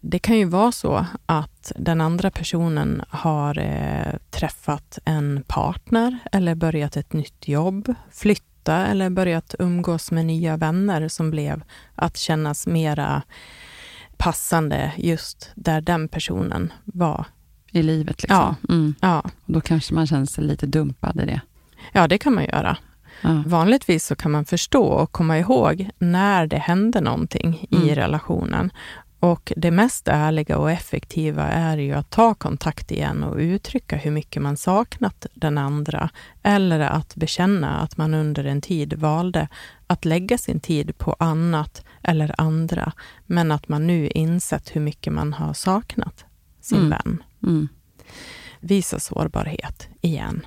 det 0.00 0.18
kan 0.18 0.38
ju 0.38 0.44
vara 0.44 0.72
så 0.72 1.06
att 1.26 1.72
den 1.76 2.00
andra 2.00 2.30
personen 2.30 3.02
har 3.08 3.58
eh, 3.58 4.14
träffat 4.30 4.98
en 5.04 5.44
partner 5.46 6.18
eller 6.32 6.54
börjat 6.54 6.96
ett 6.96 7.12
nytt 7.12 7.48
jobb, 7.48 7.94
flytta 8.10 8.86
eller 8.86 9.10
börjat 9.10 9.54
umgås 9.58 10.10
med 10.10 10.26
nya 10.26 10.56
vänner 10.56 11.08
som 11.08 11.30
blev 11.30 11.64
att 11.94 12.16
kännas 12.16 12.66
mera 12.66 13.22
passande 14.16 14.92
just 14.96 15.50
där 15.54 15.80
den 15.80 16.08
personen 16.08 16.72
var. 16.84 17.26
I 17.74 17.82
livet 17.82 18.22
liksom. 18.22 18.56
Mm. 18.68 18.94
Ja, 19.00 19.20
Och 19.46 19.52
då 19.52 19.60
kanske 19.60 19.94
man 19.94 20.06
känner 20.06 20.26
sig 20.26 20.44
lite 20.44 20.66
dumpad 20.66 21.20
i 21.20 21.26
det. 21.26 21.40
ja 21.92 22.08
det 22.08 22.18
kan 22.18 22.34
man 22.34 22.44
göra. 22.44 22.76
Ja. 23.22 23.42
Vanligtvis 23.46 24.06
så 24.06 24.14
kan 24.16 24.30
man 24.30 24.44
förstå 24.44 24.84
och 24.84 25.12
komma 25.12 25.38
ihåg 25.38 25.88
när 25.98 26.46
det 26.46 26.58
hände 26.58 27.00
någonting 27.00 27.66
i 27.70 27.76
Mm. 27.76 27.88
relationen. 27.94 28.70
Och 29.20 29.52
det 29.56 29.70
mest 29.70 30.08
ärliga 30.08 30.58
och 30.58 30.70
effektiva 30.70 31.42
är 31.42 31.76
ju 31.78 31.92
att 31.92 32.10
ta 32.10 32.34
kontakt 32.34 32.90
igen 32.90 33.22
och 33.24 33.36
uttrycka 33.36 33.96
hur 33.96 34.10
mycket 34.10 34.42
man 34.42 34.56
saknat 34.56 35.26
den 35.34 35.58
andra. 35.58 36.10
Eller 36.42 36.80
att 36.80 37.14
bekänna 37.16 37.80
att 37.80 37.96
man 37.96 38.14
under 38.14 38.44
en 38.44 38.60
tid 38.60 38.92
valde 38.94 39.48
att 39.86 40.04
lägga 40.04 40.38
sin 40.38 40.60
tid 40.60 40.98
på 40.98 41.16
annat 41.18 41.84
eller 42.02 42.34
andra, 42.40 42.92
men 43.26 43.52
att 43.52 43.68
man 43.68 43.86
nu 43.86 44.08
insett 44.08 44.76
hur 44.76 44.80
mycket 44.80 45.12
man 45.12 45.32
har 45.32 45.52
saknat 45.54 46.24
sin 46.60 46.78
Mm. 46.78 46.90
vän. 46.90 47.22
Mm. 47.44 47.68
Visa 48.60 48.98
sårbarhet 49.00 49.88
igen. 50.00 50.46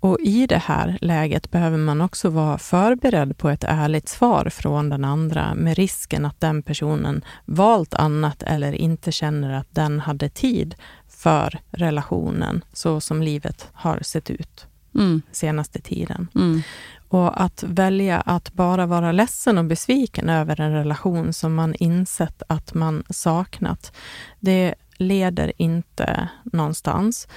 Och 0.00 0.20
i 0.20 0.46
det 0.46 0.58
här 0.58 0.98
läget 1.00 1.50
behöver 1.50 1.78
man 1.78 2.00
också 2.00 2.28
vara 2.28 2.58
förberedd 2.58 3.38
på 3.38 3.48
ett 3.48 3.64
ärligt 3.64 4.08
svar 4.08 4.48
från 4.50 4.88
den 4.88 5.04
andra 5.04 5.54
med 5.54 5.76
risken 5.76 6.24
att 6.26 6.40
den 6.40 6.62
personen 6.62 7.24
valt 7.44 7.94
annat 7.94 8.42
eller 8.42 8.72
inte 8.72 9.12
känner 9.12 9.52
att 9.52 9.68
den 9.70 10.00
hade 10.00 10.28
tid 10.28 10.74
för 11.08 11.58
relationen 11.70 12.64
så 12.72 13.00
som 13.00 13.22
livet 13.22 13.68
har 13.72 13.98
sett 14.02 14.30
ut 14.30 14.66
Mm. 14.94 15.22
senaste 15.32 15.80
tiden. 15.80 16.28
Mm. 16.34 16.62
Och 17.08 17.42
att 17.42 17.62
välja 17.62 18.20
att 18.20 18.52
bara 18.52 18.86
vara 18.86 19.12
ledsen 19.12 19.58
och 19.58 19.64
besviken 19.64 20.28
över 20.28 20.60
en 20.60 20.72
relation 20.72 21.32
som 21.32 21.54
man 21.54 21.74
insett 21.74 22.42
att 22.46 22.74
man 22.74 23.04
saknat, 23.10 23.92
det 24.40 24.74
leder 25.00 25.52
inte 25.56 26.28
någonstans. 26.44 27.28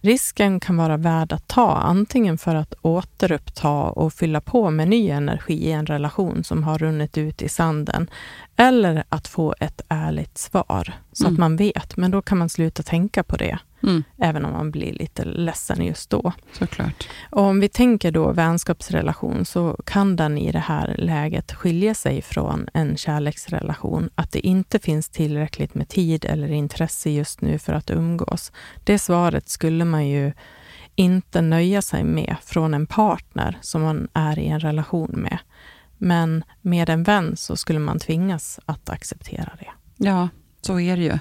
Risken 0.00 0.60
kan 0.60 0.76
vara 0.76 0.96
värd 0.96 1.32
att 1.32 1.48
ta, 1.48 1.76
antingen 1.76 2.38
för 2.38 2.54
att 2.54 2.74
återuppta 2.82 3.70
och 3.70 4.12
fylla 4.12 4.40
på 4.40 4.70
med 4.70 4.88
ny 4.88 5.10
energi 5.10 5.54
i 5.54 5.72
en 5.72 5.86
relation 5.86 6.44
som 6.44 6.62
har 6.62 6.78
runnit 6.78 7.18
ut 7.18 7.42
i 7.42 7.48
sanden, 7.48 8.10
eller 8.56 9.04
att 9.08 9.28
få 9.28 9.54
ett 9.60 9.80
ärligt 9.88 10.38
svar, 10.38 10.92
så 11.12 11.24
Mm. 11.24 11.32
att 11.34 11.38
man 11.38 11.56
vet. 11.56 11.96
Men 11.96 12.10
då 12.10 12.22
kan 12.22 12.38
man 12.38 12.48
sluta 12.48 12.82
tänka 12.82 13.22
på 13.22 13.36
det, 13.36 13.58
Mm. 13.82 14.04
även 14.18 14.44
om 14.44 14.52
man 14.52 14.70
blir 14.70 14.92
lite 14.92 15.24
ledsen 15.24 15.84
just 15.86 16.10
då. 16.10 16.32
Såklart. 16.52 17.08
Och 17.30 17.42
om 17.42 17.60
vi 17.60 17.68
tänker 17.68 18.10
då 18.10 18.32
vänskapsrelation 18.32 19.44
så 19.44 19.76
kan 19.86 20.16
den 20.16 20.38
i 20.38 20.52
det 20.52 20.58
här 20.58 20.94
läget 20.98 21.52
skilja 21.52 21.94
sig 21.94 22.22
från 22.22 22.68
en 22.74 22.96
kärleksrelation. 22.96 24.10
Att 24.14 24.32
det 24.32 24.46
inte 24.46 24.78
finns 24.78 25.08
tillräckligt 25.08 25.74
med 25.74 25.88
tid 25.88 26.24
eller 26.24 26.48
intresse 26.52 27.10
just 27.10 27.40
nu 27.40 27.58
för 27.58 27.72
att 27.72 27.90
umgås. 27.90 28.52
Det 28.84 28.98
svaret 28.98 29.48
skulle 29.48 29.84
man 29.84 30.06
ju 30.08 30.32
inte 30.94 31.40
nöja 31.40 31.82
sig 31.82 32.04
med 32.04 32.36
från 32.44 32.74
en 32.74 32.86
partner 32.86 33.58
som 33.60 33.82
man 33.82 34.08
är 34.12 34.38
i 34.38 34.46
en 34.46 34.60
relation 34.60 35.10
med. 35.10 35.38
Men 36.04 36.44
med 36.60 36.88
en 36.88 37.02
vän 37.02 37.36
så 37.36 37.56
skulle 37.56 37.78
man 37.78 37.98
tvingas 37.98 38.60
att 38.66 38.90
acceptera 38.90 39.52
det. 39.58 39.70
Ja, 40.08 40.28
så 40.60 40.80
är 40.80 40.96
det 40.96 41.02
ju. 41.02 41.18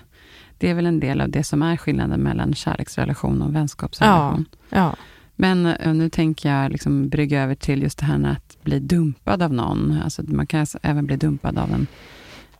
Det 0.58 0.70
är 0.70 0.74
väl 0.74 0.86
en 0.86 1.00
del 1.00 1.22
av 1.22 1.30
det 1.30 1.44
som 1.44 1.62
är 1.62 1.78
skillnaden 1.78 2.20
mellan 2.20 2.54
kärleksrelation 2.54 3.42
och 3.42 3.56
vänskapsrelation. 3.56 4.46
Ja, 4.70 4.96
Men 5.36 5.66
eh, 5.66 5.94
nu 5.94 6.10
tänker 6.10 6.50
jag 6.54 6.72
liksom 6.72 7.10
brygga 7.10 7.44
över 7.44 7.56
till 7.56 7.82
just 7.82 7.98
det 8.00 8.06
här 8.06 8.18
med 8.18 8.32
att 8.32 8.58
bli 8.64 8.80
dumpad 8.80 9.42
av 9.44 9.54
någon. 9.54 10.02
Alltså 10.04 10.22
man 10.28 10.48
kan 10.48 10.66
även 10.82 11.06
bli 11.06 11.16
dumpad 11.16 11.58
av 11.58 11.72
en 11.74 11.88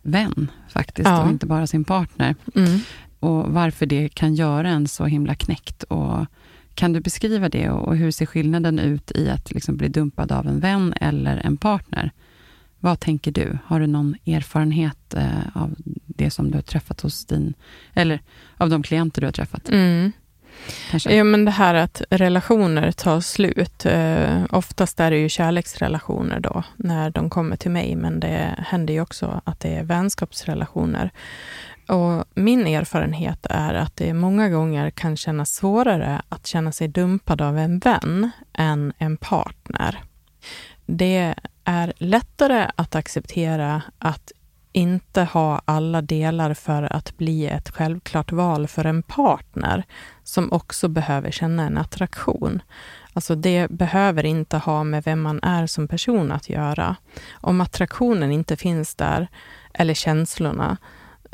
vän 0.02 0.50
faktiskt, 0.68 1.08
Ja. 1.08 1.22
och 1.24 1.30
inte 1.30 1.46
bara 1.46 1.66
sin 1.66 1.84
partner. 1.84 2.34
mm. 2.54 2.78
Och 3.20 3.52
varför 3.52 3.86
det 3.86 4.08
kan 4.08 4.34
göra 4.34 4.68
en 4.68 4.88
så 4.88 5.04
himla 5.04 5.34
knäckt. 5.34 5.82
Och 5.82 6.26
kan 6.74 6.92
du 6.92 7.00
beskriva 7.00 7.48
det 7.48 7.70
och 7.70 7.96
hur 7.96 8.10
ser 8.10 8.26
skillnaden 8.26 8.78
ut 8.78 9.12
i 9.14 9.28
att 9.28 9.52
liksom 9.52 9.76
bli 9.76 9.88
dumpad 9.88 10.32
av 10.32 10.46
en 10.46 10.60
vän 10.60 10.94
eller 11.00 11.36
en 11.36 11.56
partner? 11.56 12.10
Vad 12.80 13.00
tänker 13.00 13.32
du? 13.32 13.58
Har 13.64 13.80
du 13.80 13.86
någon 13.86 14.16
erfarenhet 14.26 15.14
eh, 15.14 15.56
av 15.56 15.74
det 16.06 16.30
som 16.30 16.50
du 16.50 16.56
har 16.56 16.62
träffat 16.62 17.00
hos 17.00 17.26
din, 17.26 17.54
eller 17.94 18.20
av 18.56 18.70
de 18.70 18.82
klienter 18.82 19.20
du 19.20 19.26
har 19.26 19.32
träffat? 19.32 19.68
Mm. 19.68 20.12
Kanske? 20.90 21.16
Ja, 21.16 21.24
men 21.24 21.44
det 21.44 21.50
här 21.50 21.74
att 21.74 22.02
relationer 22.10 22.92
tar 22.92 23.20
slut. 23.20 23.86
Eh, 23.86 24.44
oftast 24.50 25.00
är 25.00 25.10
det 25.10 25.18
ju 25.18 25.28
kärleksrelationer 25.28 26.40
då, 26.40 26.62
när 26.76 27.10
de 27.10 27.30
kommer 27.30 27.56
till 27.56 27.70
mig, 27.70 27.96
men 27.96 28.20
det 28.20 28.54
händer 28.58 28.94
ju 28.94 29.00
också 29.00 29.40
att 29.44 29.60
det 29.60 29.74
är 29.74 29.84
vänskapsrelationer. 29.84 31.10
Och 31.92 32.24
min 32.34 32.66
erfarenhet 32.66 33.46
är 33.50 33.74
att 33.74 33.96
det 33.96 34.14
många 34.14 34.48
gånger 34.48 34.90
kan 34.90 35.16
kännas 35.16 35.54
svårare 35.54 36.22
att 36.28 36.46
känna 36.46 36.72
sig 36.72 36.88
dumpad 36.88 37.40
av 37.40 37.58
en 37.58 37.78
vän 37.78 38.30
än 38.52 38.92
en 38.98 39.16
partner. 39.16 40.02
Det 40.86 41.34
är 41.64 41.92
lättare 41.96 42.70
att 42.76 42.94
acceptera 42.94 43.82
att 43.98 44.32
inte 44.72 45.22
ha 45.22 45.62
alla 45.64 46.02
delar 46.02 46.54
för 46.54 46.82
att 46.82 47.16
bli 47.16 47.46
ett 47.46 47.70
självklart 47.70 48.32
val 48.32 48.66
för 48.66 48.84
en 48.84 49.02
partner 49.02 49.84
som 50.24 50.52
också 50.52 50.88
behöver 50.88 51.30
känna 51.30 51.66
en 51.66 51.78
attraktion. 51.78 52.62
Alltså 53.12 53.34
det 53.34 53.70
behöver 53.70 54.26
inte 54.26 54.58
ha 54.58 54.84
med 54.84 55.04
vem 55.04 55.20
man 55.20 55.40
är 55.42 55.66
som 55.66 55.88
person 55.88 56.32
att 56.32 56.48
göra. 56.48 56.96
Om 57.32 57.60
attraktionen 57.60 58.32
inte 58.32 58.56
finns 58.56 58.94
där, 58.94 59.28
eller 59.74 59.94
känslorna, 59.94 60.76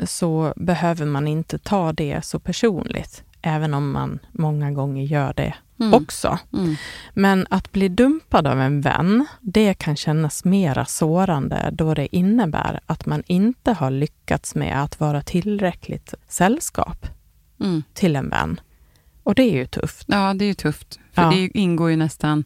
så 0.05 0.53
behöver 0.55 1.05
man 1.05 1.27
inte 1.27 1.57
ta 1.57 1.93
det 1.93 2.25
så 2.25 2.39
personligt, 2.39 3.23
även 3.41 3.73
om 3.73 3.91
man 3.91 4.19
många 4.31 4.71
gånger 4.71 5.03
gör 5.03 5.33
det 5.33 5.53
Mm. 5.81 5.93
också. 5.93 6.39
Mm. 6.53 6.75
Men 7.13 7.47
att 7.49 7.71
bli 7.71 7.89
dumpad 7.89 8.47
av 8.47 8.61
en 8.61 8.81
vän, 8.81 9.25
det 9.41 9.73
kan 9.73 9.95
kännas 9.95 10.45
mera 10.45 10.85
sårande 10.85 11.69
då 11.71 11.93
det 11.93 12.15
innebär 12.15 12.79
att 12.85 13.05
man 13.05 13.23
inte 13.27 13.71
har 13.73 13.91
lyckats 13.91 14.55
med 14.55 14.83
att 14.83 14.99
vara 14.99 15.21
tillräckligt 15.21 16.13
sällskap 16.27 17.07
Mm. 17.59 17.83
till 17.93 18.15
en 18.15 18.29
vän. 18.29 18.59
Och 19.23 19.35
det 19.35 19.43
är 19.43 19.53
ju 19.55 19.65
tufft. 19.65 20.05
Ja, 20.07 20.33
det 20.33 20.45
är 20.45 20.47
ju 20.47 20.53
tufft. 20.53 20.99
För 21.11 21.21
Ja. 21.21 21.29
det 21.29 21.47
ingår 21.57 21.89
ju 21.89 21.95
nästan 21.95 22.43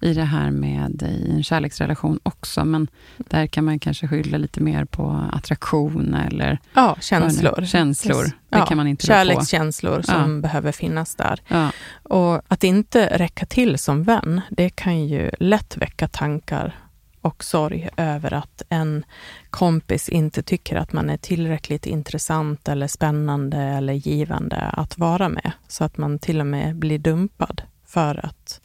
i 0.00 0.14
det 0.14 0.24
här 0.24 0.50
med 0.50 1.02
i 1.02 1.30
en 1.30 1.42
kärleksrelation 1.42 2.20
också, 2.22 2.64
men 2.64 2.88
där 3.18 3.46
kan 3.46 3.64
man 3.64 3.78
kanske 3.78 4.08
skylla 4.08 4.38
lite 4.38 4.60
mer 4.60 4.84
på 4.84 5.28
attraktion 5.32 6.14
eller 6.14 6.58
Ja, 6.74 6.96
känslor. 7.00 7.64
Känslor, 7.66 8.22
Yes. 8.24 8.32
det 8.48 8.58
Ja, 8.58 8.66
kan 8.66 8.76
man 8.76 8.86
inte. 8.86 9.06
Kärlekskänslor 9.06 10.02
som 10.02 10.40
behöver 10.40 10.72
finnas 10.72 11.14
där. 11.14 11.40
Ja, 11.48 11.70
Och 12.02 12.42
att 12.48 12.64
inte 12.64 13.18
räcka 13.18 13.46
till 13.46 13.78
som 13.78 14.02
vän, 14.02 14.40
det 14.50 14.70
kan 14.70 15.06
ju 15.08 15.30
lätt 15.40 15.76
väcka 15.76 16.08
tankar 16.08 16.76
och 17.22 17.44
sorg 17.44 17.88
över 17.96 18.34
att 18.34 18.62
en 18.68 19.04
kompis 19.50 20.08
inte 20.08 20.42
tycker 20.42 20.76
att 20.76 20.92
man 20.92 21.10
är 21.10 21.16
tillräckligt 21.16 21.86
intressant 21.86 22.68
eller 22.68 22.86
spännande 22.86 23.56
eller 23.58 23.92
givande 23.92 24.56
att 24.56 24.98
vara 24.98 25.28
med. 25.28 25.52
Så 25.68 25.84
att 25.84 25.98
man 25.98 26.18
till 26.18 26.40
och 26.40 26.46
med 26.46 26.76
blir 26.76 26.98
dumpad 26.98 27.62
för 27.86 28.26
att 28.26 28.59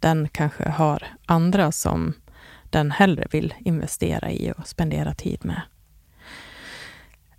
den 0.00 0.28
kanske 0.28 0.68
har 0.68 1.02
andra 1.26 1.72
som 1.72 2.12
den 2.70 2.90
hellre 2.90 3.26
vill 3.30 3.54
investera 3.58 4.30
i 4.30 4.52
och 4.58 4.68
spendera 4.68 5.14
tid 5.14 5.44
med. 5.44 5.62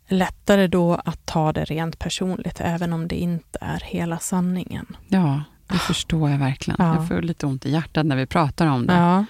Lättare 0.08 0.68
då 0.68 0.94
att 1.06 1.26
ta 1.26 1.54
det 1.54 1.66
rent 1.66 2.00
personligt, 2.00 2.62
även 2.62 2.94
om 2.94 3.08
det 3.08 3.16
inte 3.16 3.58
är 3.62 3.80
hela 3.86 4.20
sanningen. 4.20 4.86
ja 5.08 5.44
det 5.68 5.78
förstår 5.80 6.30
jag 6.30 6.38
verkligen. 6.38 6.76
Ja. 6.80 6.96
Jag 6.96 7.08
får 7.08 7.22
lite 7.22 7.46
ont 7.46 7.66
i 7.66 7.72
hjärtat 7.72 8.06
när 8.06 8.16
vi 8.16 8.26
pratar 8.26 8.68
om 8.68 8.88
det. 8.88 8.94
Ja, 8.94 9.26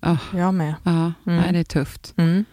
Ja. 0.00 0.18
jag 0.34 0.54
med. 0.54 0.74
Ja, 0.82 0.90
Mm. 0.92 1.12
nej, 1.24 1.52
det 1.52 1.58
är 1.58 1.64
tufft. 1.64 2.14
Mm. 2.16 2.44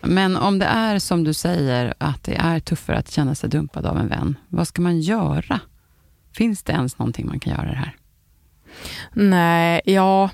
Men 0.00 0.36
om 0.36 0.58
det 0.58 0.66
är 0.66 0.98
som 0.98 1.24
du 1.24 1.32
säger, 1.34 1.94
att 1.98 2.22
det 2.24 2.34
är 2.34 2.60
tuffare 2.60 2.98
att 2.98 3.10
känna 3.10 3.34
sig 3.34 3.50
dumpad 3.50 3.86
av 3.86 3.98
en 3.98 4.08
vän, 4.08 4.36
vad 4.48 4.68
ska 4.68 4.82
man 4.82 5.00
göra? 5.00 5.60
Finns 6.32 6.62
det 6.62 6.72
ens 6.72 6.98
någonting 6.98 7.26
man 7.26 7.40
kan 7.40 7.52
göra 7.52 7.66
det 7.66 7.76
här? 7.76 7.96
Nej, 9.12 9.80
ja, 9.84 10.30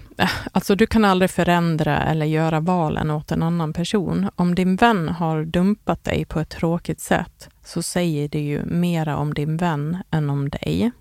alltså 0.52 0.74
du 0.74 0.86
kan 0.86 1.04
aldrig 1.04 1.30
förändra 1.30 2.02
eller 2.02 2.26
göra 2.26 2.60
valen 2.60 3.10
åt 3.10 3.32
en 3.32 3.42
annan 3.42 3.72
person. 3.72 4.30
Om 4.36 4.54
din 4.54 4.76
vän 4.76 5.08
har 5.08 5.44
dumpat 5.44 6.04
dig 6.04 6.24
på 6.24 6.40
ett 6.40 6.50
tråkigt 6.50 7.00
sätt 7.00 7.48
så 7.64 7.82
säger 7.82 8.28
det 8.28 8.40
ju 8.40 8.64
mera 8.64 9.16
om 9.16 9.34
din 9.34 9.56
vän 9.56 9.96
än 10.10 10.30
om 10.30 10.48
dig. 10.48 10.92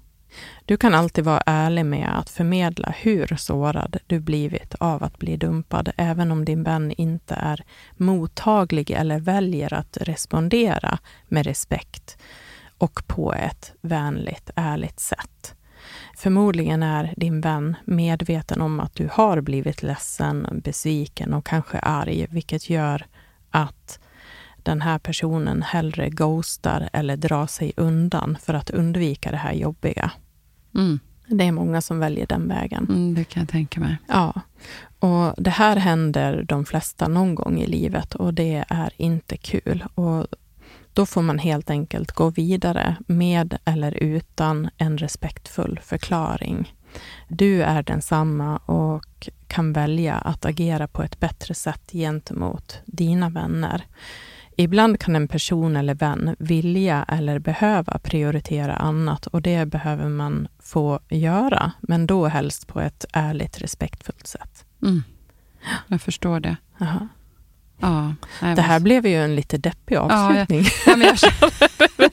Du 0.65 0.77
kan 0.77 0.93
alltid 0.93 1.23
vara 1.23 1.43
ärlig 1.45 1.85
med 1.85 2.19
att 2.19 2.29
förmedla 2.29 2.93
hur 2.97 3.35
sårad 3.35 3.97
du 4.07 4.19
blivit 4.19 4.75
av 4.75 5.03
att 5.03 5.17
bli 5.17 5.37
dumpad, 5.37 5.91
även 5.97 6.31
om 6.31 6.45
din 6.45 6.63
vän 6.63 6.91
inte 6.91 7.35
är 7.35 7.63
mottaglig 7.97 8.91
eller 8.91 9.19
väljer 9.19 9.73
att 9.73 9.97
respondera 10.01 10.97
med 11.27 11.45
respekt 11.45 12.17
och 12.77 13.07
på 13.07 13.33
ett 13.33 13.73
vänligt, 13.81 14.49
ärligt 14.55 14.99
sätt. 14.99 15.56
Förmodligen 16.17 16.83
är 16.83 17.13
din 17.17 17.41
vän 17.41 17.75
medveten 17.85 18.61
om 18.61 18.79
att 18.79 18.95
du 18.95 19.09
har 19.11 19.41
blivit 19.41 19.83
ledsen, 19.83 20.61
besviken 20.63 21.33
och 21.33 21.45
kanske 21.45 21.79
arg, 21.79 22.27
vilket 22.29 22.69
gör 22.69 23.05
att 23.51 23.99
den 24.63 24.81
här 24.81 24.99
personen 24.99 25.61
hellre 25.61 26.09
ghostar 26.09 26.89
eller 26.93 27.17
drar 27.17 27.47
sig 27.47 27.73
undan 27.77 28.37
för 28.41 28.53
att 28.53 28.69
undvika 28.69 29.31
det 29.31 29.37
här 29.37 29.53
jobbiga. 29.53 30.11
Mm. 30.75 30.99
Det 31.27 31.43
är 31.43 31.51
många 31.51 31.81
som 31.81 31.99
väljer 31.99 32.27
den 32.27 32.47
vägen. 32.47 32.87
Mm, 32.89 33.13
det 33.13 33.23
kan 33.23 33.41
jag 33.41 33.49
tänka 33.49 33.79
mig. 33.79 33.97
Ja, 34.07 34.41
och 34.99 35.43
det 35.43 35.49
här 35.49 35.75
händer 35.75 36.43
de 36.43 36.65
flesta 36.65 37.07
någon 37.07 37.35
gång 37.35 37.59
i 37.59 37.67
livet 37.67 38.15
och 38.15 38.33
det 38.33 38.65
är 38.67 38.93
inte 38.97 39.37
kul. 39.37 39.83
Och 39.95 40.27
då 40.97 41.05
får 41.05 41.21
man 41.21 41.39
helt 41.39 41.69
enkelt 41.69 42.11
gå 42.11 42.29
vidare 42.29 42.95
med 43.07 43.57
eller 43.65 43.91
utan 43.91 44.69
en 44.77 44.97
respektfull 44.97 45.79
förklaring. 45.83 46.75
Du 47.27 47.63
är 47.63 47.83
densamma 47.83 48.57
och 48.57 49.29
kan 49.47 49.73
välja 49.73 50.15
att 50.15 50.45
agera 50.45 50.87
på 50.87 51.03
ett 51.03 51.19
bättre 51.19 51.53
sätt 51.53 51.91
gentemot 51.91 52.81
dina 52.85 53.29
vänner. 53.29 53.85
Ibland 54.55 54.99
kan 54.99 55.15
en 55.15 55.27
person 55.27 55.75
eller 55.75 55.95
vän 55.95 56.35
vilja 56.39 57.05
eller 57.07 57.39
behöva 57.39 57.99
prioritera 57.99 58.75
annat 58.75 59.27
och 59.27 59.41
det 59.41 59.65
behöver 59.65 60.09
man 60.09 60.47
få 60.59 60.99
göra, 61.09 61.71
men 61.81 62.07
då 62.07 62.27
helst 62.27 62.67
på 62.67 62.81
ett 62.81 63.05
ärligt, 63.13 63.61
respektfullt 63.61 64.27
sätt. 64.27 64.65
Mm. 64.81 65.03
Jag 65.87 66.01
förstår 66.01 66.39
det. 66.39 66.55
Jaha. 66.77 67.07
Ja, 68.41 68.47
nej, 68.47 68.55
Det 68.55 68.61
här 68.61 68.79
blev 68.79 69.05
ju 69.07 69.15
en 69.23 69.35
lite 69.35 69.57
deppig 69.57 69.95
avslutning. 69.95 70.63
Ja, 70.85 70.95
men 70.95 71.07
jag 71.07 71.17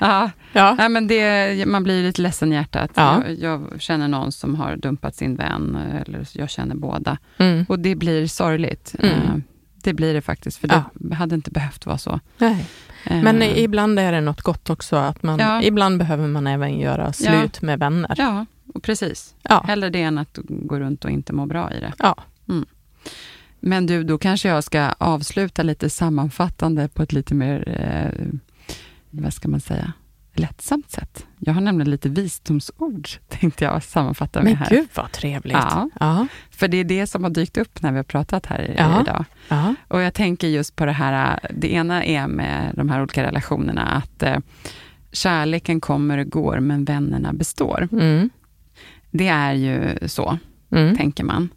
ja, 0.00 0.30
Ja, 0.52 0.74
nej, 0.78 0.88
men 0.88 1.06
det, 1.08 1.66
man 1.68 1.82
blir 1.84 2.02
lite 2.02 2.22
ledsen 2.22 2.52
i 2.52 2.56
hjärtat. 2.56 2.90
Ja. 2.94 3.22
Jag, 3.26 3.38
jag 3.72 3.80
känner 3.80 4.08
någon 4.08 4.32
som 4.32 4.54
har 4.54 4.76
dumpat 4.76 5.14
sin 5.16 5.36
vän, 5.36 5.78
eller 6.06 6.26
jag 6.32 6.50
känner 6.50 6.74
båda. 6.74 7.18
Mm. 7.38 7.64
Och 7.68 7.78
det 7.78 7.94
blir 7.94 8.26
sorgligt. 8.26 8.94
Mm. 8.98 9.14
Eh, 9.14 9.34
Det 9.82 9.94
blir 9.94 10.14
det 10.14 10.20
faktiskt, 10.22 10.58
för 10.58 10.68
det 10.68 11.14
hade 11.14 11.34
inte 11.34 11.50
behövt 11.50 11.86
vara 11.86 11.98
så. 11.98 12.20
Nej. 12.38 12.66
Eh, 13.04 13.22
Men 13.22 13.42
ibland 13.42 13.98
är 13.98 14.12
det 14.12 14.20
något 14.20 14.42
gott 14.42 14.70
också, 14.70 14.96
att 14.96 15.22
man, 15.22 15.38
Ja. 15.38 15.62
ibland 15.62 15.98
behöver 15.98 16.26
man 16.28 16.46
även 16.46 16.78
göra 16.78 17.12
slut 17.12 17.62
med 17.62 17.78
vänner. 17.78 18.14
Ja, 18.18 18.46
och 18.74 18.82
precis. 18.82 19.34
Ja. 19.42 19.64
Hellre 19.68 19.90
det 19.90 20.02
än 20.02 20.18
att 20.18 20.38
gå 20.48 20.78
runt 20.80 21.04
och 21.04 21.10
inte 21.10 21.32
må 21.32 21.46
bra 21.46 21.72
i 21.72 21.80
det. 21.80 21.92
Ja. 21.98 22.16
Men 23.60 23.86
du, 23.86 24.04
då 24.04 24.18
kanske 24.18 24.48
jag 24.48 24.64
ska 24.64 24.92
avsluta 24.98 25.62
lite 25.62 25.90
sammanfattande 25.90 26.88
på 26.88 27.02
ett 27.02 27.12
lite 27.12 27.34
mer, 27.34 27.68
eh, 27.80 28.24
vad 29.10 29.32
ska 29.32 29.48
man 29.48 29.60
säga, 29.60 29.92
lättsamt 30.34 30.90
sätt. 30.90 31.26
Jag 31.38 31.54
har 31.54 31.60
nämligen 31.60 31.90
lite 31.90 32.08
visdomsord, 32.08 33.08
tänkte 33.28 33.64
jag 33.64 33.82
sammanfatta 33.82 34.42
med 34.42 34.48
Men 34.52 34.56
här. 34.56 34.70
gud 34.70 34.88
vad 34.94 35.12
trevligt. 35.12 35.52
Ja. 35.56 35.90
Ja. 36.00 36.26
För 36.50 36.68
det 36.68 36.76
är 36.76 36.84
det 36.84 37.06
som 37.06 37.22
har 37.24 37.30
dykt 37.30 37.56
upp 37.56 37.82
när 37.82 37.90
vi 37.92 37.96
har 37.96 38.04
pratat 38.04 38.46
här 38.46 38.74
Ja. 38.78 39.00
idag. 39.00 39.24
Ja. 39.48 39.74
Och 39.88 40.00
jag 40.02 40.14
tänker 40.14 40.48
just 40.48 40.76
på 40.76 40.84
det 40.86 40.92
här, 40.92 41.38
det 41.54 41.72
ena 41.72 42.04
är 42.04 42.26
med 42.26 42.72
de 42.74 42.88
här 42.88 43.00
olika 43.02 43.22
relationerna, 43.22 43.82
att 43.82 44.22
eh, 44.22 44.36
kärleken 45.12 45.80
kommer 45.80 46.18
och 46.18 46.30
går, 46.30 46.60
men 46.60 46.84
vännerna 46.84 47.32
består. 47.32 47.88
Mm. 47.92 48.30
Det 49.10 49.28
är 49.28 49.52
ju 49.54 50.08
så, 50.08 50.38
Mm. 50.70 50.96
tänker 50.96 51.24
man. 51.24 51.48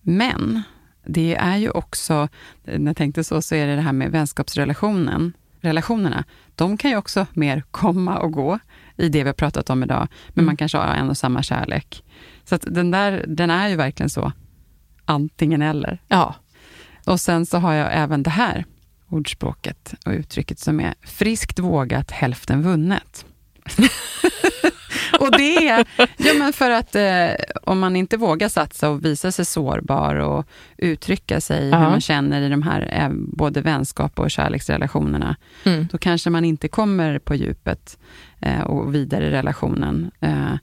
Men 0.00 0.62
det 1.06 1.34
är 1.34 1.56
ju 1.56 1.70
också, 1.70 2.28
när 2.64 2.86
jag 2.86 2.96
tänkte 2.96 3.24
så, 3.24 3.42
så 3.42 3.54
är 3.54 3.66
det 3.66 3.74
det 3.76 3.80
här 3.82 3.92
med 3.92 4.10
vänskapsrelationen, 4.12 5.32
relationerna, 5.60 6.24
de 6.54 6.76
kan 6.76 6.90
ju 6.90 6.96
också 6.96 7.26
mer 7.32 7.62
komma 7.70 8.18
och 8.18 8.32
gå 8.32 8.58
i 8.96 9.08
det 9.08 9.22
vi 9.22 9.28
har 9.28 9.34
pratat 9.34 9.70
om 9.70 9.82
idag, 9.82 10.08
men 10.28 10.34
Mm. 10.34 10.46
man 10.46 10.56
kanske 10.56 10.78
har 10.78 10.94
en 10.94 11.10
och 11.10 11.16
samma 11.16 11.42
kärlek. 11.42 12.04
Så 12.44 12.54
att 12.54 12.64
den 12.70 12.90
där, 12.90 13.24
den 13.28 13.50
är 13.50 13.68
ju 13.68 13.76
verkligen 13.76 14.10
så, 14.10 14.32
antingen 15.04 15.62
eller. 15.62 15.98
Ja. 16.08 16.34
Och 17.06 17.20
sen 17.20 17.46
så 17.46 17.58
har 17.58 17.72
jag 17.72 17.88
även 17.92 18.22
det 18.22 18.30
här 18.30 18.64
ordspråket 19.08 19.94
och 20.06 20.12
uttrycket 20.12 20.58
som 20.58 20.80
är 20.80 20.94
friskt 21.02 21.58
vågat, 21.58 22.10
hälften 22.10 22.62
vunnet. 22.62 23.26
och 25.20 25.30
det 25.38 25.68
är 25.68 25.86
ja, 26.16 26.32
men 26.38 26.52
för 26.52 26.70
att 26.70 26.94
eh, 26.96 27.44
om 27.62 27.78
man 27.78 27.96
inte 27.96 28.16
vågar 28.16 28.48
satsa 28.48 28.90
och 28.90 29.04
visa 29.04 29.32
sig 29.32 29.44
sårbar 29.44 30.14
och 30.14 30.46
uttrycka 30.78 31.40
sig 31.40 31.68
Ja. 31.68 31.78
hur 31.78 31.86
man 31.90 32.00
känner 32.00 32.40
i 32.42 32.48
de 32.48 32.62
här 32.62 32.88
eh, 32.92 33.08
både 33.12 33.60
vänskap 33.60 34.18
och 34.18 34.30
kärleksrelationerna, 34.30 35.36
Mm. 35.64 35.88
då 35.92 35.98
kanske 35.98 36.30
man 36.30 36.44
inte 36.44 36.68
kommer 36.68 37.18
på 37.18 37.34
djupet 37.34 37.98
eh, 38.40 38.60
och 38.60 38.94
vidare 38.94 39.26
i 39.26 39.30
relationen. 39.30 40.10
Eh, 40.20 40.54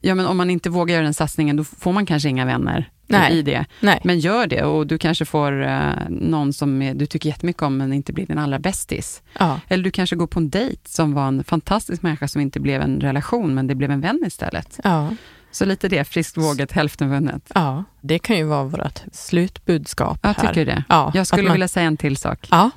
ja, 0.00 0.14
men 0.14 0.26
om 0.26 0.36
man 0.36 0.50
inte 0.50 0.70
vågar 0.70 0.94
göra 0.94 1.04
den 1.04 1.14
satsningen, 1.14 1.56
då 1.56 1.64
får 1.64 1.92
man 1.92 2.06
kanske 2.06 2.28
inga 2.28 2.44
vänner 2.46 2.90
Nej. 3.18 3.38
i 3.38 3.42
det. 3.42 3.64
Nej. 3.80 4.00
Men 4.04 4.18
gör 4.20 4.46
det 4.46 4.62
och 4.64 4.86
du 4.86 4.98
kanske 4.98 5.24
får 5.24 5.62
eh, 5.66 5.90
någon 6.08 6.52
som 6.52 6.82
är, 6.82 6.94
du 6.94 7.06
tycker 7.06 7.28
jättemycket 7.28 7.62
om 7.62 7.76
men 7.76 7.92
inte 7.92 8.12
blir 8.12 8.26
din 8.26 8.38
allra 8.38 8.58
bästis. 8.58 9.22
Ja. 9.38 9.60
Eller 9.68 9.84
du 9.84 9.90
kanske 9.90 10.16
går 10.16 10.26
på 10.26 10.38
en 10.38 10.50
dejt 10.50 10.80
som 10.88 11.12
var 11.14 11.28
en 11.28 11.44
fantastisk 11.44 12.02
människa 12.02 12.28
som 12.28 12.40
inte 12.40 12.60
blev 12.60 12.82
en 12.82 13.00
relation 13.00 13.54
men 13.54 13.66
det 13.66 13.74
blev 13.74 13.90
en 13.90 14.00
vän 14.00 14.22
istället. 14.26 14.80
Ja. 14.84 15.08
Så 15.52 15.64
lite 15.64 15.88
det, 15.88 16.04
friskt 16.04 16.36
vågat, 16.36 16.72
hälften 16.72 17.10
vunnet. 17.10 17.50
ja. 17.54 17.84
Det 18.00 18.18
kan 18.18 18.36
ju 18.36 18.44
vara 18.44 18.64
vårt 18.64 19.00
slutbudskap 19.12 20.18
Jag 20.22 20.34
här. 20.34 20.48
tycker 20.48 20.66
det. 20.66 20.84
Ja, 20.88 21.10
Jag 21.14 21.26
skulle 21.26 21.42
man- 21.42 21.52
vilja 21.52 21.68
säga 21.68 21.86
en 21.86 21.96
till 21.96 22.16
sak. 22.16 22.48
Ja. 22.50 22.70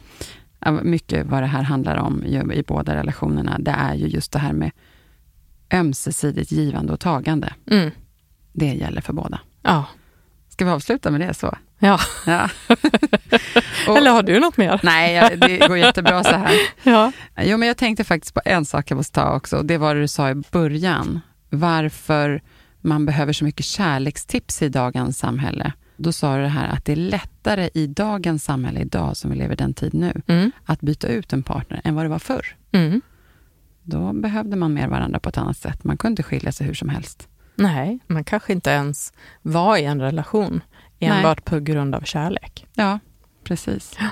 Mycket 0.84 1.26
vad 1.28 1.44
det 1.44 1.48
här 1.48 1.62
handlar 1.64 1.98
om 1.98 2.24
i 2.54 2.64
båda 2.68 2.96
relationerna, 2.96 3.60
det 3.60 3.72
är 3.72 3.94
ju 3.96 4.08
just 4.08 4.32
det 4.32 4.40
här 4.40 4.54
med 4.54 4.72
ömsesidigt 5.74 6.52
givande 6.52 6.94
och 6.94 7.00
tagande. 7.00 7.54
Mm. 7.72 7.92
Det 8.54 8.66
gäller 8.74 9.02
för 9.02 9.14
båda. 9.14 9.40
Ja. 9.62 9.86
Ska 10.64 10.70
vi 10.70 10.76
avsluta 10.76 11.12
med 11.12 11.22
det 11.22 11.34
så? 11.34 11.58
ja. 11.80 12.00
Ja. 12.26 12.50
Och- 13.88 13.98
Eller 13.98 14.12
har 14.12 14.24
du 14.24 14.40
något 14.40 14.58
mer? 14.58 14.80
Nej, 14.84 15.38
det 15.38 15.68
går 15.68 15.78
jättebra 15.78 16.24
så 16.24 16.30
här. 16.36 16.54
Ja. 16.84 17.12
Jo, 17.42 17.58
men 17.58 17.68
jag 17.68 17.78
tänkte 17.78 18.04
faktiskt 18.04 18.34
på 18.34 18.42
en 18.46 18.66
sak 18.66 18.92
jag 18.92 18.96
måste 18.96 19.14
ta 19.20 19.36
också. 19.36 19.62
Det 19.64 19.78
var 19.78 19.96
det 19.96 20.02
du 20.02 20.08
sa 20.08 20.30
i 20.30 20.36
början. 20.52 21.20
Varför 21.50 22.42
man 22.82 23.06
behöver 23.06 23.34
så 23.34 23.46
mycket 23.46 23.66
kärlekstips 23.66 24.62
i 24.62 24.70
dagens 24.70 25.18
samhälle. 25.18 25.74
Då 25.98 26.12
sa 26.12 26.36
du 26.36 26.42
det 26.42 26.48
här 26.50 26.68
att 26.70 26.86
det 26.86 26.92
är 26.92 26.96
lättare 26.96 27.70
i 27.74 27.88
dagens 27.88 28.44
samhälle, 28.44 28.80
idag 28.80 29.18
som 29.18 29.32
vi 29.32 29.38
lever 29.38 29.54
i 29.54 29.58
den 29.58 29.74
tid 29.74 29.94
nu, 29.94 30.22
Mm. 30.28 30.52
att 30.66 30.82
byta 30.82 31.08
ut 31.08 31.34
en 31.34 31.44
partner 31.44 31.82
än 31.84 31.96
vad 31.96 32.06
det 32.06 32.10
var 32.10 32.20
förr. 32.20 32.46
Mm. 32.72 33.02
då 33.84 34.14
behövde 34.14 34.56
man 34.56 34.74
mer 34.74 34.88
varandra 34.88 35.20
på 35.20 35.30
ett 35.30 35.38
annat 35.38 35.58
sätt. 35.58 35.84
Man 35.84 35.98
kunde 35.98 36.24
skilja 36.24 36.52
sig 36.52 36.68
hur 36.68 36.74
som 36.74 36.90
helst. 36.90 37.28
Nej, 37.56 38.00
man 38.08 38.24
kanske 38.24 38.54
inte 38.54 38.70
ens 38.70 39.14
var 39.42 39.78
i 39.78 39.84
en 39.84 40.02
relation 40.02 40.62
enbart 41.00 41.38
Nej. 41.38 41.60
på 41.60 41.60
grund 41.60 41.96
av 41.96 42.02
kärlek. 42.02 42.66
Ja, 42.74 43.00
precis. 43.44 43.96
Ja. 44.00 44.10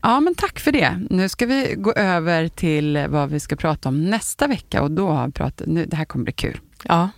ja, 0.00 0.20
men 0.20 0.34
tack 0.34 0.58
för 0.58 0.72
det. 0.72 1.06
Nu 1.10 1.28
ska 1.28 1.46
vi 1.46 1.74
gå 1.78 1.92
över 1.92 2.48
till 2.48 3.06
vad 3.08 3.30
vi 3.30 3.40
ska 3.40 3.56
prata 3.56 3.88
om 3.88 4.04
nästa 4.10 4.46
vecka 4.46 4.82
och 4.82 4.90
då 4.90 5.10
har 5.10 5.26
vi 5.26 5.32
pratat, 5.32 5.66
nu, 5.66 5.86
det 5.86 5.96
här 5.96 6.04
kommer 6.04 6.24
bli 6.24 6.32
kul. 6.32 6.60
Ja. 6.84 7.10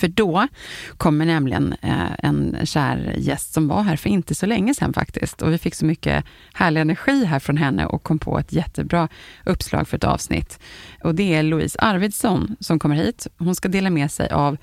För 0.00 0.08
då 0.08 0.48
kommer 0.96 1.26
nämligen 1.26 1.72
eh, 1.82 2.12
en 2.18 2.56
kär 2.64 3.14
gäst 3.18 3.52
som 3.52 3.68
var 3.68 3.82
här 3.82 3.96
för 3.96 4.10
inte 4.10 4.34
så 4.34 4.46
länge 4.46 4.74
sedan 4.74 4.92
faktiskt. 4.92 5.42
Och 5.42 5.52
vi 5.52 5.58
fick 5.58 5.74
så 5.74 5.84
mycket 5.84 6.24
härlig 6.52 6.80
energi 6.80 7.24
här 7.24 7.38
från 7.38 7.56
henne 7.56 7.86
och 7.86 8.02
kom 8.02 8.18
på 8.18 8.38
ett 8.38 8.52
jättebra 8.52 9.08
uppslag 9.46 9.88
för 9.88 9.96
ett 9.96 10.04
avsnitt. 10.04 10.58
Och 11.04 11.14
det 11.14 11.34
är 11.34 11.42
Louise 11.42 11.78
Arvidsson 11.78 12.56
som 12.60 12.78
kommer 12.78 12.96
hit. 12.96 13.26
Hon 13.38 13.54
ska 13.54 13.68
dela 13.68 13.90
med 13.90 14.10
sig 14.10 14.30
av 14.30 14.56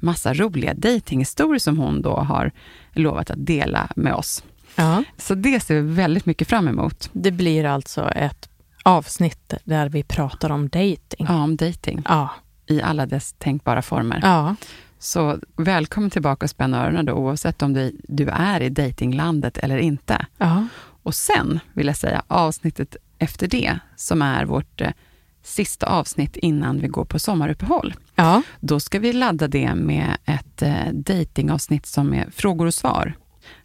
massa 0.00 0.34
roliga 0.34 0.74
dejtinghistorier 0.74 1.58
som 1.58 1.78
hon 1.78 2.02
då 2.02 2.16
har 2.16 2.52
lovat 2.92 3.30
att 3.30 3.46
dela 3.46 3.88
med 3.96 4.14
oss. 4.14 4.44
Ja. 4.76 5.04
Så 5.16 5.34
det 5.34 5.60
ser 5.60 5.74
vi 5.74 5.94
väldigt 5.94 6.26
mycket 6.26 6.48
fram 6.48 6.68
emot. 6.68 7.10
Det 7.12 7.30
blir 7.30 7.64
alltså 7.64 8.08
ett 8.08 8.48
avsnitt 8.82 9.54
där 9.64 9.88
vi 9.88 10.02
pratar 10.02 10.50
om 10.50 10.68
dating. 10.68 11.26
Ja, 11.28 11.42
om 11.42 11.56
dating. 11.56 12.02
Ja 12.08 12.30
i 12.66 12.82
alla 12.82 13.06
dess 13.06 13.32
tänkbara 13.32 13.82
former. 13.82 14.20
Ja. 14.22 14.56
Så 14.98 15.38
välkommen 15.56 16.10
tillbaka 16.10 16.46
och 16.46 16.50
spänn 16.50 16.74
öronen 16.74 17.06
då, 17.06 17.12
oavsett 17.12 17.62
om 17.62 17.72
du, 17.72 17.96
du 18.02 18.28
är 18.28 18.60
i 18.60 18.68
datinglandet 18.68 19.58
eller 19.58 19.78
inte. 19.78 20.26
Ja. 20.38 20.66
Och 21.02 21.14
sen 21.14 21.60
vill 21.72 21.86
jag 21.86 21.96
säga 21.96 22.22
avsnittet 22.26 22.96
efter 23.18 23.46
det, 23.46 23.78
som 23.96 24.22
är 24.22 24.44
vårt 24.44 24.80
eh, 24.80 24.90
sista 25.42 25.86
avsnitt 25.86 26.36
innan 26.36 26.80
vi 26.80 26.88
går 26.88 27.04
på 27.04 27.18
sommaruppehåll. 27.18 27.94
Ja. 28.14 28.42
Då 28.60 28.80
ska 28.80 28.98
vi 28.98 29.12
ladda 29.12 29.48
det 29.48 29.74
med 29.74 30.16
ett 30.24 30.62
eh, 30.62 30.92
datingavsnitt 30.92 31.86
som 31.86 32.14
är 32.14 32.30
frågor 32.30 32.66
och 32.66 32.74
svar. 32.74 33.14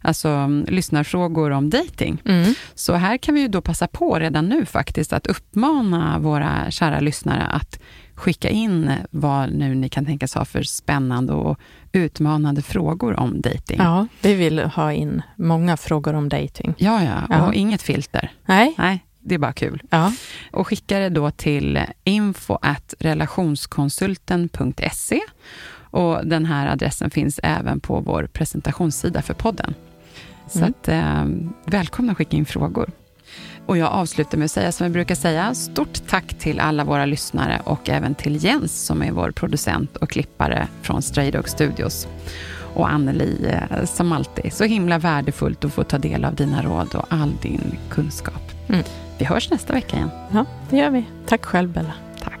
Alltså 0.00 0.28
um, 0.28 0.64
lyssnarfrågor 0.68 1.50
om 1.50 1.70
dating. 1.70 2.22
Mm. 2.24 2.54
Så 2.74 2.94
här 2.94 3.16
kan 3.16 3.34
vi 3.34 3.40
ju 3.40 3.48
då 3.48 3.60
passa 3.60 3.86
på 3.86 4.18
redan 4.18 4.48
nu 4.48 4.66
faktiskt 4.66 5.12
att 5.12 5.26
uppmana 5.26 6.18
våra 6.18 6.70
kära 6.70 7.00
lyssnare 7.00 7.42
att 7.42 7.80
skicka 8.18 8.48
in 8.48 8.92
vad 9.10 9.52
nu 9.52 9.74
ni 9.74 9.88
kan 9.88 10.06
tänkas 10.06 10.34
ha 10.34 10.44
för 10.44 10.62
spännande 10.62 11.32
och 11.32 11.58
utmanande 11.92 12.62
frågor 12.62 13.20
om 13.20 13.40
dating. 13.40 13.78
Ja, 13.78 14.06
vi 14.22 14.34
vill 14.34 14.58
ha 14.58 14.92
in 14.92 15.22
många 15.36 15.76
frågor 15.76 16.14
om 16.14 16.28
dating. 16.28 16.74
Ja, 16.78 17.04
ja, 17.04 17.26
ja. 17.30 17.46
och 17.46 17.54
inget 17.54 17.82
filter. 17.82 18.32
Nej. 18.46 18.74
Nej, 18.78 19.04
det 19.20 19.34
är 19.34 19.38
bara 19.38 19.52
kul. 19.52 19.82
Ja. 19.90 20.12
Och 20.52 20.66
skicka 20.66 20.98
det 20.98 21.08
då 21.08 21.30
till 21.30 21.80
info 22.04 22.58
relationskonsulten.se 22.98 25.20
och 25.90 26.26
den 26.26 26.44
här 26.44 26.66
adressen 26.66 27.10
finns 27.10 27.40
även 27.42 27.80
på 27.80 28.00
vår 28.00 28.28
presentationssida 28.32 29.22
för 29.22 29.34
podden. 29.34 29.74
Så 30.48 30.58
mm. 30.58 30.70
att, 30.70 30.88
eh, 30.88 31.24
välkomna 31.64 32.12
att 32.12 32.18
skicka 32.18 32.36
in 32.36 32.46
frågor. 32.46 32.90
Och 33.68 33.78
jag 33.78 33.92
avslutar 33.92 34.38
med 34.38 34.44
att 34.44 34.50
säga 34.50 34.72
som 34.72 34.84
jag 34.84 34.92
brukar 34.92 35.14
säga, 35.14 35.54
stort 35.54 36.08
tack 36.08 36.38
till 36.38 36.60
alla 36.60 36.84
våra 36.84 37.06
lyssnare 37.06 37.62
och 37.64 37.88
även 37.88 38.14
till 38.14 38.44
Jens 38.44 38.86
som 38.86 39.02
är 39.02 39.12
vår 39.12 39.30
producent 39.30 39.96
och 39.96 40.10
klippare 40.10 40.68
från 40.82 41.02
Stray 41.02 41.30
Dog 41.30 41.48
Studios. 41.48 42.08
Och 42.74 42.90
Anneli, 42.90 43.46
eh, 43.46 43.84
som 43.84 44.12
alltid, 44.12 44.52
så 44.52 44.64
himla 44.64 44.98
värdefullt 44.98 45.64
att 45.64 45.72
få 45.72 45.84
ta 45.84 45.98
del 45.98 46.24
av 46.24 46.34
dina 46.34 46.62
råd 46.62 46.94
och 46.94 47.06
all 47.08 47.32
din 47.42 47.78
kunskap. 47.90 48.52
Mm. 48.68 48.84
Vi 49.18 49.24
hörs 49.24 49.50
nästa 49.50 49.72
vecka 49.72 49.96
igen. 49.96 50.10
Ja, 50.32 50.44
det 50.70 50.76
gör 50.76 50.90
vi. 50.90 51.04
Tack 51.26 51.44
själv 51.44 51.72
Bella. 51.72 51.92
Tack. 52.22 52.40